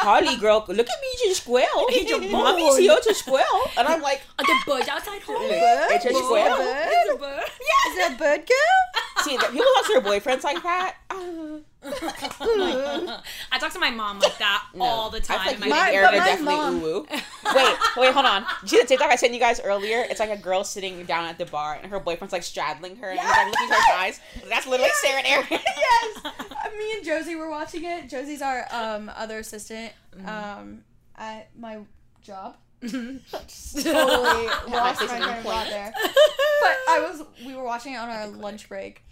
Harley 0.03 0.37
girl, 0.37 0.65
look 0.69 0.89
at 0.89 1.01
me, 1.01 1.09
you 1.25 1.35
squirrel. 1.35 1.91
Your 1.91 2.21
Mommy's 2.31 2.77
here 2.79 2.97
to 3.03 3.15
squirrel, 3.15 3.63
and 3.79 3.89
I'm 3.89 4.03
like, 4.03 4.21
Are 4.39 4.45
the 4.45 4.55
birds 4.67 4.89
outside 4.89 5.23
home? 5.23 5.37
it's 5.43 6.05
a 6.05 6.09
squirrel. 6.15 6.57
It's 6.61 7.15
a 7.15 7.17
bird. 7.17 7.43
Yeah, 7.61 7.93
Is 7.93 7.99
it 7.99 8.13
a 8.15 8.19
bird 8.19 8.47
girl? 8.47 9.25
See, 9.25 9.37
the- 9.37 9.47
people 9.47 9.67
talk 9.77 9.87
to 9.87 10.01
their 10.01 10.03
boyfriends 10.21 10.45
like 10.45 10.63
that. 10.63 10.97
Uh, 11.11 11.59
I 11.83 13.59
talk 13.59 13.73
to 13.73 13.79
my 13.79 13.91
mom 13.91 14.21
like 14.21 14.37
that 14.39 14.65
all 14.81 15.09
the 15.11 15.19
I 15.19 15.21
time. 15.21 15.39
feel 15.39 15.47
like 15.47 15.55
and 15.57 15.65
you 15.65 15.71
my 15.71 15.77
and 15.77 15.87
My- 15.87 15.93
Eric 15.95 16.11
but 16.11 16.15
are 16.15 16.19
my 16.19 16.25
definitely 16.27 16.55
mom- 16.57 16.75
ooh 16.77 16.81
woo. 16.81 17.07
Wait, 17.55 17.77
wait, 17.97 18.13
hold 18.13 18.27
on. 18.27 18.45
Did 18.63 18.73
you 18.73 18.79
see 18.79 18.83
the 18.83 18.87
TikTok 18.89 19.11
I 19.11 19.17
sent 19.17 19.33
you 19.33 19.41
guys 19.41 19.61
earlier? 19.61 20.05
It's 20.09 20.21
like 20.21 20.31
a 20.31 20.37
girl 20.37 20.63
sitting 20.65 21.05
down 21.05 21.25
at 21.27 21.39
the 21.39 21.47
bar 21.47 21.79
and 21.83 21.91
her 21.91 21.99
boyfriend's 22.01 22.33
like 22.33 22.43
straddling 22.43 22.97
her 22.97 23.09
and 23.11 23.19
he's 23.19 23.29
like 23.29 23.47
looking 23.47 23.71
at 23.71 23.79
her 23.91 23.97
eyes. 23.99 24.21
That's 24.49 24.67
literally 24.67 24.91
Sarah 24.95 25.19
and 25.23 25.27
Eric. 25.27 25.51
yes. 25.51 26.19
Uh, 26.25 26.31
Me 26.79 26.93
and 26.97 27.05
Josie 27.05 27.37
were 27.37 27.51
watching 27.51 27.85
it. 27.85 28.09
Josie's 28.09 28.43
our 28.43 28.67
um 28.71 29.11
other 29.17 29.39
assistant 29.39 29.93
um 30.27 30.83
at 31.17 31.49
my 31.59 31.79
job. 32.23 32.57
totally 32.83 34.47
lost 34.47 34.69
my 34.69 34.93
placing 34.95 35.09
train 35.23 35.23
of 35.39 35.43
point. 35.45 35.69
there. 35.71 35.93
But 36.03 36.77
I 36.89 37.01
was 37.11 37.23
we 37.47 37.55
were 37.55 37.65
watching 37.65 37.95
it 37.95 37.97
on 37.97 38.09
our 38.09 38.27
lunch 38.29 38.69
break 38.69 39.03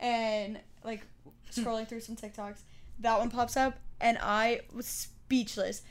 and 0.00 0.58
like 0.84 1.02
scrolling 1.52 1.86
through 1.86 2.00
some 2.00 2.16
TikToks. 2.16 2.60
That 3.00 3.18
one 3.18 3.30
pops 3.30 3.56
up 3.56 3.78
and 4.00 4.18
I 4.20 4.60
was 4.72 4.86
speechless. 4.86 5.82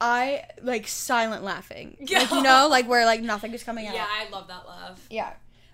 I 0.00 0.44
like 0.62 0.88
silent 0.88 1.44
laughing. 1.44 1.96
Like 2.10 2.30
you 2.30 2.42
know, 2.42 2.68
like 2.70 2.88
where 2.88 3.04
like 3.06 3.22
nothing 3.22 3.52
is 3.54 3.62
coming 3.62 3.86
out. 3.86 3.94
Yeah, 3.94 4.06
I 4.08 4.28
love 4.30 4.48
that 4.48 4.66
love. 4.66 5.00
Yeah. 5.10 5.32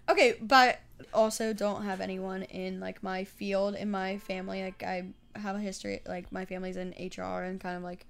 Okay, 0.09 0.35
but 0.41 0.79
also 1.15 1.53
don't 1.53 1.85
have 1.85 2.01
anyone 2.01 2.43
in 2.43 2.81
like 2.81 3.03
my 3.03 3.25
field 3.25 3.75
in 3.75 3.91
my 3.91 4.19
family. 4.19 4.63
Like 4.63 4.83
I 4.83 5.07
have 5.37 5.57
a 5.57 5.61
history 5.61 6.01
like 6.07 6.31
my 6.33 6.45
family's 6.45 6.77
in 6.77 6.91
HR 6.99 7.43
and 7.43 7.61
kind 7.61 7.77
of 7.77 7.83
like 7.83 8.07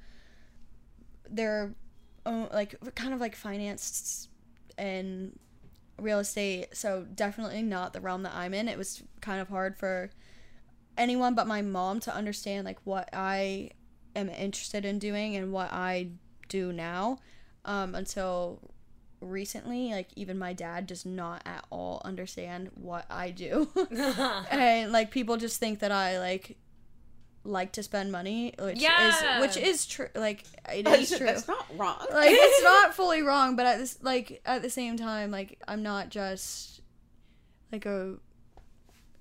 they're 1.28 1.74
own, 2.26 2.48
like 2.52 2.74
kind 2.94 3.14
of 3.14 3.20
like 3.20 3.36
finance 3.36 4.28
and 4.78 5.38
real 5.98 6.18
estate. 6.18 6.68
So 6.72 7.06
definitely 7.14 7.62
not 7.62 7.92
the 7.92 8.00
realm 8.00 8.22
that 8.22 8.34
I'm 8.34 8.54
in. 8.54 8.68
It 8.68 8.78
was 8.78 9.02
kind 9.20 9.40
of 9.40 9.48
hard 9.48 9.76
for 9.76 10.10
anyone 11.00 11.34
but 11.34 11.46
my 11.46 11.62
mom 11.62 11.98
to 12.00 12.14
understand 12.14 12.64
like 12.64 12.78
what 12.84 13.08
I 13.12 13.70
am 14.14 14.28
interested 14.28 14.84
in 14.84 14.98
doing 14.98 15.34
and 15.36 15.52
what 15.52 15.72
I 15.72 16.10
do 16.48 16.72
now 16.72 17.18
um, 17.64 17.94
until 17.94 18.60
recently 19.20 19.90
like 19.92 20.08
even 20.16 20.38
my 20.38 20.52
dad 20.52 20.86
does 20.86 21.04
not 21.04 21.42
at 21.44 21.64
all 21.70 22.00
understand 22.04 22.70
what 22.74 23.04
I 23.10 23.30
do 23.30 23.68
and 24.50 24.92
like 24.92 25.10
people 25.10 25.36
just 25.36 25.58
think 25.60 25.80
that 25.80 25.92
I 25.92 26.18
like 26.18 26.56
like 27.44 27.72
to 27.72 27.82
spend 27.82 28.12
money 28.12 28.54
which 28.58 28.80
Yeah. 28.82 29.08
is 29.08 29.40
which 29.56 29.64
is 29.66 29.86
true 29.86 30.08
like 30.14 30.44
it 30.72 30.86
is 30.86 30.92
you 30.94 31.00
is 31.02 31.08
said 31.08 31.18
true 31.18 31.26
That's 31.26 31.48
not 31.48 31.66
wrong. 31.76 31.98
like 32.12 32.30
it's 32.32 32.62
not 32.62 32.94
fully 32.94 33.22
wrong 33.22 33.56
but 33.56 33.64
at 33.66 33.78
this 33.78 33.98
like 34.02 34.40
at 34.44 34.60
the 34.62 34.68
same 34.70 34.96
time 34.98 35.30
like 35.30 35.58
i'm 35.68 35.82
not 35.82 36.10
just 36.10 36.80
like 37.72 37.86
a 37.86 38.16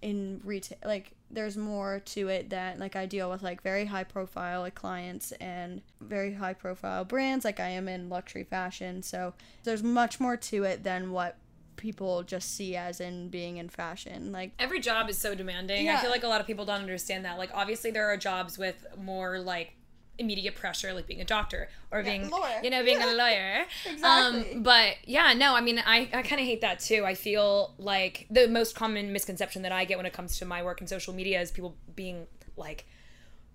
in 0.02 0.42
retail 0.44 0.78
like 0.86 1.12
there's 1.32 1.58
more 1.58 2.02
to 2.06 2.28
it 2.28 2.50
than 2.50 2.80
like 2.80 2.96
i 2.96 3.06
deal 3.06 3.30
with 3.30 3.44
like 3.44 3.62
very 3.62 3.86
high 3.86 4.04
profile 4.04 4.62
like 4.62 4.76
clients 4.76 5.32
and 5.34 5.82
very 6.02 6.34
high 6.34 6.54
profile 6.54 7.06
brands 7.06 7.46
like 7.46 7.60
i 7.60 7.70
am 7.70 7.88
in 7.88 8.10
luxury 8.10 8.44
fashion 8.44 9.04
so 9.04 9.34
there's 9.64 9.84
much 9.84 10.20
more 10.20 10.36
to 10.36 10.64
it 10.64 10.84
than 10.84 11.12
what 11.12 11.38
people 11.76 12.24
just 12.24 12.56
see 12.56 12.76
as 12.76 13.00
in 13.00 13.30
being 13.30 13.58
in 13.58 13.70
fashion 13.70 14.32
like 14.32 14.52
Every 14.60 14.82
job 14.82 15.10
is 15.10 15.18
so 15.18 15.34
demanding. 15.34 15.88
I 15.88 15.98
feel 16.02 16.10
like 16.12 16.24
a 16.24 16.28
lot 16.28 16.42
of 16.42 16.48
people 16.48 16.66
don't 16.66 16.82
understand 16.82 17.24
that. 17.24 17.38
Like, 17.38 17.52
obviously, 17.54 17.90
there 17.90 18.08
are 18.08 18.18
jobs 18.18 18.58
with 18.58 18.86
more 18.98 19.40
like 19.40 19.74
immediate 20.20 20.56
pressure, 20.56 20.94
like 20.94 21.08
being 21.08 21.22
a 21.22 21.26
doctor 21.26 21.70
or 21.92 22.04
being, 22.04 22.30
you 22.64 22.70
know, 22.70 22.84
being 22.84 23.02
a 23.02 23.14
lawyer. 23.14 23.66
Exactly. 23.90 24.54
Um, 24.54 24.64
but 24.64 24.96
yeah, 25.06 25.34
no, 25.34 25.56
I 25.56 25.62
mean, 25.62 25.80
I, 25.80 26.10
I 26.14 26.22
kind 26.22 26.40
of 26.40 26.46
hate 26.46 26.62
that 26.62 26.80
too. 26.80 27.06
I 27.06 27.16
feel 27.16 27.74
like 27.78 28.28
the 28.30 28.48
most 28.48 28.76
common 28.76 29.12
misconception 29.12 29.62
that 29.64 29.72
I 29.72 29.86
get 29.86 29.98
when 29.98 30.06
it 30.06 30.14
comes 30.14 30.38
to 30.40 30.46
my 30.46 30.62
work 30.62 30.82
in 30.82 30.88
social 30.88 31.14
media 31.14 31.42
is 31.42 31.52
people 31.52 31.76
being 31.96 32.28
like, 32.56 32.86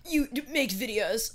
you 0.09 0.29
make 0.51 0.71
videos. 0.71 1.35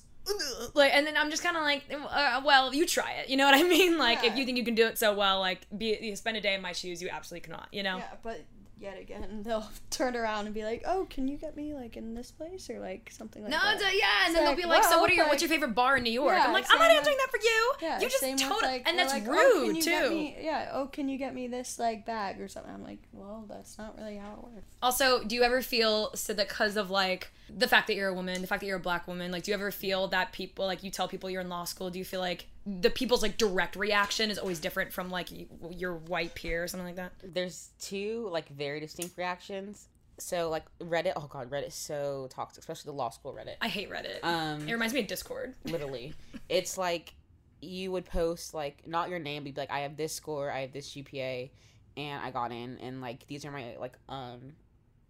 Like, 0.74 0.94
and 0.94 1.08
then 1.08 1.18
I'm 1.18 1.30
just 1.32 1.42
kind 1.42 1.58
of 1.58 1.64
like, 1.64 1.84
uh, 1.92 2.42
well, 2.44 2.74
you 2.74 2.86
try 2.86 3.14
it. 3.14 3.30
You 3.30 3.38
know 3.38 3.46
what 3.46 3.56
I 3.56 3.64
mean? 3.78 3.98
Like, 3.98 4.24
if 4.24 4.36
you 4.38 4.46
think 4.46 4.58
you 4.58 4.66
can 4.66 4.76
do 4.76 4.86
it 4.86 4.98
so 4.98 5.14
well, 5.16 5.40
like, 5.40 5.66
be 5.76 5.98
you 6.02 6.16
spend 6.16 6.38
a 6.38 6.42
day 6.42 6.54
in 6.54 6.62
my 6.62 6.72
shoes, 6.72 7.02
you 7.02 7.10
absolutely 7.10 7.48
cannot. 7.48 7.68
You 7.72 7.84
know? 7.84 7.98
Yeah, 7.98 8.14
but 8.22 8.42
yet 8.80 9.00
again, 9.00 9.42
they'll 9.46 9.68
turn 9.90 10.16
around 10.16 10.46
and 10.46 10.54
be 10.56 10.64
like, 10.64 10.84
"Oh, 10.86 11.06
can 11.10 11.28
you 11.28 11.38
get 11.38 11.56
me 11.56 11.74
like 11.74 11.98
in 11.98 12.14
this 12.14 12.32
place 12.32 12.70
or 12.70 12.80
like 12.80 13.10
something 13.12 13.44
like 13.44 13.52
No, 13.52 13.58
that?" 13.60 13.76
it's 13.76 13.84
a- 13.84 13.98
yeah, 13.98 14.06
and 14.26 14.28
It's 14.28 14.36
then 14.36 14.46
they'll 14.46 14.56
be 14.56 14.66
like, 14.66 14.84
"So 14.84 15.00
what 15.00 15.10
are 15.12 15.14
your 15.14 15.28
what's 15.28 15.42
your 15.42 15.50
favorite 15.50 15.76
bar 15.76 15.98
in 15.98 16.04
New 16.04 16.12
York?" 16.12 16.36
Yeah, 16.36 16.46
I'm 16.46 16.54
like, 16.54 16.66
"I'm 16.70 16.80
not 16.80 16.92
answering 16.92 17.18
that 17.18 17.30
for 17.32 17.40
you. 17.44 17.74
Yeah, 17.82 18.00
you 18.00 18.10
just 18.10 18.24
told 18.40 18.62
like, 18.64 18.88
and 18.88 18.98
that's 18.98 19.14
like, 19.14 19.26
"Oh, 19.28 19.66
rude 19.68 19.76
get 19.76 19.84
too." 19.84 20.10
me- 20.10 20.38
yeah. 20.42 20.70
Oh, 20.74 20.88
can 20.88 21.10
you 21.10 21.18
get 21.18 21.34
me 21.34 21.48
this 21.48 21.78
like 21.80 22.06
bag 22.06 22.40
or 22.42 22.48
something? 22.48 22.74
I'm 22.74 22.84
like, 22.84 23.00
well, 23.12 23.46
that's 23.50 23.78
not 23.78 23.98
really 23.98 24.18
how 24.18 24.34
it 24.34 24.44
works. 24.44 24.76
Also, 24.82 25.24
do 25.24 25.36
you 25.36 25.44
ever 25.44 25.62
feel 25.62 26.16
so 26.16 26.34
that 26.34 26.48
because 26.50 26.78
of 26.78 26.90
like 26.90 27.32
the 27.50 27.68
fact 27.68 27.88
that 27.88 27.96
you're 27.96 28.10
a 28.10 28.14
woman, 28.14 28.42
the 28.42 28.48
fact 28.48 28.62
that 28.62 28.68
you're 28.68 28.78
a 28.78 28.82
black 28.82 29.08
woman, 29.08 29.32
like, 29.32 29.44
do 29.44 29.52
you 29.52 29.56
ever 29.56 29.72
feel 29.72 30.08
that 30.10 30.32
people 30.32 30.66
like 30.66 30.84
you 30.84 30.92
tell 30.92 31.08
people 31.08 31.30
you're 31.30 31.42
in 31.42 31.50
law 31.50 31.64
school? 31.64 31.90
Do 31.90 32.00
you 32.00 32.06
feel 32.06 32.20
like 32.20 32.48
the 32.66 32.90
people's 32.90 33.22
like 33.22 33.38
direct 33.38 33.76
reaction 33.76 34.30
is 34.30 34.38
always 34.38 34.60
different 34.60 34.92
from 34.94 35.10
like 35.10 35.30
your 35.72 35.96
white 35.96 36.36
peer 36.36 36.64
or 36.64 36.68
something 36.68 36.88
like 36.88 36.98
that? 36.98 37.14
There's 37.24 37.70
two 37.80 38.28
like 38.32 38.50
very 38.50 38.80
distinct 38.80 39.18
reactions. 39.18 39.88
So 40.18 40.50
like 40.50 40.66
Reddit, 40.80 41.14
oh 41.16 41.28
god, 41.30 41.50
Reddit 41.50 41.70
is 41.70 41.76
so 41.76 42.28
toxic, 42.30 42.60
especially 42.60 42.90
the 42.90 42.98
law 42.98 43.10
school 43.10 43.34
Reddit. 43.34 43.56
I 43.62 43.70
hate 43.70 43.90
Reddit. 43.90 44.24
Um, 44.24 44.68
it 44.68 44.72
reminds 44.72 44.94
me 44.94 45.00
of 45.00 45.08
Discord. 45.08 45.56
literally, 45.64 46.14
it's 46.50 46.78
like 46.78 47.14
you 47.62 47.92
would 47.92 48.06
post 48.06 48.54
like 48.54 48.86
not 48.86 49.10
your 49.10 49.20
name, 49.20 49.44
but 49.44 49.48
you'd 49.48 49.56
be 49.56 49.62
like, 49.62 49.72
I 49.72 49.80
have 49.80 49.98
this 49.98 50.14
score, 50.14 50.52
I 50.52 50.62
have 50.62 50.74
this 50.74 50.90
GPA, 50.94 51.50
and 51.98 52.24
I 52.24 52.32
got 52.32 52.52
in, 52.52 52.78
and 52.80 53.02
like 53.02 53.26
these 53.28 53.46
are 53.46 53.52
my 53.52 53.76
like 53.80 53.98
um 54.10 54.54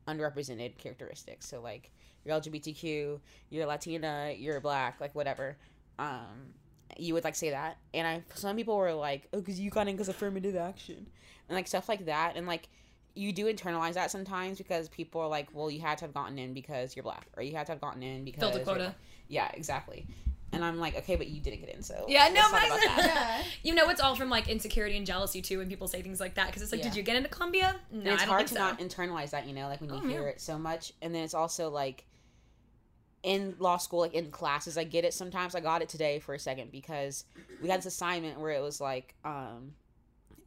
underrepresented 0.08 0.78
characteristics. 0.78 1.48
So 1.48 1.62
like 1.62 1.92
you're 2.24 2.40
LGBTQ, 2.40 3.20
you're 3.50 3.66
Latina, 3.66 4.34
you're 4.38 4.60
black, 4.60 5.02
like 5.02 5.16
whatever. 5.16 5.58
Um, 5.98 6.54
you 7.00 7.14
would 7.14 7.24
like 7.24 7.36
say 7.36 7.50
that, 7.52 7.78
and 7.94 8.08
I 8.08 8.24
some 8.36 8.56
people 8.56 8.76
were 8.78 8.94
like, 8.94 9.28
oh, 9.34 9.40
because 9.40 9.60
you 9.60 9.70
got 9.70 9.88
in 9.88 9.96
because 9.96 10.10
affirmative 10.10 10.56
action, 10.56 11.08
and 11.48 11.56
like 11.56 11.68
stuff 11.68 11.88
like 11.90 12.06
that, 12.06 12.34
and 12.36 12.46
like 12.48 12.68
you 13.16 13.34
do 13.34 13.46
internalize 13.52 13.94
that 13.96 14.12
sometimes 14.12 14.58
because 14.58 14.88
people 14.90 15.20
are 15.20 15.28
like, 15.28 15.48
well, 15.54 15.70
you 15.70 15.82
had 15.82 15.98
to 15.98 16.06
have 16.06 16.14
gotten 16.14 16.38
in 16.38 16.54
because 16.54 16.96
you're 16.96 17.04
black, 17.04 17.28
or 17.36 17.44
you 17.44 17.56
had 17.56 17.66
to 17.66 17.72
have 17.74 17.82
gotten 17.82 18.04
in 18.04 18.24
because 18.24 18.40
Filled 18.42 18.56
a 18.56 18.64
quota. 18.64 18.96
Yeah, 19.28 19.50
exactly. 19.54 20.08
And 20.52 20.66
I'm 20.66 20.80
like, 20.80 20.96
okay, 20.98 21.16
but 21.16 21.28
you 21.28 21.40
didn't 21.42 21.60
get 21.60 21.70
in, 21.76 21.84
so 21.84 22.06
Yeah, 22.08 22.28
no, 22.30 22.42
let's 22.42 22.50
talk 22.52 22.70
but 22.70 22.84
about 22.86 22.96
that. 22.98 23.44
you 23.62 23.76
know 23.76 23.88
it's 23.90 24.02
all 24.02 24.16
from 24.16 24.30
like 24.32 24.48
insecurity 24.50 24.98
and 24.98 25.06
jealousy 25.06 25.42
too 25.44 25.60
when 25.60 25.70
people 25.70 25.88
say 25.88 26.02
things 26.02 26.20
like 26.20 26.34
that 26.36 26.48
because 26.48 26.64
it's 26.64 26.72
like, 26.72 26.80
Yeah. 26.82 26.90
did 26.90 26.96
you 26.96 27.04
get 27.04 27.16
into 27.18 27.30
Columbia? 27.30 27.76
No, 27.92 28.00
and 28.00 28.08
it's 28.08 28.24
I 28.24 28.26
don't 28.26 28.30
hard 28.30 28.40
think 28.48 28.50
to 28.50 28.56
so. 28.56 28.60
not 28.62 28.80
internalize 28.80 29.30
that, 29.32 29.46
you 29.48 29.54
know, 29.54 29.68
like 29.68 29.80
when 29.82 29.92
you 29.92 29.98
Oh, 30.04 30.08
hear 30.08 30.22
yeah. 30.24 30.30
it 30.30 30.42
so 30.42 30.58
much. 30.58 30.94
And 31.04 31.14
then 31.14 31.24
it's 31.24 31.36
also 31.36 31.70
like 31.70 32.04
in 33.24 33.56
law 33.60 33.78
school, 33.78 34.00
like 34.00 34.14
in 34.14 34.32
classes, 34.32 34.78
I 34.78 34.84
get 34.84 35.06
it 35.06 35.14
sometimes. 35.14 35.56
I 35.56 35.60
got 35.60 35.82
it 35.82 35.90
today 35.90 36.20
for 36.20 36.34
a 36.34 36.40
second 36.40 36.72
because 36.72 37.26
we 37.62 37.70
had 37.70 37.80
this 37.80 37.88
assignment 37.88 38.40
where 38.40 38.52
it 38.52 38.62
was 38.62 38.80
like 38.80 39.16
um 39.26 39.74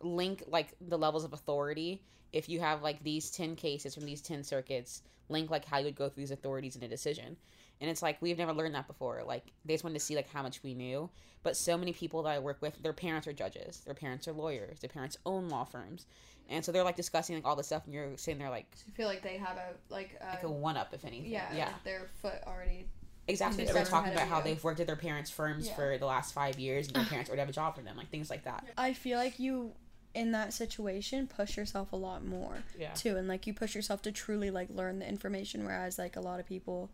link 0.01 0.43
like 0.47 0.69
the 0.81 0.99
levels 0.99 1.25
of 1.25 1.33
authority. 1.33 2.03
If 2.33 2.49
you 2.49 2.61
have 2.61 2.83
like 2.83 3.03
these 3.03 3.31
10 3.31 3.57
cases 3.57 3.95
from 3.95 4.05
these 4.05 4.23
10 4.23 4.43
circuits, 4.43 5.03
link 5.29 5.51
like 5.51 5.65
how 5.65 5.79
you 5.79 5.85
would 5.85 5.97
go 5.97 6.09
through 6.09 6.23
these 6.23 6.31
authorities 6.31 6.77
in 6.77 6.83
a 6.83 6.89
decision. 6.89 7.37
And 7.83 7.91
it's 7.91 8.01
like 8.01 8.17
we've 8.23 8.39
never 8.39 8.53
learned 8.55 8.75
that 8.77 8.87
before. 8.87 9.23
Like 9.27 9.45
they 9.67 9.75
just 9.75 9.85
wanted 9.85 9.99
to 9.99 10.05
see 10.05 10.17
like 10.17 10.31
how 10.33 10.43
much 10.43 10.63
we 10.63 10.73
knew. 10.73 11.11
But 11.43 11.57
so 11.57 11.77
many 11.77 11.93
people 11.93 12.23
that 12.23 12.31
I 12.31 12.39
work 12.39 12.63
with, 12.63 12.81
their 12.83 12.93
parents 12.93 13.27
are 13.27 13.33
judges, 13.33 13.81
their 13.81 13.93
parents 13.95 14.27
are 14.29 14.33
lawyers, 14.33 14.79
their 14.81 14.89
parents 14.89 15.19
own 15.27 15.49
law 15.49 15.65
firms, 15.65 16.07
and 16.49 16.65
so 16.65 16.71
they're 16.71 16.85
like 16.85 16.95
discussing 16.97 17.35
like 17.35 17.45
all 17.45 17.57
this 17.57 17.67
stuff, 17.67 17.83
and 17.85 17.93
you're 17.93 18.17
sitting 18.17 18.39
there 18.39 18.49
like 18.49 18.67
I 18.89 18.91
feel 18.97 19.09
like 19.09 19.23
they 19.23 19.37
have 19.39 19.57
a 19.57 19.75
like 19.93 20.17
a, 20.23 20.27
like 20.27 20.43
a 20.45 20.51
one 20.51 20.77
up 20.77 20.95
if 20.95 21.05
anything. 21.05 21.31
yeah, 21.31 21.49
yeah, 21.55 21.67
like 21.67 21.83
their 21.85 22.11
foot 22.23 22.41
already. 22.47 22.87
exactly. 23.27 23.65
They're 23.65 23.85
talking 23.85 24.13
about 24.13 24.29
how 24.29 24.39
you. 24.39 24.45
they've 24.45 24.63
worked 24.65 24.79
at 24.79 24.87
their 24.87 24.95
parents' 24.97 25.31
firms 25.31 25.67
Yeah. 25.67 25.75
for 25.75 25.99
the 25.99 26.07
last 26.07 26.33
five 26.33 26.61
years, 26.61 26.87
and 26.87 26.95
their 26.95 27.05
parents 27.05 27.29
already 27.29 27.41
have 27.41 27.49
a 27.49 27.53
job 27.53 27.75
for 27.75 27.83
them, 27.83 27.97
like 27.97 28.11
things 28.11 28.31
like 28.31 28.45
that. 28.45 28.65
I 28.79 28.93
feel 28.93 29.19
like 29.19 29.41
you 29.41 29.73
in 30.15 30.31
that 30.33 30.53
situation 30.53 31.27
push 31.27 31.57
yourself 31.57 31.93
a 31.93 31.97
lot 31.97 32.23
more 32.23 32.59
Yeah. 32.79 32.93
too 32.93 33.17
and 33.17 33.27
like 33.27 33.47
you 33.47 33.55
push 33.55 33.75
yourself 33.75 34.03
to 34.03 34.13
truly 34.13 34.51
like 34.51 34.69
learn 34.69 34.99
the 34.99 35.09
information 35.09 35.65
whereas 35.65 35.99
like 35.99 36.17
a 36.17 36.21
lot 36.21 36.39
of 36.39 36.45
people 36.45 36.91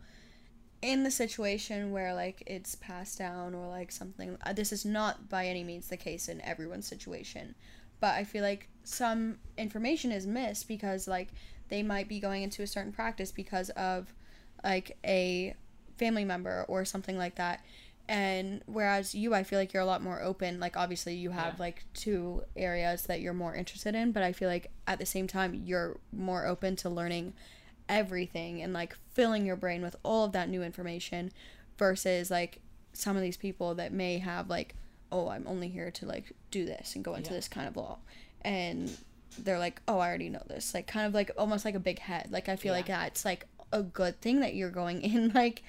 in 0.80 1.02
the 1.02 1.10
situation 1.10 1.90
where 1.90 2.14
like 2.14 2.42
it's 2.46 2.74
passed 2.76 3.18
down 3.18 3.54
or 3.54 3.66
like 3.68 3.90
something 3.90 4.36
uh, 4.46 4.52
this 4.52 4.72
is 4.72 4.84
not 4.84 5.28
by 5.28 5.46
any 5.46 5.64
means 5.64 5.88
the 5.88 5.96
case 5.96 6.28
in 6.28 6.40
everyone's 6.42 6.86
situation. 6.86 7.54
But 8.00 8.14
i 8.14 8.24
feel 8.24 8.42
like 8.42 8.68
some 8.84 9.38
information 9.56 10.12
is 10.12 10.26
missed 10.26 10.68
because 10.68 11.08
like 11.08 11.28
they 11.68 11.82
might 11.82 12.08
be 12.08 12.20
going 12.20 12.42
into 12.44 12.62
a 12.62 12.66
certain 12.66 12.92
practice 12.92 13.32
because 13.32 13.70
of 13.70 14.14
like 14.64 14.96
a 15.04 15.54
family 15.96 16.24
member 16.24 16.64
or 16.68 16.84
something 16.84 17.18
like 17.18 17.34
that. 17.34 17.64
And 18.08 18.62
whereas 18.66 19.14
you 19.14 19.34
i 19.34 19.42
feel 19.42 19.58
like 19.58 19.72
you're 19.72 19.82
a 19.82 19.86
lot 19.86 20.00
more 20.02 20.22
open. 20.22 20.60
Like 20.60 20.76
obviously 20.76 21.14
you 21.14 21.30
have 21.30 21.54
Yeah. 21.54 21.60
like 21.66 21.84
two 21.92 22.42
areas 22.56 23.02
that 23.06 23.20
you're 23.20 23.34
more 23.34 23.54
interested 23.54 23.94
in 23.96 24.12
but 24.12 24.22
i 24.22 24.32
feel 24.32 24.48
like 24.48 24.70
at 24.86 24.98
the 24.98 25.06
same 25.06 25.26
time 25.26 25.54
you're 25.54 25.98
more 26.12 26.46
open 26.46 26.76
to 26.76 26.88
learning 26.88 27.34
everything 27.88 28.62
and 28.62 28.72
like 28.72 28.94
filling 29.12 29.44
your 29.46 29.56
brain 29.56 29.82
with 29.82 29.96
all 30.02 30.24
of 30.24 30.32
that 30.32 30.48
new 30.48 30.62
information 30.62 31.30
versus 31.78 32.30
like 32.30 32.60
some 32.92 33.16
of 33.16 33.22
these 33.22 33.36
people 33.36 33.74
that 33.76 33.92
may 33.92 34.18
have 34.18 34.48
like 34.48 34.74
oh 35.12 35.28
i'm 35.28 35.46
only 35.46 35.68
here 35.68 35.90
to 35.90 36.04
like 36.06 36.32
do 36.50 36.64
this 36.64 36.94
and 36.94 37.04
go 37.04 37.14
into 37.14 37.30
Yeah. 37.30 37.36
this 37.36 37.48
kind 37.48 37.68
of 37.68 37.76
law 37.76 37.98
and 38.42 38.90
they're 39.38 39.58
like 39.58 39.80
oh 39.88 39.98
i 39.98 40.08
already 40.08 40.28
know 40.28 40.42
this 40.48 40.74
like 40.74 40.86
kind 40.86 41.06
of 41.06 41.14
like 41.14 41.30
almost 41.38 41.64
like 41.64 41.74
a 41.74 41.80
big 41.80 41.98
head 41.98 42.28
like 42.30 42.48
i 42.48 42.56
feel 42.56 42.72
like 42.74 42.86
that's 42.86 43.24
like 43.24 43.46
a 43.72 43.82
good 43.82 44.20
thing 44.20 44.40
that 44.40 44.54
you're 44.54 44.70
going 44.70 45.02
in 45.02 45.28
like 45.34 45.62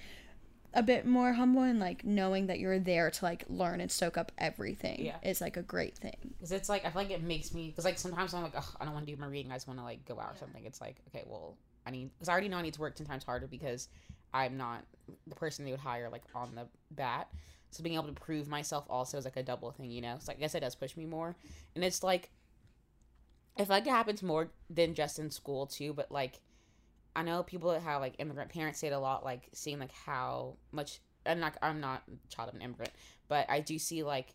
a 0.76 0.84
bit 0.84 1.04
more 1.06 1.34
humble 1.34 1.64
and 1.64 1.80
like 1.80 2.04
knowing 2.06 2.46
that 2.48 2.60
you're 2.60 2.78
there 2.80 3.10
to 3.10 3.26
like 3.26 3.44
learn 3.50 3.82
and 3.82 3.92
soak 3.92 4.18
up 4.18 4.32
everything 4.38 5.04
Yeah. 5.04 5.16
is 5.24 5.42
like 5.42 5.58
a 5.58 5.64
great 5.64 5.96
thing 5.98 6.16
Because 6.38 6.52
it's 6.52 6.70
like 6.70 6.86
I 6.86 6.92
feel 6.92 7.02
like 7.02 7.12
it 7.12 7.24
makes 7.24 7.54
me 7.56 7.70
because 7.70 7.86
like 7.86 7.98
sometimes 7.98 8.34
I'm 8.36 8.44
like 8.44 8.56
Ugh, 8.56 8.64
I 8.80 8.86
don't 8.86 8.94
want 8.94 9.08
to 9.08 9.16
do 9.16 9.20
my 9.20 9.26
reading 9.28 9.52
I 9.52 9.56
just 9.56 9.68
want 9.68 9.80
to 9.80 9.84
like 9.84 10.06
go 10.06 10.20
out 10.20 10.34
or 10.36 10.38
something. 10.38 10.64
It's 10.66 10.80
like 10.80 10.98
okay 11.08 11.24
well 11.28 11.58
I 11.86 11.92
need 11.92 12.12
because 12.14 12.30
I 12.30 12.32
already 12.34 12.50
know 12.50 12.58
I 12.58 12.62
need 12.62 12.74
to 12.76 12.82
work 12.82 12.96
ten 12.96 13.06
times 13.06 13.24
harder 13.24 13.48
because 13.48 13.88
I'm 14.34 14.58
not 14.58 14.84
the 15.28 15.36
person 15.36 15.66
they 15.66 15.72
would 15.72 15.80
hire 15.80 16.10
like 16.10 16.24
on 16.36 16.56
the 16.56 16.68
bat. 16.92 17.28
So 17.72 17.84
being 17.84 17.96
able 17.96 18.08
to 18.08 18.14
prove 18.14 18.48
myself 18.48 18.86
also 18.90 19.18
is 19.18 19.26
like 19.26 19.38
a 19.38 19.44
double 19.44 19.72
thing, 19.72 19.92
you 19.92 20.02
know. 20.02 20.18
So 20.20 20.32
I 20.32 20.36
guess 20.36 20.56
it 20.56 20.62
does 20.62 20.76
push 20.76 20.98
me 20.98 21.06
more, 21.06 21.36
and 21.76 21.84
it's 21.84 22.04
like 22.04 22.32
I 23.58 23.66
feel 23.66 23.76
like 23.76 23.88
it 23.88 23.92
happens 23.92 24.24
more 24.24 24.50
than 24.70 24.94
just 24.94 25.20
in 25.20 25.30
school 25.30 25.68
too. 25.68 25.94
But 25.94 26.12
like 26.12 26.40
I 27.16 27.24
know 27.24 27.44
people 27.44 27.72
that 27.72 27.82
have 27.82 28.02
like 28.02 28.16
immigrant 28.20 28.52
parents 28.52 28.80
say 28.80 28.88
it 28.88 28.94
a 28.94 29.00
lot, 29.00 29.24
like 29.24 29.50
seeing 29.54 29.80
like 29.80 29.92
how 29.92 30.56
much. 30.72 31.00
I'm 31.26 31.40
not. 31.42 31.58
I'm 31.62 31.82
not 31.82 32.04
child 32.30 32.50
of 32.50 32.56
an 32.56 32.62
immigrant, 32.62 32.94
but 33.28 33.46
I 33.50 33.60
do 33.60 33.78
see 33.78 34.04
like 34.04 34.34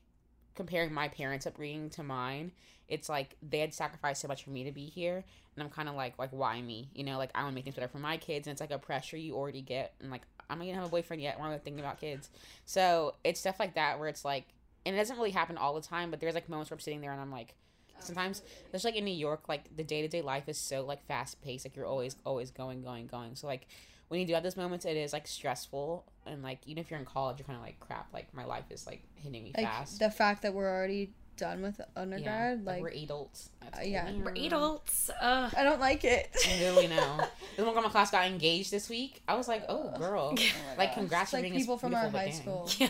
comparing 0.54 0.92
my 0.92 1.08
parents' 1.08 1.46
upbringing 1.46 1.90
to 1.90 2.02
mine. 2.02 2.52
It's 2.88 3.08
like 3.08 3.36
they 3.42 3.60
had 3.60 3.72
sacrificed 3.72 4.20
so 4.20 4.28
much 4.28 4.44
for 4.44 4.50
me 4.50 4.64
to 4.64 4.72
be 4.72 4.86
here, 4.86 5.24
and 5.54 5.62
I'm 5.62 5.70
kind 5.70 5.88
of 5.88 5.94
like, 5.94 6.18
like 6.18 6.30
why 6.30 6.60
me? 6.60 6.88
You 6.94 7.04
know, 7.04 7.16
like 7.18 7.30
I 7.34 7.42
want 7.42 7.52
to 7.52 7.54
make 7.54 7.64
things 7.64 7.76
better 7.76 7.88
for 7.88 7.98
my 7.98 8.16
kids, 8.16 8.46
and 8.46 8.52
it's 8.52 8.60
like 8.60 8.70
a 8.70 8.78
pressure 8.78 9.16
you 9.16 9.34
already 9.34 9.62
get, 9.62 9.94
and 10.00 10.10
like 10.10 10.22
I'm 10.50 10.58
not 10.58 10.66
gonna 10.66 10.76
have 10.76 10.86
a 10.86 10.90
boyfriend 10.90 11.22
yet. 11.22 11.38
Why 11.38 11.46
am 11.46 11.52
I 11.54 11.58
thinking 11.58 11.80
about 11.80 12.00
kids? 12.00 12.28
So 12.66 13.14
it's 13.24 13.40
stuff 13.40 13.58
like 13.58 13.74
that 13.74 13.98
where 13.98 14.08
it's 14.08 14.24
like, 14.24 14.44
and 14.84 14.94
it 14.94 14.98
doesn't 14.98 15.16
really 15.16 15.30
happen 15.30 15.56
all 15.56 15.74
the 15.74 15.80
time, 15.80 16.10
but 16.10 16.20
there's 16.20 16.34
like 16.34 16.48
moments 16.48 16.70
where 16.70 16.76
I'm 16.76 16.80
sitting 16.80 17.00
there 17.00 17.12
and 17.12 17.20
I'm 17.20 17.32
like, 17.32 17.54
sometimes 18.00 18.42
there's 18.70 18.84
like 18.84 18.96
in 18.96 19.04
New 19.04 19.14
York, 19.14 19.48
like 19.48 19.74
the 19.76 19.84
day 19.84 20.02
to 20.02 20.08
day 20.08 20.22
life 20.22 20.48
is 20.48 20.58
so 20.58 20.84
like 20.84 21.04
fast 21.06 21.40
paced, 21.42 21.64
like 21.64 21.76
you're 21.76 21.86
always 21.86 22.16
always 22.24 22.50
going 22.50 22.82
going 22.82 23.06
going. 23.06 23.34
So 23.34 23.46
like 23.46 23.66
when 24.08 24.20
you 24.20 24.26
do 24.26 24.34
have 24.34 24.42
those 24.42 24.56
moments, 24.56 24.84
it 24.84 24.96
is 24.96 25.12
like 25.12 25.26
stressful, 25.26 26.04
and 26.26 26.42
like 26.42 26.60
even 26.66 26.82
if 26.82 26.90
you're 26.90 27.00
in 27.00 27.06
college, 27.06 27.38
you're 27.38 27.46
kind 27.46 27.58
of 27.58 27.64
like 27.64 27.80
crap. 27.80 28.12
Like 28.12 28.32
my 28.34 28.44
life 28.44 28.64
is 28.70 28.86
like 28.86 29.02
hitting 29.14 29.44
me 29.44 29.52
like 29.56 29.66
fast. 29.66 29.98
the 29.98 30.10
fact 30.10 30.42
that 30.42 30.54
we're 30.54 30.70
already 30.70 31.12
done 31.36 31.62
with 31.62 31.80
undergrad 31.96 32.64
like, 32.64 32.74
like, 32.74 32.82
we're 32.82 33.02
adults. 33.02 33.50
Uh, 33.62 33.80
yeah 33.82 34.10
weird. 34.10 34.24
We're 34.24 34.46
adults. 34.46 35.10
Ugh. 35.20 35.52
i 35.56 35.64
don't 35.64 35.80
like 35.80 36.04
it 36.04 36.30
I 36.46 36.60
literally 36.60 36.88
know. 36.88 37.20
This 37.56 37.64
one 37.64 37.74
girl 37.74 37.78
in 37.78 37.84
my 37.84 37.90
class 37.90 38.10
got 38.10 38.26
engaged 38.26 38.70
this 38.70 38.88
week. 38.88 39.22
I 39.28 39.34
was 39.34 39.48
like, 39.48 39.64
oh 39.68 39.96
girl, 39.98 40.34
like 40.78 40.90
gosh. 40.90 40.94
congrats 40.94 41.30
for 41.30 41.36
like 41.36 41.44
being 41.44 41.56
people 41.56 41.78
from 41.78 41.94
our 41.94 42.08
high 42.08 42.26
but 42.26 42.34
school. 42.34 42.70
Yeah. 42.78 42.88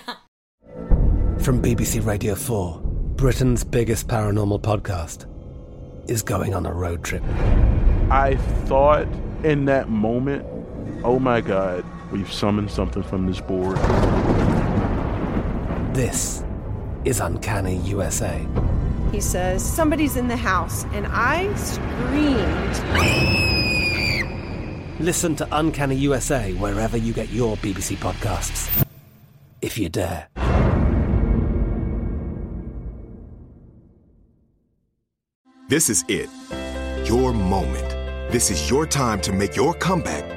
From 1.39 1.61
BBC 1.61 2.05
Radio 2.05 2.35
4, 2.35 2.81
Britain's 3.17 3.65
biggest 3.65 4.09
paranormal 4.09 4.63
podcast 4.63 5.27
is 6.09 6.23
going 6.23 6.55
on 6.55 6.65
a 6.65 6.73
road 6.73 7.03
trip. 7.03 7.23
I 8.11 8.37
thought 8.65 9.07
in 9.43 9.67
that 9.67 9.89
moment, 9.89 10.47
oh 11.05 11.19
my 11.19 11.41
God, 11.41 11.85
we've 12.11 12.33
summoned 12.33 12.71
something 12.71 13.03
from 13.03 13.27
this 13.27 13.41
board. 13.41 13.77
This 15.95 16.43
is 17.05 17.21
Uncanny 17.21 17.77
USA. 17.79 18.45
He 19.13 19.21
says, 19.21 19.65
Somebody's 19.65 20.17
in 20.17 20.27
the 20.27 20.37
house. 20.37 20.85
And 20.93 21.07
I 21.09 21.55
screamed. 21.55 22.81
Listen 24.99 25.37
to 25.37 25.47
Uncanny 25.53 25.97
USA 25.97 26.53
wherever 26.55 26.97
you 26.97 27.13
get 27.13 27.29
your 27.29 27.57
BBC 27.59 27.97
podcasts, 27.97 28.85
if 29.61 29.79
you 29.79 29.89
dare. 29.89 30.29
This 35.69 35.89
is 35.91 36.05
it. 36.09 36.29
Your 37.09 37.33
moment. 37.33 37.91
This 38.33 38.51
is 38.51 38.69
your 38.71 38.87
time 38.87 39.21
to 39.21 39.33
make 39.33 39.55
your 39.55 39.75
comeback 39.75 40.34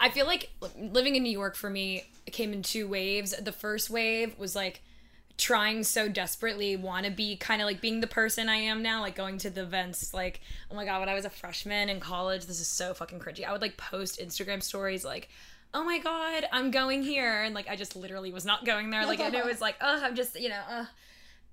I 0.00 0.10
feel 0.10 0.26
like 0.26 0.50
living 0.78 1.16
in 1.16 1.22
New 1.22 1.32
York 1.32 1.56
for 1.56 1.70
me 1.70 2.04
came 2.26 2.52
in 2.52 2.62
two 2.62 2.88
waves. 2.88 3.34
The 3.40 3.52
first 3.52 3.90
wave 3.90 4.38
was 4.38 4.54
like 4.54 4.82
trying 5.36 5.84
so 5.84 6.08
desperately 6.08 6.74
want 6.76 7.06
to 7.06 7.12
be 7.12 7.36
kind 7.36 7.62
of 7.62 7.66
like 7.66 7.80
being 7.80 8.00
the 8.00 8.06
person 8.06 8.48
I 8.48 8.56
am 8.56 8.82
now, 8.82 9.00
like 9.00 9.14
going 9.14 9.38
to 9.38 9.50
the 9.50 9.62
events. 9.62 10.12
Like, 10.12 10.40
oh 10.70 10.74
my 10.74 10.84
god, 10.84 11.00
when 11.00 11.08
I 11.08 11.14
was 11.14 11.24
a 11.24 11.30
freshman 11.30 11.88
in 11.88 12.00
college, 12.00 12.46
this 12.46 12.60
is 12.60 12.68
so 12.68 12.94
fucking 12.94 13.20
cringy. 13.20 13.44
I 13.44 13.52
would 13.52 13.62
like 13.62 13.76
post 13.76 14.20
Instagram 14.20 14.62
stories 14.62 15.04
like 15.04 15.28
oh 15.74 15.84
my 15.84 15.98
god, 15.98 16.46
I'm 16.52 16.70
going 16.70 17.02
here, 17.02 17.42
and 17.42 17.54
like 17.54 17.68
I 17.68 17.76
just 17.76 17.96
literally 17.96 18.32
was 18.32 18.44
not 18.44 18.64
going 18.64 18.90
there. 18.90 19.04
Like 19.06 19.20
and 19.20 19.34
it 19.34 19.44
was 19.44 19.60
like, 19.60 19.76
oh, 19.80 20.00
I'm 20.02 20.14
just 20.14 20.38
you 20.38 20.48
know, 20.48 20.60
uh, 20.68 20.84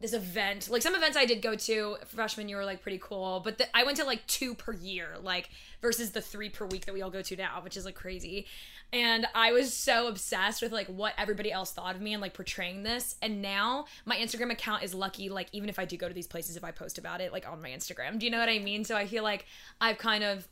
this 0.01 0.13
event. 0.13 0.69
Like 0.69 0.81
some 0.81 0.95
events 0.95 1.15
I 1.15 1.25
did 1.25 1.41
go 1.41 1.55
to 1.55 1.97
freshman 2.07 2.49
year 2.49 2.57
were 2.57 2.65
like 2.65 2.81
pretty 2.81 2.99
cool, 3.01 3.41
but 3.43 3.57
the, 3.57 3.75
I 3.75 3.83
went 3.83 3.97
to 3.97 4.03
like 4.03 4.25
two 4.27 4.53
per 4.53 4.73
year, 4.73 5.15
like 5.21 5.49
versus 5.81 6.11
the 6.11 6.21
three 6.21 6.49
per 6.49 6.65
week 6.65 6.85
that 6.85 6.93
we 6.93 7.01
all 7.01 7.09
go 7.09 7.21
to 7.21 7.35
now, 7.35 7.61
which 7.63 7.77
is 7.77 7.85
like 7.85 7.95
crazy. 7.95 8.45
And 8.91 9.25
I 9.33 9.51
was 9.51 9.73
so 9.73 10.07
obsessed 10.07 10.61
with 10.61 10.71
like 10.71 10.87
what 10.87 11.13
everybody 11.17 11.51
else 11.51 11.71
thought 11.71 11.95
of 11.95 12.01
me 12.01 12.13
and 12.13 12.21
like 12.21 12.33
portraying 12.33 12.83
this. 12.83 13.15
And 13.21 13.41
now 13.41 13.85
my 14.05 14.15
Instagram 14.17 14.51
account 14.51 14.83
is 14.83 14.93
lucky, 14.93 15.29
like 15.29 15.47
even 15.53 15.69
if 15.69 15.79
I 15.79 15.85
do 15.85 15.97
go 15.97 16.07
to 16.07 16.13
these 16.13 16.27
places, 16.27 16.57
if 16.57 16.63
I 16.63 16.71
post 16.71 16.97
about 16.97 17.21
it 17.21 17.31
like 17.31 17.47
on 17.47 17.61
my 17.61 17.69
Instagram. 17.69 18.19
Do 18.19 18.25
you 18.25 18.31
know 18.31 18.39
what 18.39 18.49
I 18.49 18.59
mean? 18.59 18.83
So 18.83 18.95
I 18.95 19.07
feel 19.07 19.23
like 19.23 19.45
I've 19.79 19.97
kind 19.97 20.23
of 20.23 20.47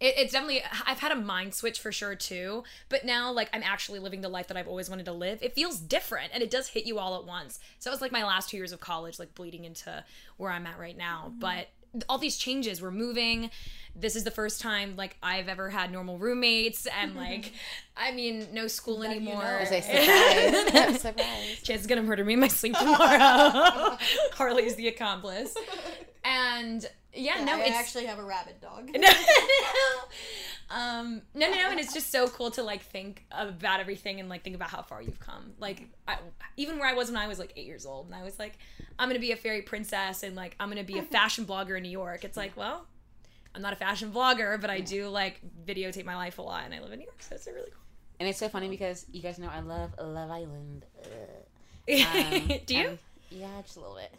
it, 0.00 0.14
it's 0.18 0.32
definitely 0.32 0.62
i've 0.86 0.98
had 1.00 1.12
a 1.12 1.16
mind 1.16 1.54
switch 1.54 1.78
for 1.80 1.92
sure 1.92 2.14
too 2.14 2.64
but 2.88 3.04
now 3.04 3.30
like 3.32 3.48
i'm 3.52 3.62
actually 3.62 3.98
living 3.98 4.20
the 4.20 4.28
life 4.28 4.48
that 4.48 4.56
i've 4.56 4.68
always 4.68 4.90
wanted 4.90 5.04
to 5.06 5.12
live 5.12 5.38
it 5.42 5.54
feels 5.54 5.78
different 5.78 6.30
and 6.34 6.42
it 6.42 6.50
does 6.50 6.68
hit 6.68 6.84
you 6.86 6.98
all 6.98 7.16
at 7.16 7.24
once 7.24 7.58
so 7.78 7.90
it 7.90 7.92
was 7.94 8.00
like 8.00 8.12
my 8.12 8.24
last 8.24 8.50
two 8.50 8.56
years 8.56 8.72
of 8.72 8.80
college 8.80 9.18
like 9.18 9.34
bleeding 9.34 9.64
into 9.64 10.04
where 10.36 10.50
i'm 10.50 10.66
at 10.66 10.78
right 10.78 10.96
now 10.96 11.26
Mm-hmm. 11.28 11.38
but 11.40 11.68
all 12.08 12.18
these 12.18 12.36
changes 12.36 12.82
we're 12.82 12.90
moving 12.90 13.50
this 13.94 14.16
is 14.16 14.24
the 14.24 14.30
first 14.32 14.60
time 14.60 14.94
like 14.96 15.16
i've 15.22 15.46
ever 15.48 15.70
had 15.70 15.92
normal 15.92 16.18
roommates 16.18 16.86
and 16.86 17.14
like 17.24 17.52
i 17.96 18.10
mean 18.10 18.48
no 18.52 18.66
school 18.66 19.04
anymore 19.04 19.44
know. 19.44 19.58
I 19.60 19.64
say, 19.64 19.80
surprise. 19.80 21.00
Surprise. 21.00 21.62
Chance 21.62 21.82
is 21.82 21.86
gonna 21.86 22.02
murder 22.02 22.24
me 22.24 22.32
in 22.32 22.40
my 22.40 22.48
sleep 22.48 22.76
tomorrow 22.76 23.96
harley's 24.32 24.74
the 24.74 24.88
accomplice 24.88 25.54
and 26.34 26.82
yeah, 27.12 27.38
Yeah, 27.38 27.44
no 27.44 27.56
I 27.56 27.60
it's 27.66 27.76
actually 27.76 28.06
have 28.06 28.18
a 28.18 28.24
rabid 28.24 28.60
dog. 28.60 28.90
no, 28.92 28.98
no, 29.00 30.76
um, 30.76 31.22
no, 31.34 31.48
no, 31.48 31.54
no, 31.54 31.70
and 31.70 31.78
it's 31.80 31.92
just 31.94 32.10
so 32.10 32.26
cool 32.28 32.50
to 32.52 32.62
like 32.62 32.82
think 32.82 33.24
about 33.30 33.80
everything 33.80 34.18
and 34.20 34.28
like 34.28 34.42
think 34.42 34.56
about 34.56 34.70
how 34.70 34.82
far 34.82 35.00
you've 35.02 35.20
come. 35.20 35.52
Like, 35.58 35.88
I, 36.08 36.16
even 36.56 36.78
where 36.78 36.88
I 36.88 36.94
was 36.94 37.08
when 37.10 37.16
I 37.16 37.28
was 37.28 37.38
like 37.38 37.52
eight 37.56 37.66
years 37.66 37.86
old, 37.86 38.06
and 38.06 38.14
I 38.14 38.22
was 38.24 38.38
like, 38.38 38.58
I'm 38.98 39.08
gonna 39.08 39.20
be 39.20 39.32
a 39.32 39.36
fairy 39.36 39.62
princess 39.62 40.22
and 40.22 40.34
like 40.34 40.56
I'm 40.58 40.68
gonna 40.68 40.82
be 40.84 40.98
a 40.98 41.02
fashion 41.16 41.44
blogger 41.44 41.76
in 41.76 41.82
New 41.82 41.90
York. 41.90 42.24
It's 42.24 42.36
like, 42.36 42.56
well, 42.56 42.86
I'm 43.54 43.62
not 43.62 43.72
a 43.72 43.76
fashion 43.76 44.10
blogger, 44.10 44.60
but 44.60 44.70
I 44.70 44.80
do 44.80 45.08
like 45.08 45.40
videotape 45.66 46.04
my 46.04 46.16
life 46.16 46.38
a 46.38 46.42
lot, 46.42 46.64
and 46.64 46.74
I 46.74 46.80
live 46.80 46.92
in 46.92 46.98
New 46.98 47.04
York, 47.06 47.22
so 47.22 47.34
it's 47.36 47.46
really 47.46 47.70
cool. 47.70 47.80
And 48.20 48.28
it's 48.28 48.38
so 48.38 48.48
funny 48.48 48.68
because 48.68 49.06
you 49.12 49.20
guys 49.22 49.38
know 49.38 49.48
I 49.52 49.60
love 49.60 49.90
Love 50.00 50.30
Island. 50.30 50.86
Ugh. 51.04 51.10
Do 52.66 52.74
you? 52.74 52.86
I'm- 52.88 52.98
yeah, 53.30 53.48
just 53.62 53.76
a 53.76 53.80
little 53.80 53.96
bit. 53.96 54.12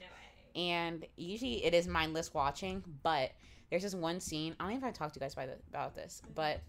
And 0.55 1.05
usually 1.17 1.65
it 1.65 1.73
is 1.73 1.87
mindless 1.87 2.33
watching, 2.33 2.83
but 3.03 3.31
there's 3.69 3.83
this 3.83 3.95
one 3.95 4.19
scene. 4.19 4.55
I 4.59 4.63
don't 4.63 4.71
even 4.71 4.81
know 4.81 4.87
if 4.87 4.95
I 4.95 4.97
talked 4.97 5.15
to 5.15 5.19
you 5.19 5.21
guys 5.21 5.33
about, 5.33 5.49
about 5.69 5.95
this, 5.95 6.21
but 6.33 6.61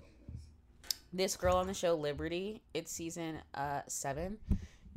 this 1.13 1.37
girl 1.37 1.57
on 1.57 1.67
the 1.67 1.75
show 1.75 1.95
Liberty, 1.95 2.63
it's 2.75 2.91
season 2.91 3.39
uh 3.55 3.81
seven, 3.87 4.39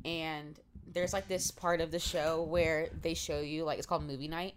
and 0.06 0.60
there's 0.92 1.14
like 1.14 1.28
this 1.28 1.52
part 1.52 1.82
of 1.82 1.92
the 1.92 2.00
show 2.00 2.44
where 2.44 2.90
they 3.02 3.14
show 3.14 3.40
you 3.40 3.64
like 3.64 3.78
it's 3.78 3.88
called 3.88 4.04
movie 4.04 4.28
night, 4.28 4.56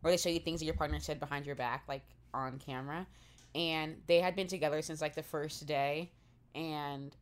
where 0.00 0.12
they 0.12 0.16
show 0.16 0.30
you 0.30 0.40
things 0.40 0.60
that 0.60 0.66
your 0.66 0.74
partner 0.74 0.98
said 0.98 1.20
behind 1.20 1.46
your 1.46 1.56
back, 1.56 1.84
like 1.88 2.02
on 2.32 2.58
camera, 2.58 3.06
and 3.54 3.96
they 4.06 4.20
had 4.20 4.34
been 4.34 4.46
together 4.46 4.80
since 4.82 5.00
like 5.00 5.14
the 5.14 5.22
first 5.22 5.66
day, 5.66 6.10
and 6.54 7.14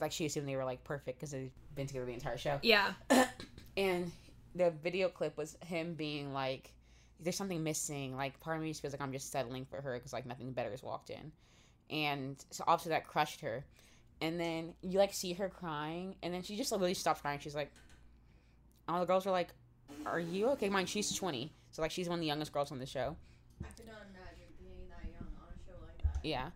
like 0.00 0.12
she 0.12 0.26
assumed 0.26 0.48
they 0.48 0.56
were 0.56 0.64
like 0.64 0.82
perfect 0.84 1.18
because 1.18 1.30
they've 1.30 1.52
been 1.74 1.86
together 1.86 2.06
the 2.06 2.12
entire 2.12 2.38
show. 2.38 2.58
Yeah. 2.62 2.92
and 3.76 4.10
the 4.54 4.70
video 4.70 5.08
clip 5.08 5.36
was 5.36 5.56
him 5.66 5.94
being 5.94 6.32
like, 6.32 6.72
"There's 7.20 7.36
something 7.36 7.62
missing." 7.62 8.16
Like 8.16 8.38
part 8.40 8.56
of 8.56 8.62
me 8.62 8.70
just 8.70 8.82
feels 8.82 8.92
like 8.92 9.02
I'm 9.02 9.12
just 9.12 9.30
settling 9.30 9.64
for 9.64 9.80
her 9.80 9.94
because 9.94 10.12
like 10.12 10.26
nothing 10.26 10.52
better 10.52 10.70
has 10.70 10.82
walked 10.82 11.10
in, 11.10 11.32
and 11.90 12.42
so 12.50 12.64
obviously 12.66 12.90
that 12.90 13.06
crushed 13.06 13.40
her. 13.40 13.64
And 14.20 14.38
then 14.38 14.74
you 14.80 14.98
like 14.98 15.12
see 15.12 15.32
her 15.34 15.48
crying, 15.48 16.16
and 16.22 16.32
then 16.32 16.42
she 16.42 16.56
just 16.56 16.70
like, 16.72 16.80
really 16.80 16.94
stops 16.94 17.20
crying. 17.20 17.40
She's 17.40 17.54
like, 17.54 17.72
all 18.88 19.00
the 19.00 19.06
girls 19.06 19.26
were 19.26 19.32
like, 19.32 19.48
"Are 20.06 20.20
you 20.20 20.48
okay?" 20.50 20.68
Mind 20.68 20.88
she's 20.88 21.12
20, 21.14 21.52
so 21.70 21.82
like 21.82 21.90
she's 21.90 22.08
one 22.08 22.18
of 22.18 22.20
the 22.20 22.26
youngest 22.26 22.52
girls 22.52 22.70
on 22.70 22.78
the 22.78 22.86
show. 22.86 23.16
I 23.62 23.68
could 23.76 23.86
not 23.86 24.02
imagine 24.10 24.52
being 24.58 24.88
that 24.88 25.04
young 25.10 25.28
on 25.40 25.48
a 25.48 25.58
show 25.66 25.78
like 25.82 26.02
that. 26.02 26.24
Yeah. 26.24 26.50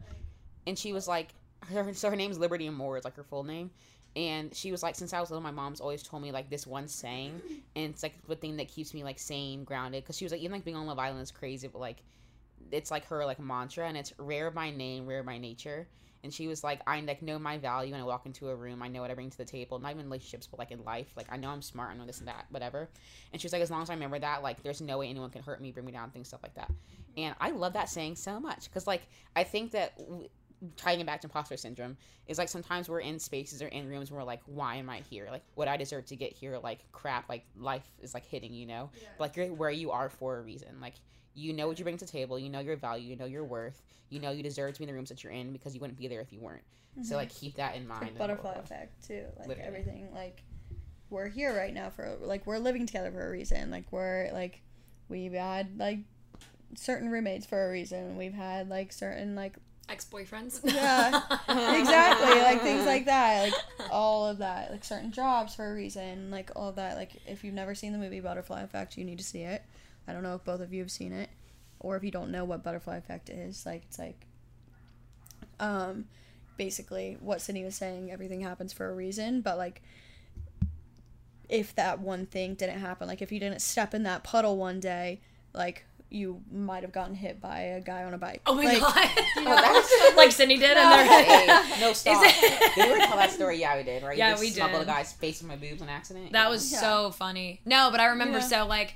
And 0.67 0.79
she 0.79 0.93
was 0.93 1.09
like, 1.09 1.35
her, 1.67 1.93
so 1.95 2.11
her 2.11 2.17
name's 2.17 2.39
Liberty 2.39 2.67
and 2.67 2.77
Moore, 2.77 2.97
is 2.99 3.05
like 3.05 3.17
her 3.17 3.25
full 3.25 3.45
name. 3.45 3.71
And 4.17 4.55
she 4.55 4.73
was 4.73 4.83
like, 4.83 4.95
since 4.95 5.13
I 5.13 5.21
was 5.21 5.31
little, 5.31 5.43
my 5.43 5.51
mom's 5.51 5.81
always 5.81 6.03
told 6.03 6.23
me 6.23 6.33
like 6.33 6.51
this 6.51 6.67
one 6.67 6.89
saying, 6.89 7.41
and 7.77 7.93
it's 7.93 8.03
like 8.03 8.15
the 8.27 8.37
thing 8.37 8.57
that 8.57 8.69
keeps 8.69 8.95
me 8.95 9.05
like 9.05 9.19
sane, 9.19 9.65
grounded. 9.65 10.03
Because 10.03 10.17
she 10.17 10.25
was 10.25 10.33
like, 10.33 10.41
even 10.41 10.53
like 10.53 10.65
being 10.65 10.77
on 10.77 10.87
Love 10.87 10.99
Island 10.99 11.23
is 11.23 11.31
crazy, 11.31 11.69
but 11.69 11.79
like, 11.79 12.03
it's 12.73 12.91
like 12.91 13.07
her 13.07 13.25
like 13.25 13.39
mantra, 13.39 13.87
and 13.87 13.97
it's 13.97 14.13
rare 14.19 14.51
by 14.51 14.71
name, 14.71 15.07
rare 15.07 15.23
by 15.23 15.39
nature. 15.39 15.89
And 16.25 16.35
she 16.35 16.49
was 16.49 16.65
like, 16.65 16.81
I 16.87 17.01
like 17.01 17.23
know 17.23 17.39
my 17.39 17.59
value 17.59 17.93
when 17.93 18.01
I 18.01 18.05
walk 18.05 18.27
into 18.27 18.49
a 18.49 18.57
room. 18.57 18.83
I 18.83 18.89
know 18.89 19.03
what 19.03 19.11
I 19.11 19.15
bring 19.15 19.31
to 19.31 19.37
the 19.37 19.45
table, 19.45 19.79
not 19.79 19.93
even 19.93 20.07
relationships, 20.07 20.49
but 20.49 20.59
like 20.59 20.73
in 20.73 20.83
life. 20.83 21.07
Like 21.17 21.27
I 21.31 21.37
know 21.37 21.51
I'm 21.51 21.63
smart. 21.63 21.93
I 21.93 21.97
know 21.97 22.07
this 22.07 22.19
and 22.19 22.27
that, 22.27 22.47
whatever. 22.51 22.89
And 23.33 23.41
she 23.41 23.47
was 23.47 23.53
like, 23.53 23.63
as 23.63 23.71
long 23.71 23.83
as 23.83 23.91
I 23.91 23.95
remember 23.95 24.19
that, 24.19 24.43
like 24.43 24.63
there's 24.63 24.81
no 24.81 24.99
way 24.99 25.09
anyone 25.09 25.31
can 25.31 25.43
hurt 25.43 25.61
me, 25.61 25.71
bring 25.71 25.87
me 25.87 25.93
down, 25.93 26.11
things 26.11 26.29
stuff 26.29 26.43
like 26.43 26.55
that. 26.55 26.73
And 27.17 27.37
I 27.41 27.51
love 27.51 27.75
that 27.75 27.89
saying 27.89 28.17
so 28.17 28.41
much 28.41 28.65
because 28.65 28.87
like 28.87 29.03
I 29.37 29.45
think 29.45 29.73
that. 29.73 29.97
W- 29.99 30.29
tying 30.77 31.01
it 31.01 31.07
back 31.07 31.21
to 31.21 31.27
imposter 31.27 31.57
syndrome 31.57 31.97
is 32.27 32.37
like 32.39 32.49
sometimes 32.49 32.89
we're 32.89 33.01
in 33.01 33.19
spaces 33.19 33.63
or 33.63 33.69
in 33.69 33.89
rooms 33.89 34.11
where 34.11 34.19
we're 34.21 34.27
like 34.27 34.41
why 34.47 34.75
am 34.77 34.91
i 34.91 35.01
here 35.09 35.29
like 35.31 35.43
what 35.55 35.69
i 35.69 35.77
deserve 35.77 36.05
to 36.05 36.17
get 36.17 36.33
here 36.33 36.59
like 36.63 36.81
crap 36.93 37.29
like 37.29 37.45
life 37.57 37.89
is 38.03 38.13
like 38.15 38.27
hitting 38.27 38.53
you 38.53 38.67
know 38.67 38.91
but, 39.17 39.21
like 39.31 39.37
you're 39.37 39.47
where 39.55 39.71
you 39.71 39.91
are 39.93 40.09
for 40.09 40.39
a 40.39 40.43
reason 40.43 40.81
like 40.81 40.95
you 41.35 41.53
know 41.53 41.69
what 41.69 41.79
you 41.79 41.85
bring 41.85 41.97
to 41.97 42.05
the 42.05 42.11
table 42.11 42.39
you 42.39 42.51
know 42.51 42.59
your 42.59 42.77
value 42.77 43.09
you 43.09 43.15
know 43.17 43.25
your 43.27 43.45
worth 43.45 43.83
you 44.09 44.19
know 44.19 44.33
you 44.33 44.43
deserve 44.43 44.73
to 44.73 44.81
be 44.81 44.85
in 44.85 44.89
the 44.89 44.95
rooms 44.95 45.09
that 45.09 45.23
you're 45.23 45.33
in 45.33 45.53
because 45.53 45.75
you 45.75 45.81
wouldn't 45.81 45.99
be 45.99 46.09
there 46.09 46.21
if 46.21 46.33
you 46.33 46.41
weren't 46.41 46.63
so 47.05 47.15
Mhm. 47.15 47.19
like 47.19 47.29
keep 47.31 47.55
that 47.55 47.77
in 47.77 47.87
mind 47.87 48.07
Like 48.07 48.19
butterfly 48.19 48.55
effect 48.55 49.07
too. 49.07 49.25
Like 49.39 49.47
Literally. 49.47 49.69
everything. 49.69 50.13
Like 50.13 50.43
we're 51.11 51.29
here 51.29 51.57
right 51.57 51.73
now 51.73 51.91
for 51.91 52.17
like 52.21 52.45
we're 52.45 52.59
living 52.59 52.87
together 52.87 53.13
for 53.13 53.25
a 53.25 53.31
reason. 53.31 53.71
Like 53.71 53.85
we're 53.93 54.31
like 54.33 54.63
we've 55.09 55.33
had 55.33 55.79
like 55.79 56.01
certain 56.75 57.09
roommates 57.11 57.47
for 57.47 57.69
a 57.69 57.71
reason. 57.71 58.17
We've 58.17 58.35
had 58.35 58.69
like 58.69 58.93
certain 58.93 59.37
like 59.37 59.57
ex-boyfriends 59.89 60.61
Yeah, 60.65 61.23
exactly. 61.49 62.41
Like 62.41 62.63
things 62.63 62.87
like 62.87 63.07
that. 63.07 63.51
Like 63.79 63.91
all 63.91 64.27
of 64.27 64.39
that. 64.39 64.71
Like 64.71 64.85
certain 64.85 65.13
jobs 65.13 65.55
for 65.55 65.71
a 65.71 65.75
reason. 65.75 66.31
Like 66.31 66.51
all 66.57 66.69
of 66.69 66.77
that. 66.77 66.97
Like 66.97 67.13
if 67.27 67.45
you've 67.45 67.55
never 67.55 67.75
seen 67.75 67.93
the 67.93 67.99
movie 67.99 68.21
Butterfly 68.21 68.63
Effect, 68.63 68.97
you 68.97 69.05
need 69.05 69.19
to 69.19 69.25
see 69.25 69.43
it. 69.43 69.63
I 70.07 70.13
don't 70.13 70.23
know 70.23 70.35
if 70.35 70.45
both 70.45 70.61
of 70.61 70.73
you 70.73 70.81
have 70.81 70.91
seen 70.91 71.13
it, 71.13 71.29
or 71.81 71.97
if 71.97 72.05
you 72.05 72.11
don't 72.11 72.31
know 72.31 72.45
what 72.45 72.63
Butterfly 72.63 72.97
Effect 72.97 73.29
is. 73.31 73.67
Like 73.67 73.85
it's 73.89 73.99
like, 73.99 74.27
um, 75.61 76.07
basically 76.57 77.17
what 77.21 77.41
Sydney 77.41 77.65
was 77.65 77.75
saying. 77.75 78.11
Everything 78.11 78.41
happens 78.41 78.73
for 78.73 78.89
a 78.89 78.95
reason, 78.95 79.41
but 79.41 79.59
like. 79.59 79.83
If 81.49 81.75
that 81.77 82.01
one 82.01 82.27
thing 82.27 82.57
didn't 82.57 82.81
happen, 82.81 83.09
like 83.09 83.23
if 83.23 83.33
you 83.33 83.41
didn't 83.41 83.63
step 83.63 83.95
in 83.95 84.03
that 84.03 84.23
puddle 84.23 84.59
one 84.59 84.81
day, 84.81 85.23
like 85.55 85.87
you 86.11 86.43
might 86.51 86.83
have 86.83 86.93
gotten 86.93 87.15
hit 87.15 87.41
by 87.41 87.61
a 87.61 87.81
guy 87.81 88.05
on 88.05 88.15
a 88.15 88.19
bike. 88.19 88.41
Oh 88.47 88.55
my 88.55 88.65
Like, 88.65 88.81
god! 88.81 88.95
you 89.17 89.23
Oh, 89.37 89.45
know? 89.45 89.55
that's- 89.57 90.17
like 90.17 90.33
Cindy 90.33 90.57
did, 90.57 90.75
no, 90.75 90.81
and 90.83 91.09
they're 91.09 91.23
hey, 91.25 91.81
no 91.81 91.93
stop. 91.93 92.23
Did 92.75 92.93
we 92.93 93.05
tell 93.07 93.17
that 93.17 93.31
story? 93.31 93.59
Yeah, 93.61 93.77
we 93.77 93.83
did. 93.83 94.03
Right? 94.03 94.17
You 94.17 94.25
Yeah, 94.25 94.31
just 94.31 94.41
we 94.41 94.51
smuggled 94.51 94.81
did. 94.81 94.89
a 94.89 94.93
guy's 94.93 95.13
face 95.13 95.43
in 95.43 95.49
my 95.49 95.57
boobs 95.57 95.83
on 95.83 95.89
accident. 95.89 96.33
That 96.33 96.45
Yeah. 96.45 96.49
was 96.49 96.69
so 96.71 97.11
funny. 97.11 97.61
No, 97.67 97.91
but 97.91 98.01
I 98.01 98.07
remember 98.07 98.39
Yeah. 98.39 98.45
so 98.47 98.67
like 98.67 98.95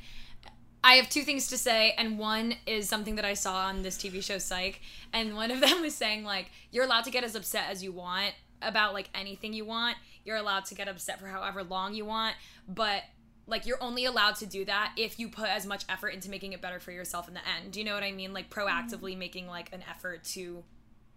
I 0.84 0.94
have 0.94 1.08
two 1.08 1.22
things 1.22 1.46
to 1.48 1.58
say, 1.58 1.94
and 1.96 2.18
one 2.18 2.54
is 2.66 2.88
something 2.88 3.14
that 3.16 3.24
I 3.24 3.34
saw 3.34 3.66
on 3.66 3.82
this 3.82 3.96
TV 3.96 4.20
show 4.22 4.38
Psych, 4.38 4.80
and 5.12 5.36
one 5.36 5.50
of 5.52 5.60
them 5.60 5.80
was 5.82 5.94
saying 5.94 6.24
like 6.24 6.50
you're 6.70 6.84
allowed 6.84 7.04
to 7.04 7.10
get 7.10 7.22
as 7.24 7.34
upset 7.36 7.66
as 7.70 7.84
you 7.84 7.92
want 7.92 8.34
about 8.62 8.94
like 8.94 9.08
anything 9.14 9.52
you 9.52 9.64
want. 9.64 9.96
You're 10.24 10.36
allowed 10.36 10.64
to 10.66 10.74
get 10.74 10.88
upset 10.88 11.20
for 11.20 11.26
however 11.26 11.62
long 11.62 11.94
you 11.94 12.04
want, 12.04 12.36
but 12.68 13.02
like 13.46 13.66
you're 13.66 13.82
only 13.82 14.04
allowed 14.04 14.36
to 14.36 14.46
do 14.46 14.64
that 14.64 14.92
if 14.96 15.18
you 15.18 15.28
put 15.28 15.48
as 15.48 15.66
much 15.66 15.84
effort 15.88 16.10
into 16.10 16.30
making 16.30 16.52
it 16.52 16.60
better 16.60 16.78
for 16.78 16.92
yourself 16.92 17.28
in 17.28 17.34
the 17.34 17.40
end. 17.58 17.72
Do 17.72 17.80
you 17.80 17.84
know 17.84 17.94
what 17.94 18.02
I 18.02 18.12
mean? 18.12 18.32
Like 18.32 18.50
proactively 18.50 19.10
mm-hmm. 19.10 19.18
making 19.18 19.46
like 19.46 19.72
an 19.72 19.82
effort 19.90 20.24
to 20.24 20.62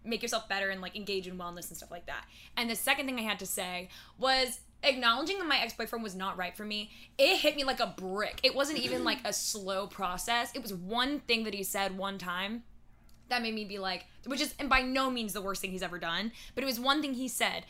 make 0.04 0.22
yourself 0.22 0.48
better 0.48 0.70
and 0.70 0.82
like 0.82 0.96
engage 0.96 1.28
in 1.28 1.38
wellness 1.38 1.68
and 1.70 1.78
stuff 1.78 1.92
like 1.92 2.06
that. 2.08 2.26
And 2.58 2.70
the 2.70 2.76
second 2.76 3.06
thing 3.06 3.20
I 3.20 3.24
had 3.24 3.40
to 3.40 3.46
say 3.46 3.90
was 4.18 4.60
acknowledging 4.84 5.40
that 5.40 5.48
my 5.48 5.58
ex-boyfriend 5.58 6.04
was 6.04 6.16
not 6.16 6.38
right 6.38 6.56
for 6.56 6.64
me. 6.64 6.92
It 7.18 7.38
hit 7.38 7.56
me 7.56 7.64
like 7.64 7.80
a 7.80 7.94
brick. 7.98 8.40
It 8.44 8.56
wasn't 8.56 8.80
even 8.80 9.04
like 9.04 9.20
a 9.26 9.34
slow 9.34 9.88
process. 9.88 10.52
It 10.54 10.62
was 10.62 10.74
one 10.74 11.20
thing 11.22 11.44
that 11.44 11.54
he 11.54 11.64
said 11.64 11.98
one 11.98 12.18
time 12.18 12.64
that 13.30 13.42
made 13.42 13.56
me 13.56 13.66
be 13.66 13.80
like, 13.80 14.06
which 14.26 14.42
is 14.42 14.54
and 14.60 14.70
by 14.70 14.82
no 14.82 15.10
means 15.10 15.34
the 15.34 15.42
worst 15.42 15.62
thing 15.62 15.72
he's 15.72 15.84
ever 15.84 16.00
done, 16.00 16.32
but 16.54 16.64
it 16.64 16.68
was 16.68 16.80
one 16.80 17.02
thing 17.02 17.14
he 17.14 17.28
said. 17.28 17.66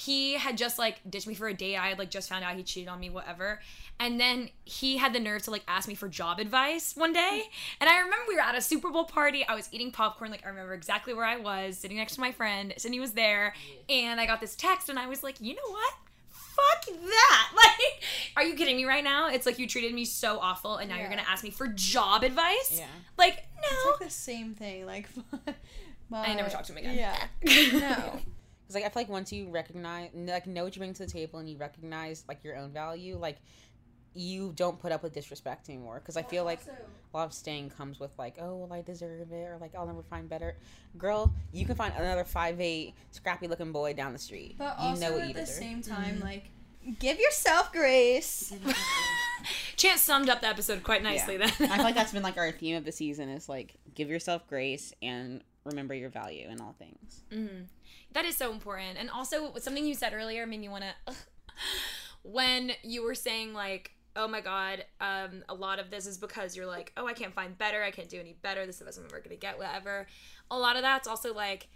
He 0.00 0.34
had 0.34 0.56
just 0.56 0.78
like 0.78 0.98
ditched 1.10 1.26
me 1.26 1.34
for 1.34 1.46
a 1.46 1.52
date. 1.52 1.76
I 1.76 1.88
had 1.88 1.98
like 1.98 2.10
just 2.10 2.30
found 2.30 2.42
out 2.42 2.56
he 2.56 2.62
cheated 2.62 2.88
on 2.88 2.98
me, 2.98 3.10
whatever. 3.10 3.60
And 3.98 4.18
then 4.18 4.48
he 4.64 4.96
had 4.96 5.12
the 5.12 5.20
nerve 5.20 5.42
to 5.42 5.50
like 5.50 5.62
ask 5.68 5.86
me 5.86 5.94
for 5.94 6.08
job 6.08 6.38
advice 6.38 6.96
one 6.96 7.12
day. 7.12 7.42
And 7.82 7.90
I 7.90 7.98
remember 7.98 8.24
we 8.26 8.34
were 8.34 8.40
at 8.40 8.54
a 8.54 8.62
Super 8.62 8.88
Bowl 8.90 9.04
party. 9.04 9.44
I 9.46 9.54
was 9.54 9.68
eating 9.72 9.90
popcorn. 9.90 10.30
Like 10.30 10.42
I 10.46 10.48
remember 10.48 10.72
exactly 10.72 11.12
where 11.12 11.26
I 11.26 11.36
was, 11.36 11.76
sitting 11.76 11.98
next 11.98 12.14
to 12.14 12.20
my 12.22 12.32
friend. 12.32 12.72
Sydney 12.78 12.98
was 12.98 13.12
there, 13.12 13.52
and 13.90 14.18
I 14.18 14.24
got 14.24 14.40
this 14.40 14.56
text, 14.56 14.88
and 14.88 14.98
I 14.98 15.06
was 15.06 15.22
like, 15.22 15.38
you 15.38 15.54
know 15.54 15.68
what? 15.68 15.94
Fuck 16.30 16.86
that! 16.86 17.52
Like, 17.56 18.02
are 18.36 18.42
you 18.42 18.54
kidding 18.54 18.76
me 18.76 18.84
right 18.86 19.04
now? 19.04 19.28
It's 19.28 19.44
like 19.44 19.58
you 19.58 19.66
treated 19.66 19.92
me 19.92 20.06
so 20.06 20.38
awful, 20.40 20.76
and 20.76 20.88
now 20.88 20.98
you're 20.98 21.10
gonna 21.10 21.24
ask 21.28 21.44
me 21.44 21.50
for 21.50 21.66
job 21.68 22.22
advice? 22.22 22.78
Yeah. 22.78 22.86
Like, 23.18 23.36
no. 23.56 23.68
It's 23.70 24.00
like 24.00 24.08
the 24.08 24.14
same 24.14 24.54
thing. 24.54 24.86
Like, 24.86 25.08
my, 26.10 26.26
I 26.26 26.34
never 26.34 26.48
talked 26.48 26.66
to 26.66 26.72
him 26.72 26.78
again. 26.78 26.96
Yeah. 26.96 27.78
no. 27.78 28.20
Because 28.70 28.82
like 28.82 28.84
I 28.88 28.94
feel 28.94 29.02
like 29.02 29.08
once 29.10 29.32
you 29.32 29.48
recognize, 29.48 30.10
like 30.14 30.46
know 30.46 30.62
what 30.62 30.76
you 30.76 30.80
bring 30.80 30.94
to 30.94 31.04
the 31.04 31.10
table, 31.10 31.40
and 31.40 31.50
you 31.50 31.56
recognize 31.56 32.24
like 32.28 32.44
your 32.44 32.56
own 32.56 32.70
value, 32.70 33.16
like 33.18 33.38
you 34.14 34.52
don't 34.54 34.78
put 34.78 34.92
up 34.92 35.02
with 35.02 35.12
disrespect 35.12 35.68
anymore. 35.68 35.98
Because 35.98 36.16
I 36.16 36.22
feel 36.22 36.44
like 36.44 36.60
a 36.68 37.16
lot 37.16 37.24
of 37.24 37.32
staying 37.32 37.70
comes 37.70 37.98
with 37.98 38.12
like, 38.16 38.36
oh, 38.40 38.54
well, 38.56 38.72
I 38.72 38.82
deserve 38.82 39.32
it, 39.32 39.34
or 39.34 39.58
like 39.60 39.74
I'll 39.74 39.86
never 39.86 40.02
find 40.04 40.28
better. 40.28 40.54
Girl, 40.96 41.32
you 41.52 41.66
can 41.66 41.74
find 41.74 41.92
another 41.96 42.22
five 42.22 42.60
eight 42.60 42.94
scrappy 43.10 43.48
looking 43.48 43.72
boy 43.72 43.92
down 43.92 44.12
the 44.12 44.18
street. 44.20 44.54
But 44.56 44.76
you 44.80 44.86
also 44.90 45.00
know 45.00 45.18
at 45.18 45.26
you 45.26 45.34
the 45.34 45.40
deserve. 45.40 45.56
same 45.56 45.82
time, 45.82 46.14
Mm-hmm. 46.16 46.24
like 46.24 46.44
give 47.00 47.18
yourself 47.18 47.72
grace. 47.72 48.52
Chance 49.76 50.02
summed 50.02 50.28
up 50.28 50.42
the 50.42 50.46
episode 50.48 50.82
quite 50.82 51.02
nicely 51.02 51.36
Yeah. 51.38 51.50
then. 51.58 51.70
I 51.72 51.76
feel 51.76 51.84
like 51.84 51.94
that's 51.94 52.12
been 52.12 52.22
like 52.22 52.36
our 52.36 52.52
theme 52.52 52.76
of 52.76 52.84
the 52.84 52.92
season 52.92 53.28
is 53.30 53.48
like 53.48 53.74
give 53.94 54.08
yourself 54.10 54.46
grace 54.46 54.92
and 55.02 55.42
remember 55.64 55.94
your 55.94 56.10
value 56.10 56.48
in 56.48 56.60
all 56.60 56.74
things. 56.78 57.22
Mhm. 57.30 57.66
That 58.12 58.24
is 58.24 58.36
so 58.36 58.50
important. 58.50 58.98
And 58.98 59.10
also, 59.10 59.54
something 59.58 59.86
you 59.86 59.94
said 59.94 60.12
earlier 60.12 60.46
made 60.46 60.60
me 60.60 60.68
want 60.68 60.84
to. 60.84 61.14
when 62.22 62.72
you 62.82 63.02
were 63.02 63.14
saying, 63.14 63.52
like, 63.54 63.92
oh 64.16 64.26
my 64.26 64.40
God, 64.40 64.84
um, 65.00 65.44
a 65.48 65.54
lot 65.54 65.78
of 65.78 65.90
this 65.90 66.06
is 66.06 66.18
because 66.18 66.56
you're 66.56 66.66
like, 66.66 66.92
oh, 66.96 67.06
I 67.06 67.12
can't 67.12 67.34
find 67.34 67.56
better. 67.56 67.82
I 67.82 67.90
can't 67.90 68.08
do 68.08 68.18
any 68.18 68.34
better. 68.42 68.66
This 68.66 68.76
is 68.76 68.78
the 68.80 68.84
best 68.86 68.98
I'm 68.98 69.04
ever 69.04 69.18
going 69.18 69.30
to 69.30 69.36
get, 69.36 69.58
whatever. 69.58 70.06
A 70.50 70.58
lot 70.58 70.76
of 70.76 70.82
that's 70.82 71.06
also 71.06 71.32
like, 71.32 71.68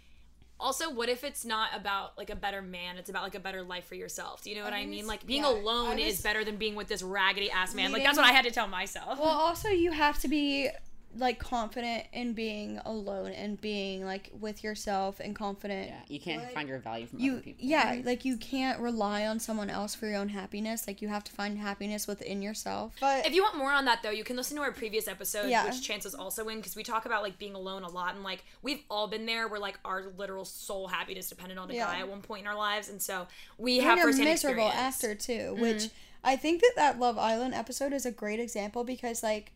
also, 0.57 0.89
what 0.89 1.09
if 1.09 1.23
it's 1.23 1.43
not 1.43 1.69
about 1.73 2.17
like 2.17 2.29
a 2.29 2.35
better 2.35 2.61
man? 2.61 2.97
It's 2.97 3.09
about 3.09 3.23
like 3.23 3.35
a 3.35 3.39
better 3.41 3.61
life 3.61 3.85
for 3.85 3.95
yourself. 3.95 4.41
Do 4.41 4.49
you 4.49 4.55
know 4.55 4.63
what 4.63 4.73
I 4.73 4.79
I, 4.79 4.85
mean? 4.85 5.05
Like 5.05 5.25
being 5.25 5.43
yeah, 5.43 5.49
alone 5.49 5.99
is 5.99 6.21
better 6.21 6.45
than 6.45 6.55
being 6.55 6.75
with 6.75 6.87
this 6.87 7.03
raggedy 7.03 7.51
ass 7.51 7.75
man. 7.75 7.91
Like 7.91 8.03
that's 8.03 8.17
what 8.17 8.25
I 8.25 8.31
had 8.31 8.45
to 8.45 8.51
tell 8.51 8.67
myself. 8.67 9.19
Well, 9.19 9.27
also 9.27 9.67
you 9.69 9.91
have 9.91 10.19
to 10.19 10.29
be 10.29 10.69
like 11.17 11.39
confident 11.39 12.03
in 12.11 12.33
being 12.33 12.79
alone 12.85 13.31
and 13.31 13.59
being 13.61 14.03
like 14.03 14.29
with 14.39 14.63
yourself 14.63 15.19
and 15.19 15.35
confident. 15.35 15.87
Yeah, 15.89 15.99
you 16.09 16.19
can't 16.19 16.51
find 16.51 16.67
your 16.67 16.79
value 16.79 17.05
from 17.07 17.19
You 17.19 17.33
other 17.33 17.41
people. 17.41 17.65
yeah, 17.65 18.01
like 18.03 18.25
you 18.25 18.37
can't 18.37 18.79
rely 18.79 19.25
on 19.25 19.39
someone 19.39 19.69
else 19.69 19.95
for 19.95 20.07
your 20.07 20.17
own 20.17 20.29
happiness. 20.29 20.87
Like 20.87 21.01
you 21.01 21.07
have 21.07 21.23
to 21.23 21.31
find 21.31 21.57
happiness 21.57 22.07
within 22.07 22.41
yourself. 22.41 22.93
But 22.99 23.25
if 23.25 23.33
you 23.33 23.41
want 23.43 23.55
more 23.57 23.71
on 23.71 23.85
that 23.85 24.03
though 24.03 24.09
you 24.09 24.23
can 24.23 24.35
listen 24.35 24.57
to 24.57 24.63
our 24.63 24.71
previous 24.71 25.07
episode 25.07 25.47
Yeah. 25.49 25.65
which 25.65 25.81
chance 25.81 26.03
was 26.03 26.15
also 26.15 26.47
in 26.49 26.57
because 26.57 26.75
we 26.75 26.83
talk 26.83 27.05
about 27.05 27.23
like 27.23 27.37
being 27.37 27.55
alone 27.55 27.83
a 27.83 27.89
lot 27.89 28.15
and 28.15 28.23
like 28.23 28.43
we've 28.61 28.81
all 28.89 29.07
been 29.07 29.25
there 29.25 29.47
where 29.47 29.59
like 29.59 29.79
our 29.85 30.05
literal 30.17 30.43
sole 30.45 30.87
happiness 30.87 31.29
depended 31.29 31.57
on 31.57 31.71
a 31.71 31.73
Yeah. 31.73 31.85
guy 31.85 31.99
at 31.99 32.09
one 32.09 32.21
point 32.21 32.41
in 32.41 32.47
our 32.47 32.55
lives 32.57 32.89
and 32.89 33.01
so 33.01 33.27
we 33.57 33.77
and 33.79 33.87
have 33.87 33.97
you're 33.97 34.07
firsthand 34.07 34.29
miserable 34.29 34.67
experience. 34.67 34.95
after 34.95 35.15
too 35.15 35.55
Mhm. 35.55 35.59
which 35.59 35.89
i 36.23 36.35
think 36.35 36.61
that 36.61 36.73
that 36.75 36.99
love 36.99 37.17
island 37.17 37.53
episode 37.53 37.93
is 37.93 38.05
a 38.05 38.11
great 38.11 38.39
example 38.39 38.83
because 38.83 39.23
like 39.23 39.51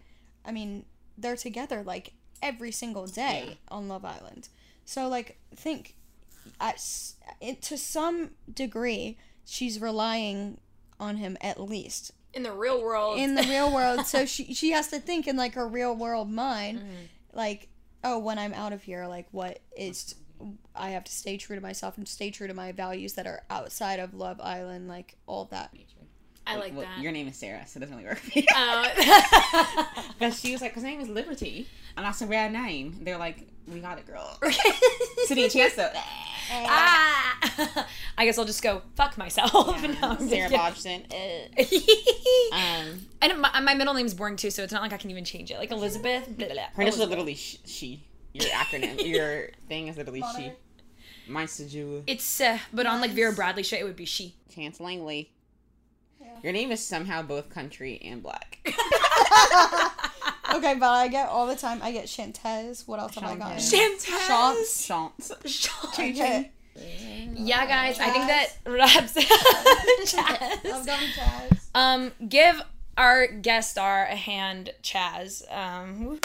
i 0.46 0.52
mean 0.52 0.86
they're 1.22 1.36
together 1.36 1.84
like 1.84 2.14
every 2.42 2.72
single 2.72 3.06
day 3.08 3.58
on 3.70 3.88
love 3.88 4.06
island. 4.06 4.50
So 4.86 5.08
like 5.08 5.38
think 5.56 5.96
at 6.60 6.82
it, 7.42 7.62
to 7.64 7.78
some 7.78 8.32
degree 8.54 9.18
she's 9.46 9.80
relying 9.82 10.60
on 11.00 11.18
him 11.18 11.38
at 11.42 11.60
least. 11.60 12.12
In 12.34 12.44
the 12.44 12.52
real 12.52 12.82
world. 12.84 13.18
In 13.20 13.36
the 13.36 13.44
real 13.44 13.74
world. 13.74 14.06
So 14.06 14.26
she 14.26 14.54
she 14.54 14.72
has 14.72 14.88
to 14.90 15.00
think 15.00 15.28
in 15.28 15.36
like 15.36 15.54
her 15.56 15.68
real 15.68 15.96
world 15.96 16.30
mind 16.30 16.80
Mm-hmm. 16.80 17.06
like 17.38 17.68
oh 18.04 18.18
when 18.18 18.40
i'm 18.40 18.54
out 18.54 18.72
of 18.72 18.82
here 18.84 19.06
like 19.08 19.28
what 19.32 19.60
is 19.76 20.16
i 20.74 20.92
have 20.92 21.04
to 21.04 21.12
stay 21.12 21.36
true 21.36 21.56
to 21.58 21.62
myself 21.62 21.98
and 21.98 22.08
stay 22.08 22.32
true 22.32 22.48
to 22.48 22.54
my 22.54 22.72
values 22.72 23.14
that 23.16 23.28
are 23.28 23.42
outside 23.50 24.00
of 24.00 24.14
love 24.14 24.40
island 24.40 24.88
like 24.88 25.18
all 25.28 25.44
that 25.52 25.74
I 26.50 26.56
like 26.58 26.74
Well, 26.74 26.82
that. 26.86 27.02
Your 27.02 27.12
name 27.12 27.28
is 27.28 27.36
Sarah, 27.38 27.66
so 27.68 27.78
it 27.78 27.82
doesn't 27.82 27.96
really 27.96 28.08
work 28.08 28.18
for 28.20 28.38
you. 28.40 28.46
Uh, 28.56 29.86
Because 30.18 30.40
she 30.40 30.52
was 30.52 30.62
like, 30.62 30.74
his 30.74 30.84
name 30.84 31.00
is 31.00 31.08
Liberty. 31.10 31.68
And 31.98 32.06
I 32.06 32.12
said, 32.12 32.30
rare 32.30 32.50
name. 32.50 32.98
They're 33.02 33.18
like, 33.18 33.48
we 33.68 33.80
got 33.80 33.98
it, 33.98 34.06
girl. 34.08 34.40
City 35.26 35.44
and 35.44 35.52
Chance, 35.52 35.76
though. 35.76 35.92
ah! 36.52 37.88
I 38.18 38.26
guess 38.26 38.38
I'll 38.38 38.46
just 38.46 38.62
go 38.64 38.82
fuck 38.96 39.18
myself. 39.18 39.54
No, 39.54 40.18
Sarah 40.28 40.50
kidding. 40.50 40.58
Bodgson. 40.60 41.04
um, 42.52 43.00
and 43.22 43.40
my, 43.40 43.60
my 43.62 43.74
middle 43.76 43.94
name's 43.94 44.14
boring 44.14 44.36
too, 44.36 44.50
so 44.50 44.64
it's 44.64 44.74
not 44.74 44.82
like 44.82 44.94
I 44.94 44.98
can 44.98 45.10
even 45.12 45.24
change 45.26 45.52
it. 45.52 45.58
Like 45.58 45.72
Elizabeth. 45.72 46.26
Blah, 46.38 46.48
blah, 46.48 46.56
blah. 46.56 46.64
her 46.76 46.82
initials 46.82 47.02
are 47.02 47.06
literally 47.08 47.36
sh- 47.36 47.58
she. 47.66 48.04
Your 48.34 48.46
acronym, 48.46 49.06
your 49.08 49.50
thing 49.68 49.88
is 49.88 49.98
literally 49.98 50.24
she. 50.36 50.52
Mine's 51.28 51.52
Seju. 51.52 52.04
It's 52.08 52.42
uh, 52.42 52.58
but 52.74 52.86
on 52.86 53.02
like 53.02 53.12
Vera 53.12 53.32
Bradley 53.34 53.64
shit, 53.64 53.80
it 53.82 53.84
would 53.84 53.96
be 53.96 54.06
she. 54.06 54.36
Chance 54.54 54.80
Langley. 54.80 55.32
Your 56.44 56.54
name 56.54 56.72
is 56.72 56.84
somehow 56.86 57.22
both 57.22 57.50
country 57.50 58.00
and 58.04 58.22
black. 58.24 58.58
okay 60.56 60.74
but 60.76 60.90
i 60.90 61.08
get 61.08 61.30
all 61.30 61.46
the 61.46 61.56
time 61.56 61.80
i 61.84 61.92
get 61.92 62.06
shantez 62.06 62.88
what 62.88 63.00
else 63.00 63.14
have 63.16 63.24
i 63.24 63.36
got 63.36 63.58
Shantez. 63.58 64.08
Shants. 64.08 65.32
Shants. 65.46 66.00
Okay. 66.00 66.52
Yeah, 67.36 67.66
guys, 67.68 68.00
I 68.00 68.10
think 68.10 68.28
that 68.28 68.48
wraps 68.66 69.14
Chaz. 69.14 70.66
I've 70.74 70.86
done 70.86 71.00
Chaz. 71.14 71.60
Um, 71.76 72.12
give 72.28 72.62
our 72.98 73.28
guest 73.28 73.72
star 73.72 74.04
a 74.06 74.16
hand, 74.16 74.72
Chaz. 74.82 75.44
Um, 75.54 76.20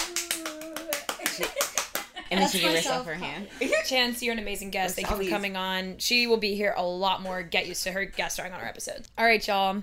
And 2.31 2.41
then 2.41 2.49
she 2.49 2.61
gave 2.61 2.73
herself 2.77 3.07
her 3.07 3.15
hand. 3.15 3.49
Chance, 3.87 4.23
you're 4.23 4.33
an 4.33 4.39
amazing 4.39 4.71
guest. 4.71 4.95
Thank 4.97 5.07
you 5.07 5.11
for 5.11 5.15
Always. 5.15 5.29
coming 5.31 5.57
on. 5.57 5.99
She 5.99 6.27
will 6.27 6.37
be 6.39 6.55
here 6.55 6.75
a 6.77 6.85
lot 6.85 7.21
more. 7.23 7.43
Get 7.43 7.67
used 7.67 7.83
to 7.85 7.93
her 7.93 8.05
guest 8.05 8.35
starring 8.35 8.53
on 8.53 8.61
our 8.61 8.67
episodes. 8.67 9.09
All 9.19 9.25
right, 9.25 9.47
y'all. 9.47 9.83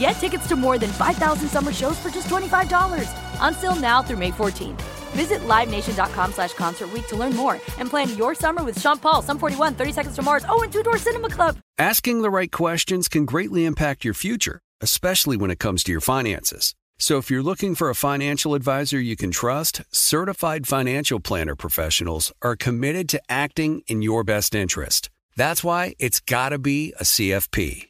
Get 0.00 0.12
tickets 0.12 0.48
to 0.48 0.56
more 0.56 0.78
than 0.78 0.90
5,000 0.90 1.48
summer 1.48 1.72
shows 1.74 1.98
for 1.98 2.08
just 2.08 2.26
$25. 2.26 3.06
Until 3.46 3.74
now 3.74 4.02
through 4.02 4.16
May 4.16 4.30
14th. 4.30 4.80
Visit 5.12 5.40
LiveNation.com 5.40 6.32
slash 6.32 6.54
Concert 6.54 6.88
to 7.08 7.16
learn 7.16 7.36
more 7.36 7.54
and 7.78 7.90
plan 7.90 8.16
your 8.16 8.34
summer 8.34 8.64
with 8.64 8.80
Sean 8.80 8.96
Paul, 8.96 9.20
Sum 9.20 9.38
41, 9.38 9.74
30 9.74 9.92
Seconds 9.92 10.16
to 10.16 10.22
Mars, 10.22 10.44
oh, 10.48 10.62
and 10.62 10.72
Two 10.72 10.82
Door 10.82 10.98
Cinema 10.98 11.28
Club. 11.28 11.58
Asking 11.78 12.22
the 12.22 12.30
right 12.30 12.50
questions 12.50 13.08
can 13.08 13.26
greatly 13.26 13.66
impact 13.66 14.02
your 14.04 14.14
future, 14.14 14.60
especially 14.80 15.36
when 15.36 15.50
it 15.50 15.58
comes 15.58 15.84
to 15.84 15.92
your 15.92 16.00
finances. 16.00 16.74
So 16.98 17.18
if 17.18 17.30
you're 17.30 17.42
looking 17.42 17.74
for 17.74 17.90
a 17.90 17.94
financial 17.94 18.54
advisor 18.54 18.98
you 18.98 19.16
can 19.16 19.30
trust, 19.30 19.82
certified 19.90 20.66
financial 20.66 21.20
planner 21.20 21.56
professionals 21.56 22.32
are 22.40 22.56
committed 22.56 23.06
to 23.10 23.20
acting 23.28 23.82
in 23.86 24.00
your 24.00 24.24
best 24.24 24.54
interest. 24.54 25.10
That's 25.36 25.62
why 25.62 25.94
it's 25.98 26.20
got 26.20 26.50
to 26.50 26.58
be 26.58 26.94
a 26.98 27.04
CFP. 27.04 27.89